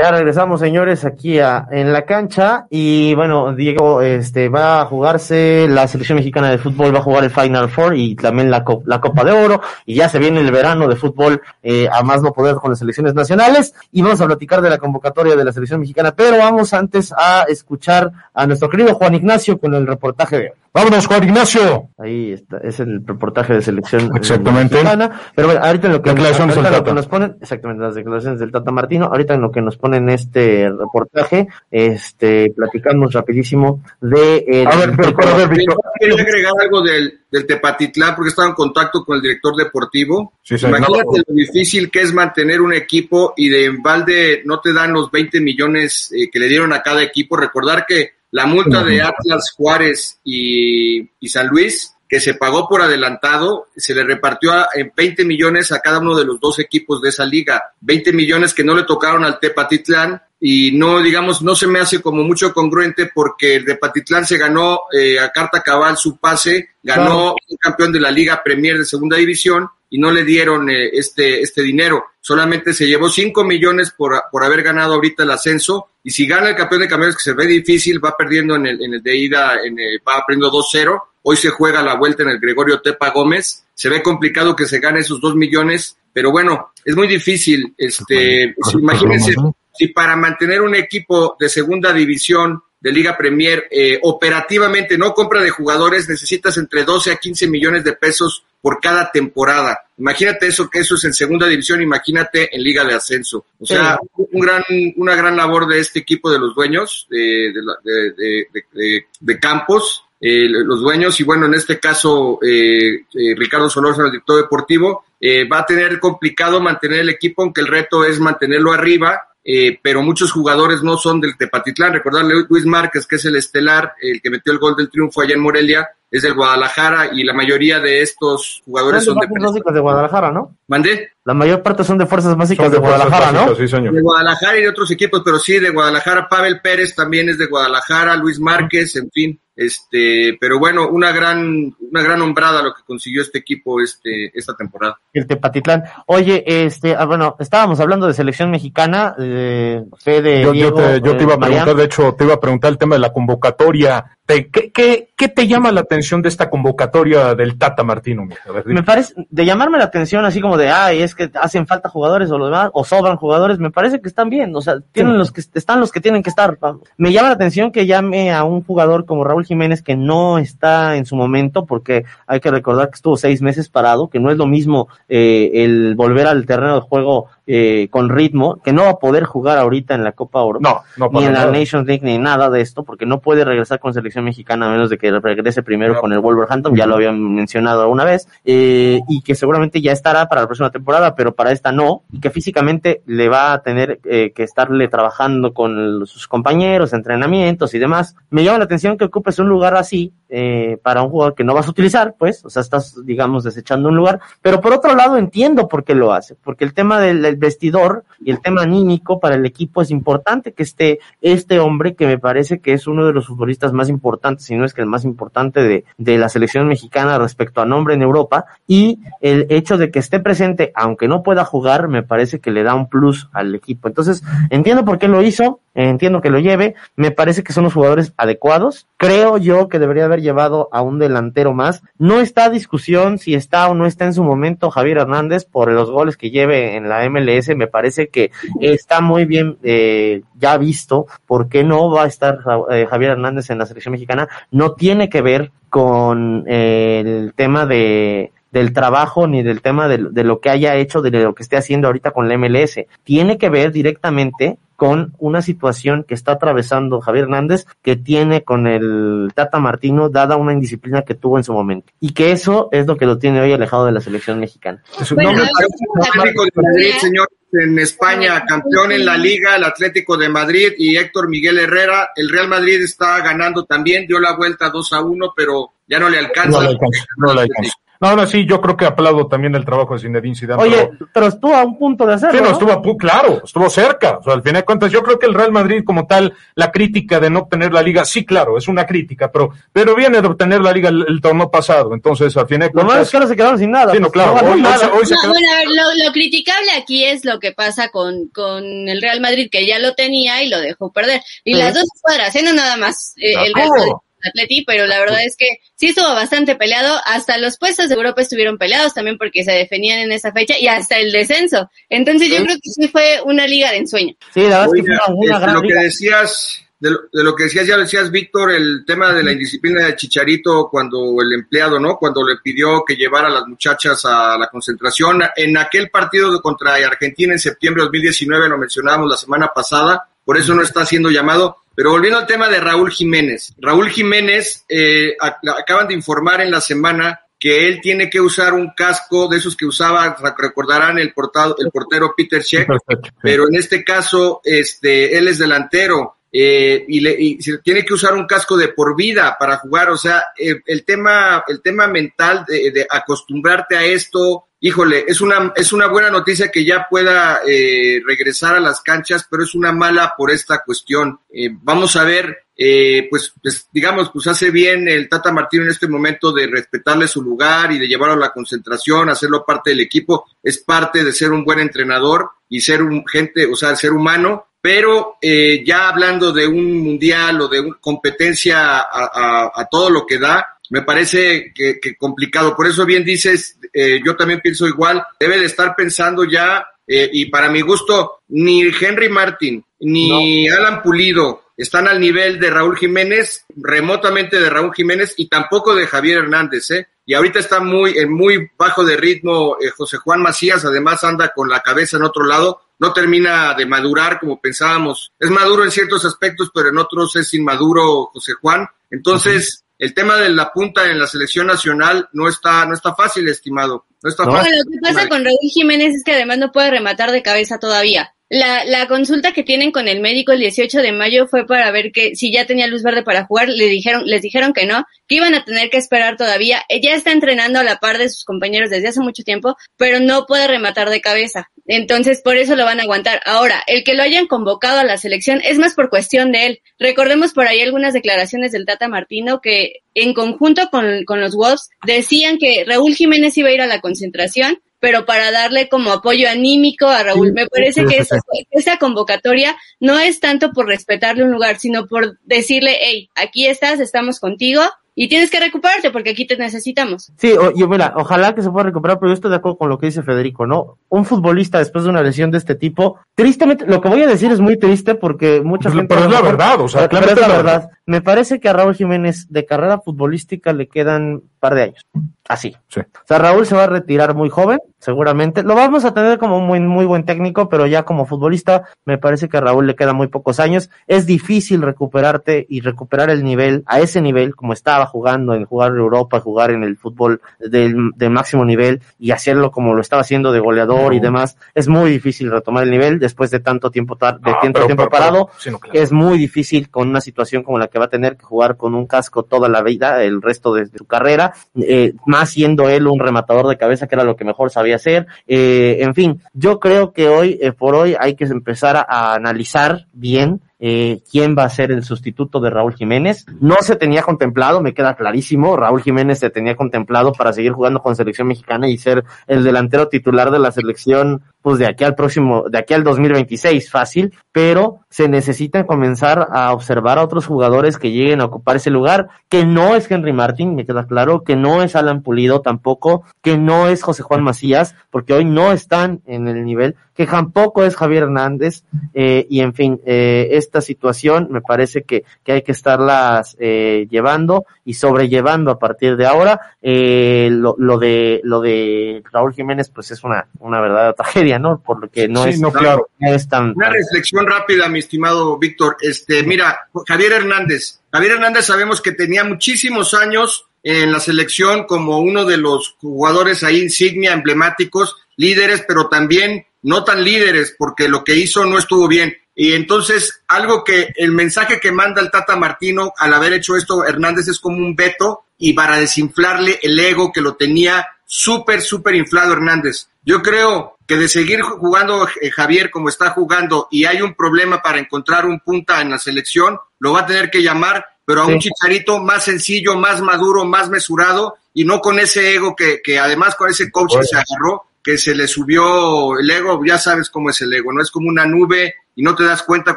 Ya 0.00 0.12
regresamos, 0.12 0.60
señores, 0.60 1.04
aquí 1.04 1.40
a, 1.40 1.66
en 1.72 1.92
la 1.92 2.02
cancha. 2.02 2.66
Y 2.70 3.16
bueno, 3.16 3.52
Diego, 3.52 4.00
este, 4.00 4.48
va 4.48 4.80
a 4.82 4.84
jugarse 4.84 5.66
la 5.68 5.88
selección 5.88 6.18
mexicana 6.18 6.50
de 6.50 6.58
fútbol, 6.58 6.94
va 6.94 7.00
a 7.00 7.02
jugar 7.02 7.24
el 7.24 7.30
Final 7.30 7.68
Four 7.68 7.96
y 7.96 8.14
también 8.14 8.48
la, 8.48 8.62
co- 8.62 8.80
la 8.86 9.00
Copa 9.00 9.24
de 9.24 9.32
Oro. 9.32 9.60
Y 9.86 9.96
ya 9.96 10.08
se 10.08 10.20
viene 10.20 10.38
el 10.40 10.52
verano 10.52 10.86
de 10.86 10.94
fútbol, 10.94 11.42
eh, 11.64 11.88
a 11.92 12.04
más 12.04 12.22
no 12.22 12.32
poder 12.32 12.54
con 12.54 12.70
las 12.70 12.78
selecciones 12.78 13.12
nacionales. 13.12 13.74
Y 13.90 14.02
vamos 14.02 14.20
a 14.20 14.26
platicar 14.26 14.62
de 14.62 14.70
la 14.70 14.78
convocatoria 14.78 15.34
de 15.34 15.44
la 15.44 15.50
selección 15.50 15.80
mexicana. 15.80 16.12
Pero 16.12 16.38
vamos 16.38 16.72
antes 16.74 17.12
a 17.12 17.46
escuchar 17.48 18.12
a 18.34 18.46
nuestro 18.46 18.68
querido 18.70 18.94
Juan 18.94 19.16
Ignacio 19.16 19.58
con 19.58 19.74
el 19.74 19.84
reportaje 19.84 20.36
de 20.38 20.42
hoy. 20.44 20.52
Vámonos, 20.72 21.06
Juan 21.08 21.24
Ignacio. 21.24 21.88
Ahí 21.98 22.34
está, 22.34 22.58
es 22.58 22.78
el 22.78 23.04
reportaje 23.04 23.54
de 23.54 23.62
selección 23.62 24.02
eh, 24.02 24.10
Exactamente. 24.14 24.76
mexicana. 24.76 25.10
Pero 25.34 25.48
bueno, 25.48 25.64
ahorita 25.64 25.86
en 25.88 25.92
lo 25.94 26.02
que, 26.02 26.10
Declaraciones 26.10 26.56
ahorita 26.56 26.78
lo 26.78 26.84
que 26.84 26.92
nos 26.92 27.06
ponen, 27.08 27.36
exactamente, 27.40 27.82
las 27.82 27.94
declaraciones 27.96 28.38
del 28.38 28.52
Tata 28.52 28.70
Martino, 28.70 29.06
ahorita 29.06 29.34
en 29.34 29.40
lo 29.40 29.50
que 29.50 29.60
nos 29.62 29.76
ponen 29.76 29.87
razón 29.88 29.94
en 29.94 30.08
este 30.10 30.68
reportaje. 30.70 31.48
Este, 31.70 32.52
platicamos 32.56 33.12
rapidísimo 33.12 33.82
de... 34.00 34.44
el- 34.46 34.66
A 34.66 34.76
ver, 34.76 34.92
pero, 34.96 35.16
pero, 35.16 35.28
a 35.28 35.36
ver, 35.36 35.48
Víctor. 35.48 35.76
Quería 36.00 36.22
agregar 36.22 36.52
algo 36.60 36.82
del, 36.82 37.20
del 37.30 37.46
Tepatitlán 37.46 38.14
porque 38.14 38.28
estaba 38.30 38.48
en 38.48 38.54
contacto 38.54 39.04
con 39.04 39.16
el 39.16 39.22
director 39.22 39.56
deportivo. 39.56 40.34
Sí. 40.42 40.54
Imagínate 40.64 41.22
lo 41.26 41.34
difícil 41.34 41.90
que 41.90 42.02
es 42.02 42.12
mantener 42.12 42.60
un 42.60 42.72
equipo 42.72 43.34
y 43.36 43.48
de 43.48 43.64
en 43.66 43.82
balde 43.82 44.42
no 44.44 44.60
te 44.60 44.72
dan 44.72 44.92
los 44.92 45.10
20 45.10 45.40
millones 45.40 46.12
eh, 46.12 46.30
que 46.30 46.38
le 46.38 46.48
dieron 46.48 46.72
a 46.72 46.82
cada 46.82 47.02
equipo. 47.02 47.36
Recordar 47.36 47.84
que 47.86 48.12
la 48.30 48.46
multa 48.46 48.84
de 48.84 49.00
Atlas, 49.00 49.52
Juárez 49.56 50.20
y, 50.22 51.00
y 51.18 51.28
San 51.28 51.48
Luis 51.48 51.94
que 52.08 52.20
se 52.20 52.34
pagó 52.34 52.68
por 52.68 52.80
adelantado, 52.80 53.66
se 53.76 53.94
le 53.94 54.02
repartió 54.04 54.52
a, 54.52 54.68
en 54.74 54.92
20 54.96 55.24
millones 55.24 55.72
a 55.72 55.80
cada 55.80 55.98
uno 55.98 56.16
de 56.16 56.24
los 56.24 56.40
dos 56.40 56.58
equipos 56.58 57.02
de 57.02 57.10
esa 57.10 57.24
liga. 57.26 57.62
20 57.80 58.12
millones 58.12 58.54
que 58.54 58.64
no 58.64 58.74
le 58.74 58.84
tocaron 58.84 59.24
al 59.24 59.38
Tepatitlán 59.38 60.22
y 60.40 60.72
no, 60.72 61.00
digamos, 61.02 61.42
no 61.42 61.54
se 61.54 61.66
me 61.66 61.80
hace 61.80 62.00
como 62.00 62.22
mucho 62.22 62.52
congruente 62.54 63.10
porque 63.12 63.56
el 63.56 63.64
Tepatitlán 63.64 64.24
se 64.24 64.38
ganó 64.38 64.80
eh, 64.92 65.18
a 65.18 65.30
carta 65.30 65.60
cabal 65.62 65.96
su 65.96 66.16
pase, 66.16 66.70
ganó 66.82 67.04
Claro. 67.04 67.34
un 67.50 67.56
campeón 67.58 67.92
de 67.92 68.00
la 68.00 68.10
Liga 68.10 68.40
Premier 68.42 68.78
de 68.78 68.84
Segunda 68.84 69.16
División 69.16 69.68
y 69.90 69.98
no 69.98 70.10
le 70.10 70.22
dieron 70.24 70.70
eh, 70.70 70.90
este, 70.92 71.40
este 71.42 71.62
dinero. 71.62 72.04
Solamente 72.20 72.72
se 72.72 72.86
llevó 72.86 73.08
5 73.08 73.42
millones 73.44 73.90
por, 73.90 74.22
por 74.30 74.44
haber 74.44 74.62
ganado 74.62 74.94
ahorita 74.94 75.22
el 75.24 75.30
ascenso 75.30 75.88
y 76.04 76.10
si 76.10 76.26
gana 76.26 76.50
el 76.50 76.56
campeón 76.56 76.82
de 76.82 76.88
campeones 76.88 77.16
que 77.16 77.22
se 77.22 77.32
ve 77.32 77.46
difícil, 77.46 78.02
va 78.02 78.14
perdiendo 78.16 78.54
en 78.56 78.66
el, 78.66 78.82
en 78.82 78.94
el 78.94 79.02
de 79.02 79.16
ida, 79.16 79.54
en 79.64 79.78
el- 79.78 80.00
va 80.06 80.24
perdiendo 80.26 80.50
2-0. 80.50 81.02
Hoy 81.30 81.36
se 81.36 81.50
juega 81.50 81.82
la 81.82 81.94
vuelta 81.96 82.22
en 82.22 82.30
el 82.30 82.38
Gregorio 82.40 82.80
Tepa 82.80 83.10
Gómez. 83.10 83.64
Se 83.74 83.90
ve 83.90 84.02
complicado 84.02 84.56
que 84.56 84.64
se 84.66 84.78
gane 84.80 85.00
esos 85.00 85.20
2 85.20 85.34
millones, 85.36 85.98
pero 86.12 86.30
bueno, 86.30 86.72
es 86.86 86.96
muy 86.96 87.06
difícil. 87.06 87.74
Este, 87.76 88.54
si- 88.62 88.78
imagínense, 88.78 89.34
si 89.74 89.88
para 89.88 90.16
mantener 90.16 90.62
un 90.62 90.74
equipo 90.74 91.36
de 91.38 91.50
segunda 91.50 91.92
división 91.92 92.62
de 92.80 92.92
Liga 92.92 93.14
Premier 93.16 93.66
eh, 93.70 93.98
operativamente 94.02 94.96
no 94.96 95.12
compra 95.12 95.42
de 95.42 95.50
jugadores, 95.50 96.08
necesitas 96.08 96.56
entre 96.56 96.84
12 96.84 97.12
a 97.12 97.16
15 97.16 97.46
millones 97.48 97.84
de 97.84 97.92
pesos 97.92 98.44
por 98.62 98.80
cada 98.80 99.10
temporada. 99.12 99.80
Imagínate 99.98 100.46
eso, 100.46 100.70
que 100.70 100.78
eso 100.80 100.94
es 100.94 101.04
en 101.04 101.12
segunda 101.12 101.46
división, 101.46 101.82
imagínate 101.82 102.54
en 102.56 102.62
Liga 102.62 102.84
de 102.84 102.94
Ascenso. 102.94 103.44
O 103.60 103.66
sea, 103.66 103.98
un 104.16 104.40
gran, 104.40 104.62
una 104.96 105.14
gran 105.14 105.36
labor 105.36 105.66
de 105.68 105.78
este 105.80 105.98
equipo 105.98 106.30
de 106.30 106.38
los 106.38 106.54
dueños 106.54 107.06
de, 107.10 107.52
de, 107.52 107.62
la- 107.62 107.78
de- 107.84 108.12
de- 108.12 108.46
de- 108.54 108.64
de- 108.72 109.06
de 109.20 109.38
campos, 109.40 110.04
eh, 110.20 110.48
los 110.48 110.80
dueños, 110.80 111.18
y 111.20 111.24
bueno, 111.24 111.46
en 111.46 111.54
este 111.54 111.78
caso, 111.78 112.38
eh, 112.42 113.04
eh, 113.14 113.34
Ricardo 113.36 113.70
Solórzano, 113.70 114.06
el 114.06 114.12
director 114.12 114.42
deportivo, 114.42 115.04
eh, 115.20 115.48
va 115.48 115.60
a 115.60 115.66
tener 115.66 115.98
complicado 116.00 116.60
mantener 116.60 117.00
el 117.00 117.08
equipo, 117.08 117.42
aunque 117.42 117.60
el 117.60 117.66
reto 117.66 118.04
es 118.04 118.20
mantenerlo 118.20 118.72
arriba, 118.72 119.20
eh, 119.44 119.78
pero 119.82 120.02
muchos 120.02 120.30
jugadores 120.30 120.82
no 120.82 120.96
son 120.98 121.20
del 121.20 121.36
Tepatitlán. 121.36 121.94
Recordarle 121.94 122.44
Luis 122.48 122.66
Márquez, 122.66 123.06
que 123.06 123.16
es 123.16 123.24
el 123.24 123.36
estelar, 123.36 123.94
el 124.00 124.20
que 124.20 124.30
metió 124.30 124.52
el 124.52 124.58
gol 124.58 124.76
del 124.76 124.90
triunfo 124.90 125.22
allá 125.22 125.34
en 125.34 125.40
Morelia, 125.40 125.88
es 126.10 126.22
del 126.22 126.34
Guadalajara 126.34 127.10
y 127.12 127.22
la 127.22 127.32
mayoría 127.34 127.80
de 127.80 128.00
estos 128.00 128.62
jugadores 128.64 129.04
Son 129.04 129.14
son 129.14 129.20
de 129.20 129.26
de 129.26 129.28
fuerzas 129.28 129.52
básicas 129.52 129.74
de 129.74 129.80
Guadalajara, 129.80 130.32
¿no? 130.32 130.56
¿Mandé? 130.66 131.12
La 131.24 131.34
mayor 131.34 131.62
parte 131.62 131.84
son 131.84 131.98
de 131.98 132.06
fuerzas 132.06 132.36
básicas 132.36 132.64
Son 132.64 132.72
de, 132.72 132.78
de 132.78 132.86
fuerzas 132.86 133.08
Guadalajara, 133.08 133.46
¿no? 133.46 133.54
sí, 133.54 133.68
señor. 133.68 133.94
De 133.94 134.00
Guadalajara 134.00 134.58
y 134.58 134.62
de 134.62 134.68
otros 134.68 134.90
equipos, 134.90 135.22
pero 135.24 135.38
sí 135.38 135.58
de 135.58 135.70
Guadalajara. 135.70 136.28
Pavel 136.28 136.60
Pérez 136.60 136.94
también 136.94 137.28
es 137.28 137.38
de 137.38 137.46
Guadalajara, 137.46 138.16
Luis 138.16 138.40
Márquez, 138.40 138.96
en 138.96 139.10
fin. 139.10 139.40
Este, 139.58 140.38
pero 140.40 140.60
bueno, 140.60 140.88
una 140.88 141.10
gran, 141.10 141.74
una 141.90 142.00
gran 142.00 142.22
hombrada 142.22 142.62
lo 142.62 142.72
que 142.72 142.82
consiguió 142.86 143.22
este 143.22 143.38
equipo 143.38 143.80
este, 143.80 144.30
esta 144.32 144.54
temporada. 144.54 145.00
El 145.12 145.26
Tepatitlán. 145.26 145.82
Oye, 146.06 146.44
este, 146.46 146.94
ah, 146.94 147.04
bueno, 147.06 147.34
estábamos 147.40 147.80
hablando 147.80 148.06
de 148.06 148.14
selección 148.14 148.52
mexicana, 148.52 149.16
eh, 149.18 149.82
Fede, 149.98 150.42
Yo, 150.42 150.46
yo 150.48 150.52
Diego, 150.52 150.76
te, 150.76 151.00
yo 151.00 151.16
te 151.16 151.18
eh, 151.18 151.22
iba 151.24 151.34
a 151.34 151.38
Mariam. 151.38 151.64
preguntar, 151.64 151.76
de 151.76 151.84
hecho, 151.84 152.14
te 152.14 152.22
iba 152.22 152.34
a 152.34 152.40
preguntar 152.40 152.70
el 152.70 152.78
tema 152.78 152.94
de 152.94 153.00
la 153.00 153.12
convocatoria. 153.12 154.18
¿Qué, 154.28 154.50
qué, 154.50 155.08
qué 155.16 155.28
te 155.28 155.48
llama 155.48 155.72
la 155.72 155.80
atención 155.80 156.20
de 156.20 156.28
esta 156.28 156.50
convocatoria 156.50 157.34
del 157.34 157.56
Tata 157.56 157.82
Martino? 157.82 158.28
ver. 158.28 158.66
Me 158.66 158.82
parece, 158.82 159.14
de 159.16 159.44
llamarme 159.46 159.78
la 159.78 159.84
atención 159.84 160.26
así 160.26 160.42
como 160.42 160.58
de, 160.58 160.68
ay, 160.68 161.00
es 161.00 161.14
que 161.14 161.30
hacen 161.34 161.66
falta 161.66 161.88
jugadores 161.88 162.30
o 162.30 162.36
lo 162.36 162.44
demás, 162.44 162.68
o 162.74 162.84
sobran 162.84 163.16
jugadores, 163.16 163.58
me 163.58 163.70
parece 163.70 164.02
que 164.02 164.08
están 164.08 164.28
bien, 164.28 164.54
o 164.54 164.60
sea, 164.60 164.80
tienen 164.92 165.16
los 165.16 165.32
que, 165.32 165.40
están 165.40 165.80
los 165.80 165.90
que 165.90 166.02
tienen 166.02 166.22
que 166.22 166.28
estar. 166.28 166.58
Me 166.98 167.10
llama 167.10 167.28
la 167.28 167.34
atención 167.36 167.72
que 167.72 167.86
llame 167.86 168.30
a 168.30 168.44
un 168.44 168.62
jugador 168.62 169.06
como 169.06 169.24
Raúl 169.24 169.46
Jiménez 169.48 169.82
que 169.82 169.96
no 169.96 170.38
está 170.38 170.96
en 170.96 171.06
su 171.06 171.16
momento, 171.16 171.66
porque 171.66 172.04
hay 172.26 172.40
que 172.40 172.50
recordar 172.50 172.90
que 172.90 172.96
estuvo 172.96 173.16
seis 173.16 173.42
meses 173.42 173.68
parado, 173.68 174.08
que 174.08 174.20
no 174.20 174.30
es 174.30 174.36
lo 174.36 174.46
mismo 174.46 174.88
eh, 175.08 175.50
el 175.54 175.94
volver 175.96 176.26
al 176.26 176.46
terreno 176.46 176.76
de 176.76 176.80
juego 176.82 177.26
eh, 177.50 177.88
con 177.90 178.10
ritmo, 178.10 178.60
que 178.62 178.74
no 178.74 178.82
va 178.82 178.90
a 178.90 178.98
poder 178.98 179.24
jugar 179.24 179.56
ahorita 179.56 179.94
en 179.94 180.04
la 180.04 180.12
Copa 180.12 180.42
Oro. 180.42 180.60
No, 180.60 180.82
no 180.98 181.08
ni 181.12 181.24
en 181.24 181.32
la. 181.32 181.46
Nations 181.46 181.86
League 181.86 182.04
ni 182.04 182.18
nada 182.18 182.50
de 182.50 182.60
esto, 182.60 182.82
porque 182.82 183.06
no 183.06 183.20
puede 183.20 183.42
regresar 183.42 183.80
con 183.80 183.94
selección 183.94 184.26
mexicana 184.26 184.66
a 184.66 184.70
menos 184.70 184.90
de 184.90 184.98
que 184.98 185.10
regrese 185.10 185.62
primero 185.62 185.98
con 185.98 186.12
el 186.12 186.20
Wolverhampton, 186.20 186.76
ya 186.76 186.86
lo 186.86 186.96
habían 186.96 187.34
mencionado 187.34 187.88
una 187.88 188.04
vez, 188.04 188.28
eh, 188.44 189.00
y 189.08 189.22
que 189.22 189.34
seguramente 189.34 189.80
ya 189.80 189.92
estará 189.92 190.28
para 190.28 190.42
la 190.42 190.46
próxima 190.46 190.70
temporada, 190.70 191.14
pero 191.14 191.34
para 191.34 191.50
esta 191.50 191.72
no, 191.72 192.02
y 192.12 192.20
que 192.20 192.28
físicamente 192.28 193.00
le 193.06 193.30
va 193.30 193.54
a 193.54 193.62
tener 193.62 193.98
eh, 194.04 194.32
que 194.34 194.42
estarle 194.42 194.88
trabajando 194.88 195.54
con 195.54 196.06
sus 196.06 196.28
compañeros, 196.28 196.92
entrenamientos 196.92 197.72
y 197.72 197.78
demás. 197.78 198.14
Me 198.28 198.44
llama 198.44 198.58
la 198.58 198.64
atención 198.64 198.98
que 198.98 199.06
ocupes 199.06 199.38
un 199.38 199.48
lugar 199.48 199.74
así 199.74 200.12
eh, 200.28 200.78
para 200.82 201.02
un 201.02 201.10
jugador 201.10 201.34
que 201.34 201.44
no 201.44 201.54
vas 201.54 201.66
a 201.66 201.70
utilizar, 201.70 202.14
pues, 202.18 202.44
o 202.44 202.50
sea, 202.50 202.62
estás, 202.62 203.04
digamos, 203.04 203.44
desechando 203.44 203.88
un 203.88 203.96
lugar, 203.96 204.20
pero 204.42 204.60
por 204.60 204.72
otro 204.72 204.94
lado 204.94 205.16
entiendo 205.16 205.68
por 205.68 205.84
qué 205.84 205.94
lo 205.94 206.12
hace, 206.12 206.34
porque 206.34 206.64
el 206.64 206.74
tema 206.74 207.00
del, 207.00 207.22
del 207.22 207.36
vestidor 207.36 208.04
y 208.20 208.30
el 208.30 208.40
tema 208.40 208.62
anímico 208.62 209.20
para 209.20 209.36
el 209.36 209.46
equipo 209.46 209.82
es 209.82 209.90
importante 209.90 210.52
que 210.52 210.62
esté 210.62 210.98
este 211.20 211.60
hombre 211.60 211.94
que 211.94 212.06
me 212.06 212.18
parece 212.18 212.60
que 212.60 212.72
es 212.72 212.86
uno 212.86 213.06
de 213.06 213.12
los 213.12 213.26
futbolistas 213.26 213.72
más 213.72 213.88
importantes, 213.88 214.46
si 214.46 214.56
no 214.56 214.64
es 214.64 214.74
que 214.74 214.82
el 214.82 214.86
más 214.86 215.04
importante 215.04 215.62
de, 215.62 215.84
de 215.96 216.18
la 216.18 216.28
selección 216.28 216.68
mexicana 216.68 217.18
respecto 217.18 217.60
a 217.60 217.66
nombre 217.66 217.94
en 217.94 218.02
Europa, 218.02 218.46
y 218.66 219.00
el 219.20 219.46
hecho 219.50 219.78
de 219.78 219.90
que 219.90 219.98
esté 219.98 220.20
presente, 220.20 220.72
aunque 220.74 221.08
no 221.08 221.22
pueda 221.22 221.44
jugar, 221.44 221.88
me 221.88 222.02
parece 222.02 222.40
que 222.40 222.50
le 222.50 222.62
da 222.62 222.74
un 222.74 222.88
plus 222.88 223.28
al 223.32 223.54
equipo. 223.54 223.88
Entonces, 223.88 224.22
entiendo 224.50 224.84
por 224.84 224.98
qué 224.98 225.08
lo 225.08 225.22
hizo, 225.22 225.60
entiendo 225.84 226.20
que 226.20 226.30
lo 226.30 226.38
lleve, 226.38 226.74
me 226.96 227.10
parece 227.10 227.42
que 227.42 227.52
son 227.52 227.64
los 227.64 227.74
jugadores 227.74 228.12
adecuados, 228.16 228.86
creo 228.96 229.38
yo 229.38 229.68
que 229.68 229.78
debería 229.78 230.06
haber 230.06 230.20
llevado 230.20 230.68
a 230.72 230.82
un 230.82 230.98
delantero 230.98 231.52
más, 231.54 231.82
no 231.98 232.20
está 232.20 232.50
discusión 232.50 233.18
si 233.18 233.34
está 233.34 233.68
o 233.68 233.74
no 233.74 233.86
está 233.86 234.04
en 234.04 234.14
su 234.14 234.24
momento 234.24 234.70
Javier 234.70 234.98
Hernández 234.98 235.44
por 235.44 235.70
los 235.70 235.90
goles 235.90 236.16
que 236.16 236.30
lleve 236.30 236.76
en 236.76 236.88
la 236.88 237.08
MLS, 237.08 237.54
me 237.54 237.68
parece 237.68 238.08
que 238.08 238.30
está 238.60 239.00
muy 239.00 239.24
bien 239.24 239.58
eh, 239.62 240.22
ya 240.38 240.56
visto, 240.58 241.06
¿por 241.26 241.48
qué 241.48 241.62
no 241.62 241.90
va 241.90 242.04
a 242.04 242.08
estar 242.08 242.40
eh, 242.70 242.86
Javier 242.88 243.12
Hernández 243.12 243.50
en 243.50 243.58
la 243.58 243.66
selección 243.66 243.92
mexicana? 243.92 244.28
No 244.50 244.72
tiene 244.72 245.08
que 245.08 245.22
ver 245.22 245.52
con 245.70 246.44
eh, 246.46 247.02
el 247.04 247.34
tema 247.34 247.66
de 247.66 248.32
del 248.50 248.72
trabajo 248.72 249.26
ni 249.26 249.42
del 249.42 249.60
tema 249.60 249.88
de, 249.88 249.98
de, 250.10 250.24
lo 250.24 250.40
que 250.40 250.48
haya 250.48 250.74
hecho, 250.76 251.02
de 251.02 251.10
lo 251.10 251.34
que 251.34 251.42
esté 251.42 251.58
haciendo 251.58 251.86
ahorita 251.86 252.12
con 252.12 252.30
la 252.30 252.38
MLS. 252.38 252.80
Tiene 253.04 253.36
que 253.36 253.50
ver 253.50 253.72
directamente 253.72 254.56
con 254.78 255.12
una 255.18 255.42
situación 255.42 256.04
que 256.04 256.14
está 256.14 256.30
atravesando 256.30 257.00
Javier 257.00 257.24
Hernández, 257.24 257.66
que 257.82 257.96
tiene 257.96 258.44
con 258.44 258.68
el 258.68 259.32
Tata 259.34 259.58
Martino, 259.58 260.08
dada 260.08 260.36
una 260.36 260.52
indisciplina 260.52 261.02
que 261.02 261.16
tuvo 261.16 261.36
en 261.36 261.42
su 261.42 261.52
momento. 261.52 261.92
Y 261.98 262.12
que 262.14 262.30
eso 262.30 262.68
es 262.70 262.86
lo 262.86 262.96
que 262.96 263.04
lo 263.04 263.18
tiene 263.18 263.40
hoy 263.40 263.52
alejado 263.52 263.86
de 263.86 263.90
la 263.90 264.00
selección 264.00 264.38
mexicana. 264.38 264.80
Bueno, 265.16 265.32
no, 265.32 265.42
Atlético 265.42 266.44
de 266.44 266.50
Madrid, 266.54 266.92
señor, 267.00 267.28
en 267.54 267.76
España, 267.80 268.44
campeón 268.46 268.92
en 268.92 269.04
la 269.04 269.16
liga, 269.16 269.56
el 269.56 269.64
Atlético 269.64 270.16
de 270.16 270.28
Madrid 270.28 270.68
y 270.78 270.96
Héctor 270.96 271.28
Miguel 271.28 271.58
Herrera. 271.58 272.10
El 272.14 272.28
Real 272.28 272.46
Madrid 272.46 272.80
está 272.80 273.18
ganando 273.18 273.64
también, 273.64 274.06
dio 274.06 274.20
la 274.20 274.36
vuelta 274.36 274.70
2 274.70 274.92
a 274.92 275.00
1, 275.00 275.32
pero 275.36 275.72
ya 275.88 275.98
no 275.98 276.08
le 276.08 276.20
alcanza. 276.20 276.50
No 276.50 276.62
le 276.62 276.68
alcanza, 276.68 277.04
no 277.16 277.34
le 277.34 277.40
alcanza. 277.40 277.72
No, 278.00 278.14
no, 278.14 278.26
sí, 278.26 278.46
yo 278.46 278.60
creo 278.60 278.76
que 278.76 278.84
aplaudo 278.84 279.26
también 279.26 279.54
el 279.54 279.64
trabajo 279.64 279.94
de 279.94 280.00
Zinedine 280.00 280.36
Zidane. 280.36 280.62
Oye, 280.62 280.90
pero, 280.98 281.10
pero 281.12 281.26
estuvo 281.26 281.54
a 281.54 281.64
un 281.64 281.76
punto 281.78 282.06
de 282.06 282.14
hacerlo. 282.14 282.38
Sí, 282.38 282.42
no, 282.42 282.50
¿no? 282.50 282.52
estuvo, 282.52 282.72
a, 282.72 282.96
claro, 282.96 283.42
estuvo 283.44 283.68
cerca. 283.68 284.18
O 284.18 284.22
sea, 284.22 284.34
al 284.34 284.42
final 284.42 284.62
de 284.62 284.64
cuentas, 284.66 284.92
yo 284.92 285.02
creo 285.02 285.18
que 285.18 285.26
el 285.26 285.34
Real 285.34 285.50
Madrid 285.50 285.82
como 285.84 286.06
tal, 286.06 286.34
la 286.54 286.70
crítica 286.70 287.18
de 287.18 287.30
no 287.30 287.40
obtener 287.40 287.72
la 287.72 287.82
liga, 287.82 288.04
sí, 288.04 288.24
claro, 288.24 288.56
es 288.56 288.68
una 288.68 288.86
crítica, 288.86 289.32
pero, 289.32 289.50
pero 289.72 289.96
viene 289.96 290.22
de 290.22 290.28
obtener 290.28 290.60
la 290.60 290.72
liga 290.72 290.90
el, 290.90 291.04
el 291.08 291.20
torneo 291.20 291.50
pasado. 291.50 291.92
Entonces, 291.92 292.36
al 292.36 292.46
final 292.46 292.68
de 292.68 292.72
cuentas. 292.72 292.84
Lo 292.84 292.92
malo 292.92 293.02
es 293.02 293.10
que 293.10 293.16
ahora 293.16 293.28
se 293.28 293.36
quedaron 293.36 293.58
sin 293.58 293.70
nada. 293.70 293.92
Sí, 293.92 294.00
no, 294.00 294.10
claro. 294.10 294.34
Hoy, 294.48 294.60
nada. 294.60 294.90
hoy, 294.92 295.00
hoy 295.00 295.06
se 295.06 295.14
no, 295.14 295.20
quedó... 295.22 295.32
bueno, 295.32 295.48
lo, 295.74 296.04
lo, 296.04 296.12
criticable 296.12 296.70
aquí 296.80 297.04
es 297.04 297.24
lo 297.24 297.40
que 297.40 297.52
pasa 297.52 297.88
con, 297.88 298.28
con 298.28 298.64
el 298.64 299.02
Real 299.02 299.20
Madrid, 299.20 299.48
que 299.50 299.66
ya 299.66 299.78
lo 299.78 299.94
tenía 299.94 300.42
y 300.42 300.48
lo 300.48 300.60
dejó 300.60 300.92
perder. 300.92 301.20
Y 301.44 301.54
sí. 301.54 301.58
las 301.58 301.74
dos 301.74 301.84
cuadras, 302.00 302.34
¿eh? 302.36 302.42
no 302.44 302.52
nada 302.52 302.76
más 302.76 303.14
eh, 303.16 303.34
el 303.46 303.54
Real 303.54 303.70
Madrid. 303.70 303.92
Atleti, 304.24 304.64
pero 304.66 304.86
la 304.86 304.98
verdad 305.00 305.24
es 305.24 305.36
que 305.36 305.46
sí 305.74 305.88
estuvo 305.88 306.08
bastante 306.14 306.56
peleado, 306.56 306.98
hasta 307.06 307.38
los 307.38 307.58
puestos 307.58 307.88
de 307.88 307.94
Europa 307.94 308.22
estuvieron 308.22 308.58
peleados 308.58 308.94
también 308.94 309.18
porque 309.18 309.44
se 309.44 309.52
definían 309.52 310.00
en 310.00 310.12
esa 310.12 310.32
fecha 310.32 310.58
y 310.58 310.68
hasta 310.68 310.98
el 310.98 311.12
descenso. 311.12 311.70
Entonces 311.88 312.28
yo 312.28 312.36
creo 312.44 312.56
que 312.56 312.70
sí 312.70 312.88
fue 312.88 313.20
una 313.24 313.46
liga 313.46 313.70
de 313.70 313.78
ensueño. 313.78 314.14
Sí, 314.34 314.42
la 314.42 314.60
verdad 314.60 314.68
Oiga, 314.70 314.94
es 314.94 315.00
que 315.00 315.04
fue 315.04 315.14
una, 315.14 315.34
este, 315.34 315.42
gran 315.42 315.54
Lo 315.54 315.62
liga. 315.62 315.78
que 315.80 315.84
decías, 315.84 316.64
de 316.80 316.90
lo, 316.90 316.98
de 317.12 317.24
lo 317.24 317.34
que 317.34 317.44
decías, 317.44 317.66
ya 317.66 317.76
lo 317.76 317.82
decías, 317.82 318.10
Víctor, 318.10 318.52
el 318.52 318.84
tema 318.86 319.12
de 319.12 319.24
la 319.24 319.32
indisciplina 319.32 319.84
de 319.84 319.96
Chicharito 319.96 320.68
cuando 320.70 321.16
el 321.20 321.32
empleado, 321.32 321.80
¿no? 321.80 321.96
Cuando 321.96 322.24
le 322.24 322.36
pidió 322.36 322.84
que 322.86 322.94
llevara 322.94 323.28
a 323.28 323.32
las 323.32 323.46
muchachas 323.46 324.04
a 324.04 324.38
la 324.38 324.46
concentración. 324.48 325.22
En 325.36 325.56
aquel 325.56 325.90
partido 325.90 326.40
contra 326.40 326.74
Argentina 326.74 327.32
en 327.32 327.38
septiembre 327.38 327.82
de 327.82 327.86
2019, 327.86 328.48
lo 328.48 328.58
mencionábamos 328.58 329.10
la 329.10 329.16
semana 329.16 329.48
pasada, 329.48 330.08
por 330.28 330.36
eso 330.36 330.54
no 330.54 330.60
está 330.60 330.84
siendo 330.84 331.10
llamado. 331.10 331.56
Pero 331.74 331.92
volviendo 331.92 332.18
al 332.18 332.26
tema 332.26 332.50
de 332.50 332.60
Raúl 332.60 332.90
Jiménez. 332.90 333.54
Raúl 333.56 333.88
Jiménez, 333.88 334.62
eh, 334.68 335.16
acaban 335.18 335.88
de 335.88 335.94
informar 335.94 336.42
en 336.42 336.50
la 336.50 336.60
semana 336.60 337.18
que 337.40 337.66
él 337.66 337.80
tiene 337.80 338.10
que 338.10 338.20
usar 338.20 338.52
un 338.52 338.74
casco 338.76 339.26
de 339.26 339.38
esos 339.38 339.56
que 339.56 339.64
usaba, 339.64 340.18
recordarán 340.36 340.98
el, 340.98 341.14
portado, 341.14 341.56
el 341.58 341.70
portero 341.70 342.12
Peter 342.14 342.42
Sheck, 342.42 342.68
pero 343.22 343.44
en 343.48 343.54
este 343.54 343.82
caso, 343.82 344.42
este, 344.44 345.16
él 345.16 345.28
es 345.28 345.38
delantero. 345.38 346.16
Eh, 346.30 346.84
y, 346.86 347.00
le, 347.00 347.16
y 347.18 347.38
tiene 347.64 347.82
que 347.82 347.94
usar 347.94 348.12
un 348.12 348.26
casco 348.26 348.54
de 348.58 348.68
por 348.68 348.94
vida 348.94 349.34
para 349.40 349.56
jugar, 349.56 349.88
o 349.88 349.96
sea, 349.96 350.24
el, 350.36 350.62
el 350.66 350.84
tema, 350.84 351.42
el 351.48 351.62
tema 351.62 351.86
mental 351.86 352.44
de, 352.46 352.70
de, 352.70 352.86
acostumbrarte 352.90 353.78
a 353.78 353.84
esto, 353.86 354.47
híjole, 354.60 355.04
es 355.06 355.20
una, 355.20 355.52
es 355.54 355.72
una 355.72 355.86
buena 355.86 356.10
noticia 356.10 356.50
que 356.50 356.64
ya 356.64 356.86
pueda 356.88 357.40
eh, 357.46 358.00
regresar 358.04 358.56
a 358.56 358.60
las 358.60 358.80
canchas, 358.80 359.26
pero 359.30 359.44
es 359.44 359.54
una 359.54 359.72
mala 359.72 360.14
por 360.16 360.30
esta 360.30 360.62
cuestión. 360.64 361.20
Eh, 361.32 361.50
vamos 361.52 361.96
a 361.96 362.04
ver, 362.04 362.46
eh, 362.56 363.06
pues, 363.08 363.32
pues, 363.42 363.68
digamos, 363.72 364.10
pues 364.10 364.26
hace 364.26 364.50
bien 364.50 364.88
el 364.88 365.08
Tata 365.08 365.32
Martino 365.32 365.64
en 365.64 365.70
este 365.70 365.88
momento 365.88 366.32
de 366.32 366.46
respetarle 366.46 367.06
su 367.06 367.22
lugar 367.22 367.72
y 367.72 367.78
de 367.78 367.86
llevarlo 367.86 368.14
a 368.14 368.26
la 368.26 368.32
concentración, 368.32 369.08
hacerlo 369.10 369.44
parte 369.46 369.70
del 369.70 369.80
equipo, 369.80 370.26
es 370.42 370.58
parte 370.58 371.04
de 371.04 371.12
ser 371.12 371.30
un 371.30 371.44
buen 371.44 371.60
entrenador 371.60 372.30
y 372.48 372.60
ser 372.60 372.82
un 372.82 373.06
gente, 373.06 373.46
o 373.46 373.54
sea, 373.54 373.76
ser 373.76 373.92
humano 373.92 374.44
pero 374.60 375.18
eh, 375.22 375.62
ya 375.64 375.88
hablando 375.88 376.32
de 376.32 376.46
un 376.46 376.78
mundial 376.78 377.40
o 377.40 377.48
de 377.48 377.60
una 377.60 377.76
competencia 377.80 378.80
a, 378.80 378.80
a, 378.82 379.52
a, 379.54 379.68
todo 379.70 379.88
lo 379.88 380.04
que 380.04 380.18
da, 380.18 380.57
me 380.70 380.82
parece 380.82 381.52
que, 381.54 381.78
que 381.80 381.96
complicado. 381.96 382.56
Por 382.56 382.66
eso 382.66 382.84
bien 382.84 383.04
dices, 383.04 383.58
eh, 383.72 384.00
yo 384.04 384.16
también 384.16 384.40
pienso 384.40 384.66
igual, 384.66 385.04
debe 385.18 385.38
de 385.38 385.46
estar 385.46 385.74
pensando 385.76 386.24
ya, 386.24 386.66
eh, 386.86 387.08
y 387.12 387.26
para 387.26 387.50
mi 387.50 387.60
gusto, 387.60 388.20
ni 388.28 388.62
Henry 388.62 389.08
Martin, 389.08 389.64
ni 389.80 390.46
no. 390.46 390.56
Alan 390.56 390.82
Pulido 390.82 391.44
están 391.56 391.88
al 391.88 392.00
nivel 392.00 392.38
de 392.38 392.50
Raúl 392.50 392.76
Jiménez, 392.76 393.44
remotamente 393.56 394.40
de 394.40 394.48
Raúl 394.48 394.72
Jiménez, 394.74 395.14
y 395.16 395.28
tampoco 395.28 395.74
de 395.74 395.86
Javier 395.86 396.18
Hernández, 396.18 396.70
¿eh? 396.70 396.88
y 397.04 397.14
ahorita 397.14 397.38
está 397.40 397.60
muy, 397.60 397.98
en 397.98 398.12
muy 398.12 398.50
bajo 398.56 398.84
de 398.84 398.96
ritmo 398.96 399.56
eh, 399.60 399.70
José 399.70 399.96
Juan 399.96 400.22
Macías, 400.22 400.64
además 400.64 401.02
anda 401.04 401.32
con 401.34 401.48
la 401.48 401.60
cabeza 401.60 401.96
en 401.96 402.04
otro 402.04 402.24
lado, 402.24 402.62
no 402.78 402.92
termina 402.92 403.54
de 403.54 403.66
madurar 403.66 404.20
como 404.20 404.40
pensábamos. 404.40 405.12
Es 405.18 405.30
maduro 405.30 405.64
en 405.64 405.70
ciertos 405.70 406.04
aspectos, 406.04 406.50
pero 406.54 406.68
en 406.68 406.78
otros 406.78 407.16
es 407.16 407.34
inmaduro 407.34 408.10
José 408.12 408.34
Juan. 408.34 408.68
Entonces, 408.90 409.62
uh 409.62 409.62
-huh. 409.62 409.67
El 409.78 409.94
tema 409.94 410.16
de 410.16 410.28
la 410.30 410.52
punta 410.52 410.90
en 410.90 410.98
la 410.98 411.06
selección 411.06 411.46
nacional 411.46 412.08
no 412.12 412.28
está, 412.28 412.66
no 412.66 412.74
está 412.74 412.94
fácil, 412.94 413.28
estimado. 413.28 413.86
No 414.02 414.10
está 414.10 414.24
no. 414.24 414.32
fácil. 414.32 414.50
Bueno, 414.50 414.64
lo 414.64 414.70
que 414.70 414.78
pasa 414.80 415.08
con 415.08 415.24
Raúl 415.24 415.38
Jiménez 415.52 415.94
es 415.94 416.04
que 416.04 416.14
además 416.14 416.38
no 416.38 416.52
puede 416.52 416.70
rematar 416.70 417.12
de 417.12 417.22
cabeza 417.22 417.58
todavía. 417.58 418.14
La, 418.30 418.64
la 418.64 418.86
consulta 418.88 419.32
que 419.32 419.42
tienen 419.42 419.72
con 419.72 419.88
el 419.88 420.00
médico 420.00 420.32
el 420.32 420.40
18 420.40 420.82
de 420.82 420.92
mayo 420.92 421.26
fue 421.28 421.46
para 421.46 421.70
ver 421.70 421.92
que 421.92 422.14
si 422.14 422.30
ya 422.30 422.46
tenía 422.46 422.66
luz 422.66 422.82
verde 422.82 423.02
para 423.02 423.24
jugar, 423.24 423.48
le 423.48 423.68
dijeron, 423.68 424.02
les 424.04 424.20
dijeron 424.20 424.52
que 424.52 424.66
no, 424.66 424.84
que 425.06 425.14
iban 425.14 425.34
a 425.34 425.44
tener 425.44 425.70
que 425.70 425.78
esperar 425.78 426.16
todavía. 426.16 426.62
Ella 426.68 426.94
está 426.94 427.12
entrenando 427.12 427.58
a 427.58 427.64
la 427.64 427.78
par 427.78 427.96
de 427.96 428.10
sus 428.10 428.24
compañeros 428.24 428.68
desde 428.68 428.88
hace 428.88 429.00
mucho 429.00 429.22
tiempo, 429.22 429.56
pero 429.78 429.98
no 429.98 430.26
puede 430.26 430.46
rematar 430.46 430.90
de 430.90 431.00
cabeza. 431.00 431.50
Entonces, 431.66 432.22
por 432.22 432.36
eso 432.36 432.56
lo 432.56 432.64
van 432.64 432.80
a 432.80 432.84
aguantar. 432.84 433.20
Ahora, 433.24 433.62
el 433.66 433.84
que 433.84 433.94
lo 433.94 434.02
hayan 434.02 434.26
convocado 434.26 434.80
a 434.80 434.84
la 434.84 434.96
selección 434.96 435.40
es 435.44 435.58
más 435.58 435.74
por 435.74 435.90
cuestión 435.90 436.32
de 436.32 436.46
él. 436.46 436.62
Recordemos 436.78 437.32
por 437.32 437.46
ahí 437.46 437.60
algunas 437.60 437.92
declaraciones 437.92 438.52
del 438.52 438.64
Tata 438.64 438.88
Martino 438.88 439.40
que 439.40 439.80
en 439.94 440.14
conjunto 440.14 440.68
con, 440.70 441.04
con 441.04 441.20
los 441.20 441.34
Wolves 441.34 441.68
decían 441.86 442.38
que 442.38 442.64
Raúl 442.66 442.94
Jiménez 442.94 443.36
iba 443.36 443.48
a 443.48 443.52
ir 443.52 443.60
a 443.60 443.66
la 443.66 443.80
concentración, 443.80 444.60
pero 444.80 445.04
para 445.04 445.30
darle 445.30 445.68
como 445.68 445.92
apoyo 445.92 446.28
anímico 446.28 446.86
a 446.86 447.02
Raúl. 447.02 447.32
Me 447.32 447.46
parece 447.46 447.84
que 447.84 447.98
esa, 447.98 448.18
esa, 448.50 448.76
convocatoria 448.78 449.56
no 449.80 449.98
es 449.98 450.20
tanto 450.20 450.52
por 450.52 450.66
respetarle 450.66 451.24
un 451.24 451.32
lugar, 451.32 451.58
sino 451.58 451.86
por 451.86 452.18
decirle, 452.24 452.78
hey, 452.80 453.10
aquí 453.14 453.46
estás, 453.46 453.80
estamos 453.80 454.20
contigo, 454.20 454.62
y 455.00 455.06
tienes 455.06 455.30
que 455.30 455.38
recuperarte 455.38 455.92
porque 455.92 456.10
aquí 456.10 456.26
te 456.26 456.36
necesitamos. 456.36 457.12
Sí, 457.18 457.30
o, 457.30 457.54
yo 457.54 457.68
mira, 457.68 457.92
ojalá 457.94 458.34
que 458.34 458.42
se 458.42 458.50
pueda 458.50 458.64
recuperar, 458.64 458.98
pero 458.98 459.10
yo 459.10 459.14
estoy 459.14 459.30
de 459.30 459.36
acuerdo 459.36 459.56
con 459.56 459.68
lo 459.68 459.78
que 459.78 459.86
dice 459.86 460.02
Federico, 460.02 460.44
¿no? 460.44 460.78
Un 460.88 461.04
futbolista 461.04 461.58
después 461.58 461.84
de 461.84 461.90
una 461.90 462.02
lesión 462.02 462.32
de 462.32 462.38
este 462.38 462.56
tipo, 462.56 462.98
tristemente, 463.14 463.64
lo 463.64 463.80
que 463.80 463.88
voy 463.88 464.02
a 464.02 464.08
decir 464.08 464.32
es 464.32 464.40
muy 464.40 464.58
triste 464.58 464.96
porque 464.96 465.40
mucha 465.40 465.70
gente... 465.70 465.94
Pero 465.94 466.06
es 466.06 466.10
la 466.10 466.20
verdad, 466.20 466.60
o 466.60 466.66
sea, 466.66 466.88
claro, 466.88 467.10
es 467.10 467.14
la 467.14 467.28
verdad. 467.28 467.44
verdad. 467.44 467.70
Me 467.86 468.02
parece 468.02 468.40
que 468.40 468.48
a 468.48 468.54
Raúl 468.54 468.74
Jiménez 468.74 469.28
de 469.30 469.46
carrera 469.46 469.78
futbolística 469.78 470.52
le 470.52 470.66
quedan 470.66 471.22
par 471.38 471.54
de 471.54 471.62
años. 471.62 471.86
Así. 472.28 472.54
Sí. 472.68 472.80
O 472.80 473.06
sea, 473.06 473.18
Raúl 473.18 473.46
se 473.46 473.56
va 473.56 473.64
a 473.64 473.68
retirar 473.68 474.14
muy 474.14 474.28
joven, 474.28 474.58
seguramente. 474.78 475.42
Lo 475.42 475.54
vamos 475.54 475.86
a 475.86 475.94
tener 475.94 476.18
como 476.18 476.36
un 476.36 476.46
muy, 476.46 476.60
muy 476.60 476.84
buen 476.84 477.04
técnico, 477.06 477.48
pero 477.48 477.66
ya 477.66 477.84
como 477.84 478.04
futbolista, 478.04 478.64
me 478.84 478.98
parece 478.98 479.30
que 479.30 479.38
a 479.38 479.40
Raúl 479.40 479.66
le 479.66 479.74
quedan 479.74 479.96
muy 479.96 480.08
pocos 480.08 480.38
años. 480.38 480.68
Es 480.86 481.06
difícil 481.06 481.62
recuperarte 481.62 482.44
y 482.46 482.60
recuperar 482.60 483.08
el 483.08 483.24
nivel, 483.24 483.62
a 483.66 483.80
ese 483.80 484.02
nivel, 484.02 484.36
como 484.36 484.52
estaba 484.52 484.84
jugando, 484.84 485.32
en 485.32 485.46
jugar 485.46 485.72
en 485.72 485.78
Europa, 485.78 486.20
jugar 486.20 486.50
en 486.50 486.64
el 486.64 486.76
fútbol 486.76 487.22
del, 487.38 487.92
del 487.96 488.10
máximo 488.10 488.44
nivel 488.44 488.82
y 488.98 489.12
hacerlo 489.12 489.50
como 489.50 489.72
lo 489.72 489.80
estaba 489.80 490.02
haciendo 490.02 490.30
de 490.30 490.40
goleador 490.40 490.90
no. 490.90 490.92
y 490.92 491.00
demás. 491.00 491.38
Es 491.54 491.66
muy 491.66 491.90
difícil 491.90 492.30
retomar 492.30 492.64
el 492.64 492.70
nivel 492.70 492.98
después 492.98 493.30
de 493.30 493.40
tanto 493.40 493.70
tiempo, 493.70 493.94
de 493.94 494.06
ah, 494.06 494.18
tanto 494.22 494.52
pero, 494.52 494.66
tiempo 494.66 494.82
pero, 494.82 494.90
parado. 494.90 495.30
Pero, 495.42 495.58
claro. 495.60 495.80
Es 495.80 495.92
muy 495.92 496.18
difícil 496.18 496.68
con 496.68 496.88
una 496.88 497.00
situación 497.00 497.42
como 497.42 497.58
la 497.58 497.68
que 497.68 497.78
va 497.78 497.86
a 497.86 497.90
tener 497.90 498.18
que 498.18 498.24
jugar 498.24 498.58
con 498.58 498.74
un 498.74 498.86
casco 498.86 499.22
toda 499.22 499.48
la 499.48 499.62
vida, 499.62 500.02
el 500.02 500.20
resto 500.20 500.52
de, 500.52 500.66
de 500.66 500.76
su 500.76 500.84
carrera. 500.84 501.27
Eh, 501.60 501.94
más 502.06 502.30
siendo 502.30 502.68
él 502.68 502.86
un 502.86 503.00
rematador 503.00 503.48
de 503.48 503.56
cabeza, 503.56 503.86
que 503.86 503.94
era 503.94 504.04
lo 504.04 504.16
que 504.16 504.24
mejor 504.24 504.50
sabía 504.50 504.76
hacer. 504.76 505.06
Eh, 505.26 505.78
en 505.80 505.94
fin, 505.94 506.20
yo 506.32 506.60
creo 506.60 506.92
que 506.92 507.08
hoy, 507.08 507.38
eh, 507.40 507.52
por 507.52 507.74
hoy, 507.74 507.96
hay 507.98 508.14
que 508.14 508.24
empezar 508.24 508.76
a, 508.76 508.86
a 508.88 509.14
analizar 509.14 509.86
bien 509.92 510.40
eh, 510.58 511.02
quién 511.10 511.36
va 511.38 511.44
a 511.44 511.50
ser 511.50 511.70
el 511.70 511.84
sustituto 511.84 512.40
de 512.40 512.50
Raúl 512.50 512.74
Jiménez. 512.74 513.26
No 513.40 513.56
se 513.60 513.76
tenía 513.76 514.02
contemplado, 514.02 514.60
me 514.60 514.74
queda 514.74 514.96
clarísimo, 514.96 515.56
Raúl 515.56 515.82
Jiménez 515.82 516.18
se 516.18 516.30
tenía 516.30 516.56
contemplado 516.56 517.12
para 517.12 517.32
seguir 517.32 517.52
jugando 517.52 517.80
con 517.80 517.96
selección 517.96 518.28
mexicana 518.28 518.68
y 518.68 518.78
ser 518.78 519.04
el 519.26 519.44
delantero 519.44 519.88
titular 519.88 520.30
de 520.30 520.38
la 520.38 520.52
selección 520.52 521.22
pues 521.40 521.58
de 521.58 521.66
aquí 521.66 521.84
al 521.84 521.94
próximo, 521.94 522.44
de 522.50 522.58
aquí 522.58 522.74
al 522.74 522.84
2026, 522.84 523.70
fácil, 523.70 524.12
pero 524.32 524.80
se 524.90 525.08
necesita 525.08 525.64
comenzar 525.66 526.28
a 526.30 526.52
observar 526.52 526.98
a 526.98 527.04
otros 527.04 527.26
jugadores 527.26 527.78
que 527.78 527.90
lleguen 527.90 528.20
a 528.20 528.26
ocupar 528.26 528.56
ese 528.56 528.70
lugar, 528.70 529.08
que 529.28 529.46
no 529.46 529.74
es 529.74 529.90
Henry 529.90 530.12
Martin, 530.12 530.54
me 530.54 530.66
queda 530.66 530.86
claro, 530.86 531.22
que 531.22 531.36
no 531.36 531.62
es 531.62 531.76
Alan 531.76 532.02
Pulido 532.02 532.40
tampoco, 532.40 533.04
que 533.22 533.38
no 533.38 533.68
es 533.68 533.82
José 533.82 534.02
Juan 534.02 534.22
Macías, 534.22 534.74
porque 534.90 535.14
hoy 535.14 535.24
no 535.24 535.52
están 535.52 536.02
en 536.06 536.28
el 536.28 536.44
nivel, 536.44 536.76
que 536.98 537.06
tampoco 537.06 537.62
es 537.62 537.76
Javier 537.76 538.02
Hernández, 538.02 538.64
eh, 538.92 539.24
y 539.30 539.38
en 539.38 539.54
fin, 539.54 539.80
eh, 539.86 540.30
esta 540.32 540.60
situación 540.60 541.28
me 541.30 541.40
parece 541.40 541.84
que, 541.84 542.02
que 542.24 542.32
hay 542.32 542.42
que 542.42 542.50
estarlas 542.50 543.36
eh, 543.38 543.86
llevando 543.88 544.46
y 544.64 544.74
sobrellevando 544.74 545.52
a 545.52 545.60
partir 545.60 545.96
de 545.96 546.06
ahora. 546.06 546.56
Eh, 546.60 547.28
lo, 547.30 547.54
lo 547.56 547.78
de 547.78 548.20
lo 548.24 548.40
de 548.40 549.04
Raúl 549.12 549.32
Jiménez, 549.32 549.70
pues 549.72 549.92
es 549.92 550.02
una, 550.02 550.26
una 550.40 550.60
verdadera 550.60 550.92
tragedia, 550.92 551.38
¿no? 551.38 551.60
Por 551.60 551.80
lo 551.80 551.88
que 551.88 552.08
no 552.08 552.24
sí, 552.24 552.30
es, 552.30 552.40
no, 552.40 552.50
claro. 552.50 552.88
no 552.98 553.14
es 553.14 553.28
tan. 553.28 553.52
Una 553.54 553.70
reflexión 553.70 554.26
rápida, 554.26 554.68
mi 554.68 554.80
estimado 554.80 555.38
Víctor. 555.38 555.76
Este, 555.80 556.24
mira, 556.24 556.58
Javier 556.84 557.12
Hernández. 557.12 557.78
Javier 557.92 558.14
Hernández 558.14 558.46
sabemos 558.46 558.82
que 558.82 558.90
tenía 558.90 559.22
muchísimos 559.22 559.94
años 559.94 560.46
en 560.64 560.90
la 560.90 560.98
selección 560.98 561.62
como 561.62 562.00
uno 562.00 562.24
de 562.24 562.38
los 562.38 562.74
jugadores 562.80 563.44
ahí 563.44 563.62
insignia, 563.62 564.12
emblemáticos, 564.12 564.96
líderes, 565.16 565.64
pero 565.66 565.88
también 565.88 566.47
no 566.62 566.84
tan 566.84 567.04
líderes, 567.04 567.54
porque 567.58 567.88
lo 567.88 568.04
que 568.04 568.16
hizo 568.16 568.44
no 568.44 568.58
estuvo 568.58 568.88
bien. 568.88 569.16
Y 569.34 569.52
entonces, 569.52 570.22
algo 570.26 570.64
que 570.64 570.92
el 570.96 571.12
mensaje 571.12 571.60
que 571.60 571.70
manda 571.70 572.00
el 572.00 572.10
Tata 572.10 572.36
Martino 572.36 572.92
al 572.98 573.14
haber 573.14 573.34
hecho 573.34 573.56
esto, 573.56 573.84
Hernández 573.84 574.26
es 574.28 574.40
como 574.40 574.56
un 574.56 574.74
veto 574.74 575.24
y 575.38 575.52
para 575.52 575.78
desinflarle 575.78 576.58
el 576.62 576.78
ego 576.78 577.12
que 577.12 577.20
lo 577.20 577.36
tenía 577.36 577.86
súper, 578.04 578.60
súper 578.62 578.96
inflado 578.96 579.34
Hernández. 579.34 579.88
Yo 580.02 580.22
creo 580.22 580.78
que 580.86 580.96
de 580.96 581.08
seguir 581.08 581.42
jugando 581.42 582.08
eh, 582.20 582.30
Javier 582.30 582.70
como 582.70 582.88
está 582.88 583.10
jugando 583.10 583.68
y 583.70 583.84
hay 583.84 584.00
un 584.00 584.14
problema 584.14 584.62
para 584.62 584.78
encontrar 584.78 585.26
un 585.26 585.38
punta 585.40 585.82
en 585.82 585.90
la 585.90 585.98
selección, 585.98 586.58
lo 586.78 586.94
va 586.94 587.00
a 587.00 587.06
tener 587.06 587.30
que 587.30 587.42
llamar, 587.42 587.84
pero 588.04 588.22
a 588.22 588.26
sí. 588.26 588.32
un 588.32 588.38
chicharito 588.40 588.98
más 588.98 589.24
sencillo, 589.24 589.76
más 589.76 590.00
maduro, 590.00 590.46
más 590.46 590.70
mesurado 590.70 591.36
y 591.52 591.64
no 591.64 591.80
con 591.80 591.98
ese 591.98 592.34
ego 592.34 592.56
que, 592.56 592.80
que 592.82 592.98
además 592.98 593.34
con 593.36 593.50
ese 593.50 593.70
coach 593.70 593.92
bueno. 593.92 594.06
se 594.06 594.16
agarró 594.16 594.64
que 594.88 594.96
se 594.96 595.14
le 595.14 595.28
subió 595.28 596.18
el 596.18 596.30
ego, 596.30 596.64
ya 596.64 596.78
sabes 596.78 597.10
cómo 597.10 597.28
es 597.28 597.38
el 597.42 597.52
ego, 597.52 597.74
no 597.74 597.82
es 597.82 597.90
como 597.90 598.08
una 598.08 598.24
nube 598.24 598.74
y 598.96 599.02
no 599.02 599.14
te 599.14 599.22
das 599.22 599.42
cuenta 599.42 599.76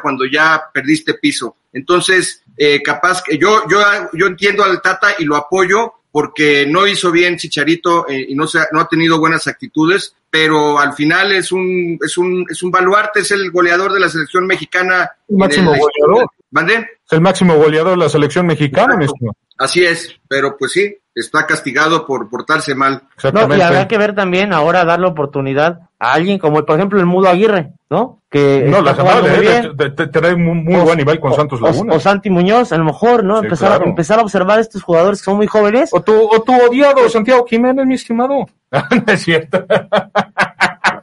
cuando 0.00 0.24
ya 0.24 0.70
perdiste 0.72 1.12
piso. 1.12 1.56
Entonces, 1.70 2.42
eh, 2.56 2.82
capaz 2.82 3.22
que 3.22 3.36
yo, 3.36 3.62
yo, 3.68 3.78
yo 4.14 4.26
entiendo 4.26 4.64
al 4.64 4.80
Tata 4.80 5.08
y 5.18 5.26
lo 5.26 5.36
apoyo 5.36 5.92
porque 6.10 6.64
no 6.66 6.86
hizo 6.86 7.12
bien 7.12 7.36
Chicharito 7.36 8.08
eh, 8.08 8.24
y 8.26 8.34
no, 8.34 8.46
se, 8.46 8.60
no 8.72 8.80
ha 8.80 8.88
tenido 8.88 9.18
buenas 9.18 9.46
actitudes, 9.46 10.16
pero 10.30 10.78
al 10.78 10.94
final 10.94 11.30
es 11.32 11.52
un, 11.52 11.98
es 12.02 12.16
un, 12.16 12.46
es 12.48 12.62
un 12.62 12.70
baluarte, 12.70 13.20
es 13.20 13.32
el 13.32 13.50
goleador 13.50 13.92
de 13.92 14.00
la 14.00 14.08
selección 14.08 14.46
mexicana. 14.46 15.10
Máximo 15.28 15.74
goleador. 15.76 16.30
¿Mande? 16.52 16.74
Es 16.74 17.12
el 17.12 17.20
máximo 17.20 17.56
goleador 17.56 17.90
de 17.92 17.96
la 18.04 18.08
selección 18.08 18.46
mexicana, 18.46 18.96
mi 18.96 19.06
estimado. 19.06 19.36
Así 19.58 19.84
es, 19.84 20.16
pero 20.28 20.56
pues 20.58 20.72
sí, 20.72 20.96
está 21.14 21.46
castigado 21.46 22.06
por 22.06 22.28
portarse 22.28 22.74
mal. 22.74 23.02
No, 23.32 23.56
y 23.56 23.60
habrá 23.60 23.86
que 23.88 23.96
ver 23.98 24.14
también 24.14 24.52
ahora 24.52 24.84
dar 24.84 24.98
la 25.00 25.08
oportunidad 25.08 25.80
a 25.98 26.12
alguien 26.14 26.38
como, 26.38 26.64
por 26.64 26.76
ejemplo, 26.76 26.98
el 27.00 27.06
Mudo 27.06 27.28
Aguirre, 27.28 27.72
¿no? 27.88 28.20
Que 28.30 28.64
No, 28.68 28.80
la 28.82 28.94
semana 28.94 29.20
bien. 29.20 29.76
de, 29.76 29.90
de, 29.90 29.90
de- 29.90 30.06
trae 30.08 30.34
muy, 30.34 30.54
muy 30.56 30.80
buen 30.80 30.98
nivel 30.98 31.20
con 31.20 31.32
Santos 31.34 31.60
O, 31.60 31.64
Laguna. 31.64 31.94
o 31.94 32.00
Santi 32.00 32.28
Muñoz, 32.28 32.72
a 32.72 32.76
lo 32.78 32.84
mejor, 32.84 33.24
¿no? 33.24 33.38
Sí, 33.40 33.44
empezar, 33.44 33.68
claro. 33.68 33.84
a, 33.84 33.88
empezar 33.88 34.18
a 34.18 34.22
observar 34.22 34.58
a 34.58 34.60
estos 34.62 34.82
jugadores 34.82 35.20
que 35.20 35.24
son 35.26 35.36
muy 35.36 35.46
jóvenes. 35.46 35.90
O 35.92 36.02
tu, 36.02 36.12
o 36.28 36.42
tu 36.42 36.52
odiado 36.54 37.08
Santiago 37.08 37.46
Jiménez, 37.46 37.86
mi 37.86 37.94
estimado. 37.94 38.46
no 38.72 39.12
es 39.12 39.22
cierto. 39.22 39.64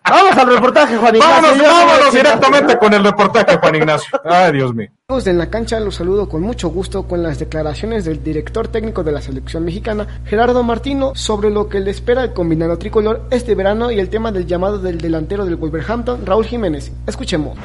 Vamos 0.10 0.38
al 0.38 0.48
reportaje, 0.54 0.98
Juan 0.98 1.16
Ignacio. 1.16 1.42
Vámonos, 1.42 1.68
vámonos 1.88 2.14
directamente 2.14 2.78
con 2.78 2.94
el 2.94 3.04
reportaje, 3.04 3.58
Juan 3.58 3.76
Ignacio. 3.76 4.22
Ay, 4.26 4.52
Dios 4.54 4.74
mío. 4.76 4.90
De 5.10 5.32
En 5.32 5.40
la 5.40 5.50
cancha 5.50 5.80
los 5.80 5.96
saludo 5.96 6.30
con 6.30 6.44
mucho 6.44 6.70
gusto 6.70 7.08
con 7.08 7.24
las 7.24 7.40
declaraciones 7.40 8.06
del 8.06 8.24
director 8.24 8.68
técnico 8.68 9.04
de 9.04 9.12
la 9.12 9.22
selección 9.22 9.66
mexicana, 9.66 10.22
Gerardo 10.24 10.62
Martino, 10.62 11.16
sobre 11.16 11.50
lo 11.50 11.68
que 11.68 11.80
le 11.80 11.90
espera 11.90 12.24
el 12.24 12.32
combinado 12.34 12.78
tricolor 12.78 13.24
este 13.32 13.56
verano 13.56 13.90
y 13.92 14.00
el 14.00 14.10
tema 14.10 14.32
del 14.32 14.46
llamado 14.46 14.78
del 14.78 15.00
delantero 15.00 15.46
del 15.46 15.56
Wolverhampton, 15.56 16.28
Raúl 16.28 16.46
Jiménez. 16.46 16.92
Escuchemos. 17.08 17.58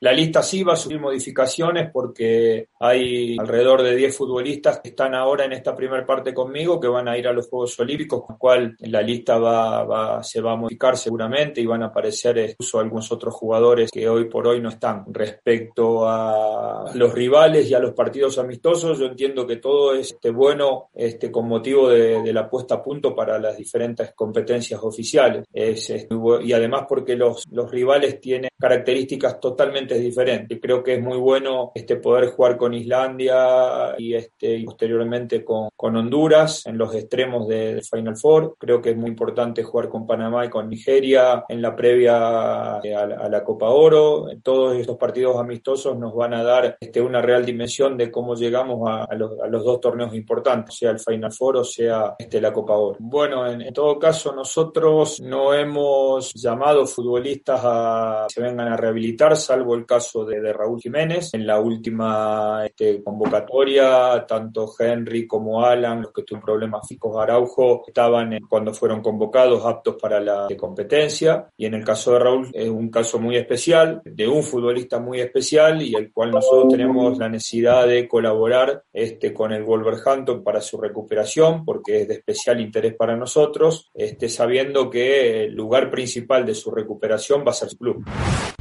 La 0.00 0.12
lista 0.12 0.42
sí 0.42 0.62
va 0.62 0.74
a 0.74 0.76
sufrir 0.76 1.00
modificaciones 1.00 1.90
porque 1.92 2.68
hay 2.78 3.36
alrededor 3.38 3.82
de 3.82 3.96
10 3.96 4.16
futbolistas 4.16 4.78
que 4.80 4.90
están 4.90 5.12
ahora 5.14 5.44
en 5.44 5.52
esta 5.52 5.74
primera 5.74 6.04
parte 6.06 6.32
conmigo 6.34 6.78
que 6.78 6.86
van 6.86 7.08
a 7.08 7.16
ir 7.18 7.26
a 7.26 7.32
los 7.32 7.48
Juegos 7.48 7.78
Olímpicos, 7.80 8.22
con 8.24 8.34
lo 8.34 8.38
cual 8.38 8.76
la 8.80 9.02
lista 9.02 9.38
va, 9.38 9.84
va- 9.84 10.22
se 10.22 10.40
va 10.40 10.52
a 10.52 10.56
modificar 10.56 10.96
seguramente 10.96 11.60
y 11.60 11.66
van 11.66 11.82
a 11.82 11.86
aparecer 11.86 12.38
incluso 12.38 12.78
algunos 12.78 13.10
otros 13.10 13.34
jugadores 13.34 13.90
que 13.90 14.08
hoy 14.08 14.26
por 14.26 14.46
hoy 14.46 14.60
no 14.60 14.68
están. 14.68 15.04
Respecto 15.08 16.08
a 16.08 16.87
los 16.94 17.12
rivales 17.14 17.68
y 17.70 17.74
a 17.74 17.78
los 17.78 17.92
partidos 17.92 18.38
amistosos, 18.38 18.98
yo 18.98 19.06
entiendo 19.06 19.46
que 19.46 19.56
todo 19.56 19.94
es 19.94 20.12
este, 20.12 20.30
bueno 20.30 20.90
este, 20.94 21.30
con 21.30 21.48
motivo 21.48 21.88
de, 21.88 22.32
la 22.32 22.48
puesta 22.48 22.76
a 22.76 22.82
punto 22.82 23.14
para 23.14 23.38
las 23.38 23.56
diferentes 23.56 24.12
competencias 24.14 24.80
oficiales. 24.82 25.44
Es, 25.52 25.90
es 25.90 26.10
muy 26.10 26.18
bu- 26.18 26.44
y 26.44 26.52
además 26.52 26.84
porque 26.88 27.16
los, 27.16 27.44
los 27.50 27.70
rivales 27.70 28.20
tienen 28.20 28.50
características 28.58 29.40
totalmente 29.40 29.98
diferentes. 29.98 30.58
Creo 30.60 30.82
que 30.82 30.94
es 30.94 31.02
muy 31.02 31.16
bueno 31.18 31.72
este, 31.74 31.96
poder 31.96 32.30
jugar 32.30 32.56
con 32.56 32.74
Islandia 32.74 33.94
y, 33.98 34.14
este, 34.14 34.56
y 34.56 34.64
posteriormente 34.64 35.44
con, 35.44 35.70
con 35.76 35.96
Honduras 35.96 36.66
en 36.66 36.78
los 36.78 36.94
extremos 36.94 37.48
de, 37.48 37.80
Final 37.88 38.16
Four. 38.16 38.56
Creo 38.58 38.80
que 38.80 38.90
es 38.90 38.96
muy 38.96 39.10
importante 39.10 39.62
jugar 39.62 39.88
con 39.88 40.06
Panamá 40.06 40.44
y 40.44 40.50
con 40.50 40.68
Nigeria 40.68 41.44
en 41.48 41.62
la 41.62 41.74
previa 41.74 42.80
eh, 42.82 42.94
a 42.94 43.02
a 43.02 43.28
la 43.28 43.44
Copa 43.44 43.68
Oro. 43.68 44.26
Todos 44.42 44.76
estos 44.76 44.96
partidos 44.96 45.36
amistosos 45.38 45.98
nos 45.98 46.14
van 46.14 46.34
a 46.34 46.42
dar 46.42 46.76
este, 46.80 47.00
una 47.00 47.20
real 47.20 47.44
dimensión 47.44 47.96
de 47.96 48.10
cómo 48.10 48.34
llegamos 48.34 48.88
a, 48.88 49.04
a 49.04 49.14
los, 49.14 49.38
a 49.40 49.46
los 49.46 49.64
dos 49.64 49.80
torneos 49.80 50.14
importantes, 50.14 50.76
sea 50.76 50.90
el 50.90 50.98
Final 50.98 51.32
Four 51.32 51.58
o 51.58 51.64
sea 51.64 52.14
este, 52.18 52.40
la 52.40 52.52
Copa 52.52 52.74
Oro. 52.74 52.96
Bueno, 53.00 53.46
en, 53.46 53.62
en 53.62 53.72
todo 53.72 53.98
caso, 53.98 54.32
nosotros 54.34 55.20
no 55.20 55.54
hemos 55.54 56.32
llamado 56.34 56.86
futbolistas 56.86 57.60
a 57.64 58.26
que 58.28 58.34
se 58.34 58.42
vengan 58.42 58.68
a 58.68 58.76
rehabilitar, 58.76 59.36
salvo 59.36 59.74
el 59.74 59.86
caso 59.86 60.24
de, 60.24 60.40
de 60.40 60.52
Raúl 60.52 60.80
Jiménez. 60.80 61.34
En 61.34 61.46
la 61.46 61.60
última 61.60 62.62
este, 62.64 63.02
convocatoria, 63.02 64.24
tanto 64.26 64.70
Henry 64.78 65.26
como 65.26 65.64
Alan, 65.64 66.02
los 66.02 66.12
que 66.12 66.22
tuvieron 66.22 66.44
problemas 66.44 66.86
físicos, 66.86 67.16
Araujo, 67.16 67.84
estaban 67.86 68.32
eh, 68.34 68.40
cuando 68.48 68.72
fueron 68.72 69.00
convocados 69.02 69.64
aptos 69.64 69.96
para 70.00 70.20
la 70.20 70.46
eh, 70.48 70.56
competencia. 70.56 71.48
Y 71.56 71.66
en 71.66 71.74
el 71.74 71.84
caso 71.84 72.12
de 72.12 72.18
Raúl 72.18 72.50
es 72.52 72.68
un 72.68 72.90
caso 72.90 73.18
muy 73.18 73.36
especial, 73.36 74.00
de 74.04 74.28
un 74.28 74.42
futbolista 74.42 74.98
muy 74.98 75.20
especial 75.20 75.82
y 75.82 75.94
el 75.94 76.12
cual 76.12 76.30
nosotros 76.30 76.67
tenemos 76.68 77.18
la 77.18 77.28
necesidad 77.28 77.86
de 77.86 78.06
colaborar 78.08 78.84
este, 78.92 79.32
con 79.32 79.52
el 79.52 79.64
Wolverhampton 79.64 80.42
para 80.42 80.60
su 80.60 80.78
recuperación, 80.80 81.64
porque 81.64 82.02
es 82.02 82.08
de 82.08 82.14
especial 82.14 82.60
interés 82.60 82.94
para 82.94 83.16
nosotros, 83.16 83.90
este, 83.94 84.28
sabiendo 84.28 84.90
que 84.90 85.44
el 85.44 85.54
lugar 85.54 85.90
principal 85.90 86.46
de 86.46 86.54
su 86.54 86.70
recuperación 86.70 87.44
va 87.46 87.50
a 87.50 87.54
ser 87.54 87.70
su 87.70 87.78
club. 87.78 88.04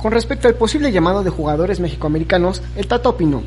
Con 0.01 0.11
respecto 0.11 0.47
al 0.47 0.55
posible 0.55 0.91
llamado 0.91 1.23
de 1.23 1.29
jugadores 1.29 1.79
mexicoamericanos, 1.79 2.61
el 2.75 2.87
Tato 2.87 3.09
opinó. 3.09 3.43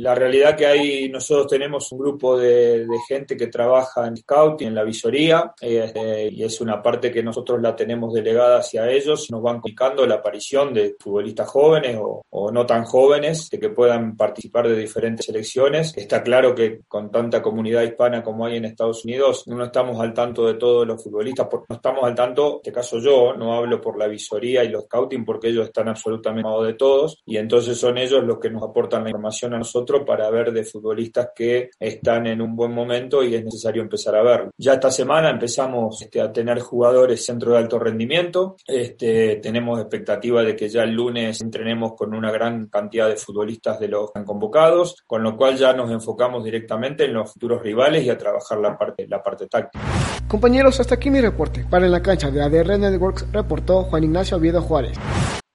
La 0.00 0.14
realidad 0.14 0.56
que 0.56 0.66
hay, 0.66 1.08
nosotros 1.10 1.46
tenemos 1.46 1.92
un 1.92 1.98
grupo 1.98 2.38
de, 2.38 2.86
gente 3.06 3.36
que 3.36 3.48
trabaja 3.48 4.06
en 4.06 4.16
scouting, 4.16 4.68
en 4.68 4.74
la 4.74 4.82
visoría, 4.82 5.52
eh, 5.60 6.30
y 6.32 6.42
es 6.42 6.60
una 6.60 6.82
parte 6.82 7.10
que 7.10 7.22
nosotros 7.22 7.60
la 7.60 7.76
tenemos 7.76 8.14
delegada 8.14 8.58
hacia 8.58 8.90
ellos. 8.90 9.30
Nos 9.30 9.42
van 9.42 9.60
comunicando 9.60 10.06
la 10.06 10.16
aparición 10.16 10.72
de 10.72 10.96
futbolistas 10.98 11.48
jóvenes 11.48 11.98
o, 12.00 12.50
no 12.50 12.64
tan 12.64 12.84
jóvenes 12.84 13.50
de 13.50 13.60
que 13.60 13.68
puedan 13.68 14.16
participar 14.16 14.68
de 14.68 14.76
diferentes 14.76 15.26
selecciones. 15.26 15.94
Está 15.96 16.22
claro 16.22 16.54
que 16.54 16.80
con 16.88 17.10
tanta 17.10 17.42
comunidad 17.42 17.82
hispana 17.82 18.22
como 18.22 18.46
hay 18.46 18.56
en 18.56 18.64
Estados 18.64 19.04
Unidos, 19.04 19.44
no 19.46 19.62
estamos 19.62 20.00
al 20.00 20.14
tanto 20.14 20.46
de 20.46 20.54
todos 20.54 20.86
los 20.86 21.02
futbolistas, 21.02 21.46
porque 21.50 21.66
no 21.68 21.76
estamos 21.76 22.04
al 22.04 22.14
tanto, 22.14 22.52
en 22.52 22.56
este 22.56 22.72
caso 22.72 22.98
yo, 22.98 23.34
no 23.34 23.52
hablo 23.54 23.80
por 23.80 23.98
la 23.98 24.06
visoría 24.06 24.64
y 24.64 24.68
los 24.68 24.84
scouting 24.84 25.24
porque 25.24 25.48
ellos 25.48 25.66
están 25.66 25.88
absolutamente 25.88 26.48
de 26.64 26.74
todos, 26.74 27.20
y 27.26 27.36
entonces 27.36 27.78
son 27.78 27.98
ellos 27.98 28.24
los 28.24 28.38
que 28.38 28.50
nos 28.50 28.62
aportan 28.62 29.04
la 29.04 29.10
información 29.10 29.54
a 29.54 29.58
nosotros 29.58 29.89
para 30.04 30.30
ver 30.30 30.52
de 30.52 30.64
futbolistas 30.64 31.30
que 31.34 31.70
están 31.78 32.26
en 32.26 32.40
un 32.40 32.56
buen 32.56 32.72
momento 32.72 33.22
y 33.22 33.34
es 33.34 33.44
necesario 33.44 33.82
empezar 33.82 34.14
a 34.16 34.22
verlo. 34.22 34.50
Ya 34.56 34.74
esta 34.74 34.90
semana 34.90 35.30
empezamos 35.30 36.00
este, 36.02 36.20
a 36.20 36.32
tener 36.32 36.60
jugadores 36.60 37.24
centro 37.24 37.52
de 37.52 37.58
alto 37.58 37.78
rendimiento. 37.78 38.56
Este, 38.66 39.36
tenemos 39.36 39.80
expectativa 39.80 40.42
de 40.42 40.56
que 40.56 40.68
ya 40.68 40.82
el 40.82 40.92
lunes 40.92 41.40
entrenemos 41.40 41.94
con 41.94 42.14
una 42.14 42.30
gran 42.30 42.66
cantidad 42.66 43.08
de 43.08 43.16
futbolistas 43.16 43.80
de 43.80 43.88
los 43.88 44.10
convocados, 44.24 44.96
con 45.06 45.22
lo 45.22 45.36
cual 45.36 45.56
ya 45.56 45.72
nos 45.72 45.90
enfocamos 45.90 46.44
directamente 46.44 47.04
en 47.04 47.14
los 47.14 47.32
futuros 47.32 47.62
rivales 47.62 48.04
y 48.04 48.10
a 48.10 48.18
trabajar 48.18 48.58
la 48.58 48.76
parte, 48.76 49.06
táctica. 49.48 49.84
Compañeros, 50.28 50.80
hasta 50.80 50.94
aquí 50.94 51.10
mi 51.10 51.20
reporte. 51.20 51.64
Para 51.68 51.88
la 51.88 52.02
cancha 52.02 52.30
de 52.30 52.42
ADR 52.42 52.78
Networks 52.78 53.26
reportó 53.32 53.84
Juan 53.84 54.04
Ignacio 54.04 54.36
Oviedo 54.36 54.62
Juárez. 54.62 54.96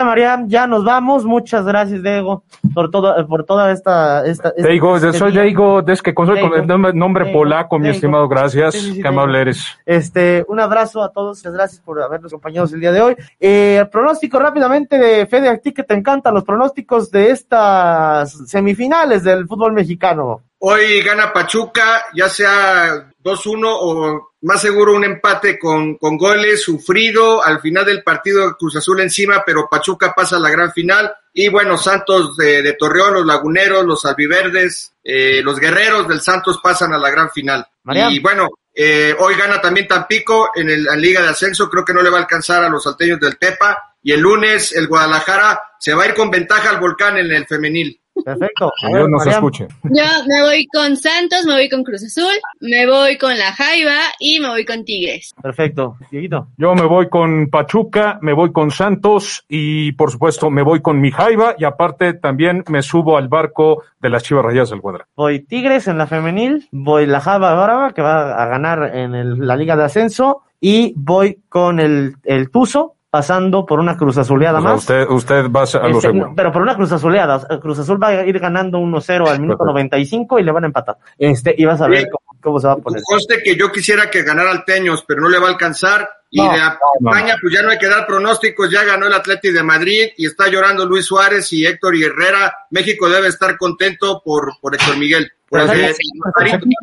María, 0.03 0.43
ya 0.47 0.67
nos 0.67 0.83
vamos. 0.83 1.23
Muchas 1.23 1.65
gracias, 1.65 2.03
Diego, 2.03 2.43
por 2.73 2.91
todo, 2.91 3.25
por 3.27 3.45
toda 3.45 3.71
esta, 3.71 4.25
esta, 4.25 4.49
este- 4.49 4.67
Diego, 4.67 4.97
este 4.97 5.13
soy 5.13 5.31
día. 5.31 5.43
Diego, 5.43 5.81
des 5.81 6.01
que 6.01 6.13
con, 6.13 6.27
con 6.27 6.53
el 6.53 6.67
nombre, 6.67 6.91
nombre 6.93 7.23
Diego, 7.23 7.39
polaco, 7.39 7.77
mi 7.77 7.83
Diego. 7.83 7.95
estimado, 7.95 8.27
gracias. 8.27 8.73
Sí, 8.73 8.81
sí, 8.81 8.93
sí, 8.95 9.01
Qué 9.01 9.07
amable 9.07 9.37
Diego. 9.37 9.41
eres. 9.51 9.65
Este, 9.85 10.43
un 10.49 10.59
abrazo 10.59 11.01
a 11.01 11.13
todos, 11.13 11.37
muchas 11.37 11.53
gracias 11.53 11.81
por 11.81 12.01
habernos 12.01 12.33
acompañado 12.33 12.67
el 12.73 12.81
día 12.81 12.91
de 12.91 13.01
hoy. 13.01 13.15
Eh, 13.39 13.85
pronóstico 13.89 14.37
rápidamente 14.37 14.97
de 14.99 15.25
Fede, 15.27 15.47
a 15.47 15.57
ti 15.59 15.71
que 15.73 15.83
te 15.83 15.93
encantan 15.93 16.33
los 16.33 16.43
pronósticos 16.43 17.09
de 17.09 17.31
estas 17.31 18.33
semifinales 18.49 19.23
del 19.23 19.47
fútbol 19.47 19.71
mexicano. 19.71 20.41
Hoy 20.59 21.01
gana 21.05 21.31
Pachuca, 21.31 22.03
ya 22.13 22.27
sea 22.27 23.13
2-1 23.25 23.63
o 23.67 24.31
más 24.41 24.61
seguro 24.61 24.93
un 24.93 25.03
empate 25.03 25.57
con, 25.57 25.95
con 25.97 26.15
goles, 26.17 26.61
sufrido. 26.61 27.43
Al 27.43 27.59
final 27.59 27.83
del 27.85 28.03
partido 28.03 28.55
Cruz 28.55 28.75
Azul 28.75 29.01
encima, 29.01 29.43
pero 29.43 29.67
Pachuca 29.69 30.13
pasa 30.15 30.35
a 30.35 30.39
la 30.39 30.51
gran 30.51 30.71
final. 30.71 31.11
Y 31.33 31.49
bueno, 31.49 31.77
Santos 31.77 32.37
de, 32.37 32.61
de 32.61 32.73
Torreón, 32.73 33.15
los 33.15 33.25
Laguneros, 33.25 33.83
los 33.83 34.05
Albiverdes, 34.05 34.93
eh, 35.03 35.41
los 35.43 35.59
Guerreros 35.59 36.07
del 36.07 36.21
Santos 36.21 36.59
pasan 36.61 36.93
a 36.93 36.97
la 36.99 37.09
gran 37.09 37.31
final. 37.31 37.65
Y 38.11 38.19
bueno, 38.19 38.47
eh, 38.73 39.15
hoy 39.19 39.35
gana 39.35 39.59
también 39.59 39.87
Tampico 39.87 40.51
en 40.55 40.69
el- 40.69 40.87
en 40.87 41.01
Liga 41.01 41.21
de 41.21 41.29
Ascenso. 41.29 41.69
Creo 41.69 41.83
que 41.83 41.93
no 41.93 42.01
le 42.03 42.09
va 42.11 42.17
a 42.17 42.21
alcanzar 42.21 42.63
a 42.63 42.69
los 42.69 42.83
salteños 42.83 43.19
del 43.19 43.37
Tepa. 43.37 43.95
Y 44.03 44.11
el 44.11 44.19
lunes 44.21 44.71
el 44.73 44.87
Guadalajara 44.87 45.59
se 45.79 45.93
va 45.95 46.03
a 46.03 46.07
ir 46.07 46.13
con 46.13 46.29
ventaja 46.29 46.69
al 46.69 46.79
volcán 46.79 47.17
en 47.17 47.31
el 47.31 47.47
femenil. 47.47 47.99
Perfecto. 48.23 48.71
Que 48.81 48.87
Dios 48.95 49.09
nos 49.09 49.27
escuche. 49.27 49.67
Yo 49.83 50.03
me 50.27 50.41
voy 50.41 50.67
con 50.67 50.95
Santos, 50.95 51.45
me 51.45 51.53
voy 51.53 51.69
con 51.69 51.83
Cruz 51.83 52.03
Azul, 52.03 52.33
me 52.61 52.85
voy 52.87 53.17
con 53.17 53.37
la 53.37 53.51
Jaiba 53.51 53.97
y 54.19 54.39
me 54.39 54.49
voy 54.49 54.65
con 54.65 54.83
Tigres. 54.85 55.33
Perfecto. 55.41 55.97
Dieguito. 56.11 56.47
Yo 56.57 56.73
me 56.75 56.83
voy 56.85 57.09
con 57.09 57.47
Pachuca, 57.49 58.19
me 58.21 58.33
voy 58.33 58.51
con 58.51 58.71
Santos 58.71 59.43
y 59.49 59.91
por 59.93 60.11
supuesto 60.11 60.49
me 60.49 60.61
voy 60.63 60.81
con 60.81 60.99
mi 61.01 61.11
Jaiba 61.11 61.55
y 61.57 61.65
aparte 61.65 62.13
también 62.13 62.63
me 62.69 62.81
subo 62.81 63.17
al 63.17 63.27
barco 63.27 63.83
de 63.99 64.09
las 64.09 64.23
Chivas 64.23 64.45
Rayadas 64.45 64.69
del 64.69 64.81
Cuadra. 64.81 65.07
Voy 65.15 65.39
Tigres 65.41 65.87
en 65.87 65.97
la 65.97 66.07
femenil, 66.07 66.67
voy 66.71 67.05
la 67.05 67.19
Java 67.21 67.53
Brava, 67.63 67.93
que 67.93 68.01
va 68.01 68.41
a 68.41 68.45
ganar 68.47 68.95
en 68.95 69.13
el- 69.15 69.45
la 69.45 69.55
Liga 69.55 69.75
de 69.75 69.83
Ascenso, 69.83 70.41
y 70.61 70.93
voy 70.95 71.41
con 71.49 71.79
el, 71.79 72.15
el 72.23 72.49
Tuzo, 72.49 72.94
pasando 73.15 73.65
por 73.65 73.79
una 73.79 73.95
cruz 73.95 74.17
azuleada 74.17 74.59
O 74.59 74.61
sea, 74.61 74.71
más. 74.71 74.79
usted, 74.81 75.07
usted 75.09 75.49
va 75.49 75.61
a 75.63 75.87
lo 75.87 75.97
Este, 75.97 76.01
seguro. 76.11 76.33
pero 76.35 76.51
por 76.51 76.61
una 76.61 76.75
cruz 76.75 76.91
azuleada. 76.91 77.39
Cruz 77.61 77.79
Azul 77.79 78.01
va 78.03 78.07
a 78.09 78.25
ir 78.25 78.37
ganando 78.39 78.77
1-0 78.77 79.29
al 79.29 79.39
minuto 79.39 79.59
Perfecto. 79.59 79.65
95 79.65 80.39
y 80.39 80.43
le 80.43 80.51
van 80.51 80.63
a 80.65 80.67
empatar. 80.67 80.97
Este, 81.17 81.55
y 81.57 81.63
vas 81.63 81.79
a 81.81 81.87
ver 81.87 81.99
Sí. 82.01 82.07
cómo, 82.11 82.39
cómo 82.41 82.59
se 82.59 82.67
va 82.67 82.73
a 82.73 82.77
poner. 82.77 83.01
Conste 83.09 83.41
que 83.41 83.55
yo 83.55 83.71
quisiera 83.71 84.09
que 84.09 84.23
ganara 84.23 84.51
Alteños, 84.51 85.05
pero 85.07 85.21
no 85.21 85.29
le 85.29 85.39
va 85.39 85.47
a 85.47 85.51
alcanzar. 85.51 86.09
Y 86.31 86.41
No, 86.41 86.51
de 86.51 86.59
no, 86.59 87.11
España, 87.11 87.35
pues 87.41 87.53
ya 87.53 87.61
no 87.61 87.69
hay 87.69 87.77
que 87.77 87.87
dar 87.87 88.05
pronósticos, 88.05 88.69
ya 88.71 88.83
ganó 88.83 89.07
el 89.07 89.13
Atleti 89.13 89.51
de 89.51 89.63
Madrid 89.63 90.09
y 90.17 90.25
está 90.25 90.47
llorando 90.49 90.85
Luis 90.85 91.05
Suárez 91.05 91.51
y 91.53 91.65
Héctor 91.65 91.95
Herrera. 91.95 92.53
México 92.71 93.07
debe 93.09 93.27
estar 93.29 93.57
contento 93.57 94.21
por, 94.23 94.51
por 94.59 94.75
Héctor 94.75 94.97
Miguel. 94.97 95.31
Rosarito, 95.51 95.95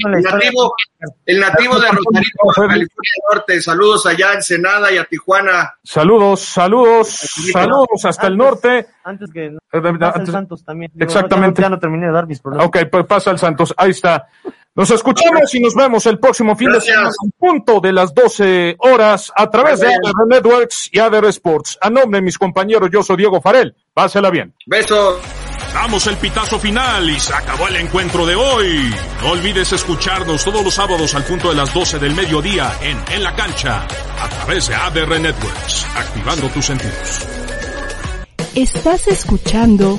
el, 0.06 0.22
nativo, 0.22 0.74
el 1.26 1.40
nativo 1.40 1.74
de 1.80 1.88
Rosarito, 1.88 2.46
California 2.54 3.12
Norte. 3.32 3.60
Saludos 3.60 4.06
allá 4.06 4.30
a 4.30 4.34
Ensenada 4.34 4.92
y 4.92 4.98
a 4.98 5.04
Tijuana. 5.04 5.74
Saludos, 5.82 6.40
saludos, 6.40 7.08
saludos 7.52 8.04
hasta 8.04 8.28
el 8.28 8.36
norte. 8.36 8.86
Antes 9.04 9.30
que 9.32 9.46
Eh, 9.46 9.80
pasa 9.98 10.20
el 10.20 10.26
Santos 10.28 10.64
también. 10.64 10.90
Digo, 10.94 11.04
Exactamente. 11.04 11.60
Ya 11.60 11.68
no, 11.68 11.72
ya 11.72 11.76
no 11.76 11.80
terminé 11.80 12.06
de 12.06 12.12
dar 12.12 12.26
mis 12.26 12.40
pronósticos. 12.40 12.82
Ok, 12.82 12.88
pues 12.90 13.06
pasa 13.06 13.30
el 13.32 13.38
Santos. 13.38 13.74
Ahí 13.76 13.90
está. 13.90 14.28
Nos 14.74 14.90
escuchamos 14.90 15.54
y 15.54 15.60
nos 15.60 15.74
vemos 15.74 16.06
el 16.06 16.18
próximo 16.18 16.56
fin 16.56 16.68
Gracias. 16.70 16.86
de 16.86 16.92
semana 16.94 17.10
en 17.24 17.30
punto 17.32 17.80
de 17.80 17.92
las 17.92 18.14
12 18.14 18.76
horas 18.78 19.30
a 19.36 19.50
través 19.50 19.80
de. 19.80 19.88
ADR 19.88 20.26
Networks 20.28 20.88
y 20.90 20.98
ADR 20.98 21.26
Sports. 21.26 21.78
A 21.82 21.90
nombre 21.90 22.20
de 22.20 22.24
mis 22.24 22.38
compañeros, 22.38 22.88
yo 22.90 23.02
soy 23.02 23.18
Diego 23.18 23.40
Farel. 23.42 23.76
Pásela 23.92 24.30
bien. 24.30 24.54
Besos. 24.66 25.20
Damos 25.74 26.06
el 26.06 26.16
pitazo 26.16 26.58
final 26.58 27.08
y 27.08 27.20
se 27.20 27.34
acabó 27.34 27.68
el 27.68 27.76
encuentro 27.76 28.24
de 28.24 28.34
hoy. 28.34 28.94
No 29.22 29.32
olvides 29.32 29.72
escucharnos 29.72 30.42
todos 30.42 30.64
los 30.64 30.72
sábados 30.72 31.14
al 31.14 31.24
punto 31.24 31.50
de 31.50 31.54
las 31.54 31.72
12 31.74 31.98
del 31.98 32.14
mediodía 32.14 32.72
en 32.80 32.98
En 33.12 33.22
la 33.22 33.34
Cancha 33.36 33.86
a 34.20 34.28
través 34.28 34.68
de 34.68 34.74
ADR 34.74 35.20
Networks, 35.20 35.86
activando 35.96 36.48
tus 36.48 36.64
sentidos. 36.64 37.26
Estás 38.54 39.06
escuchando 39.08 39.98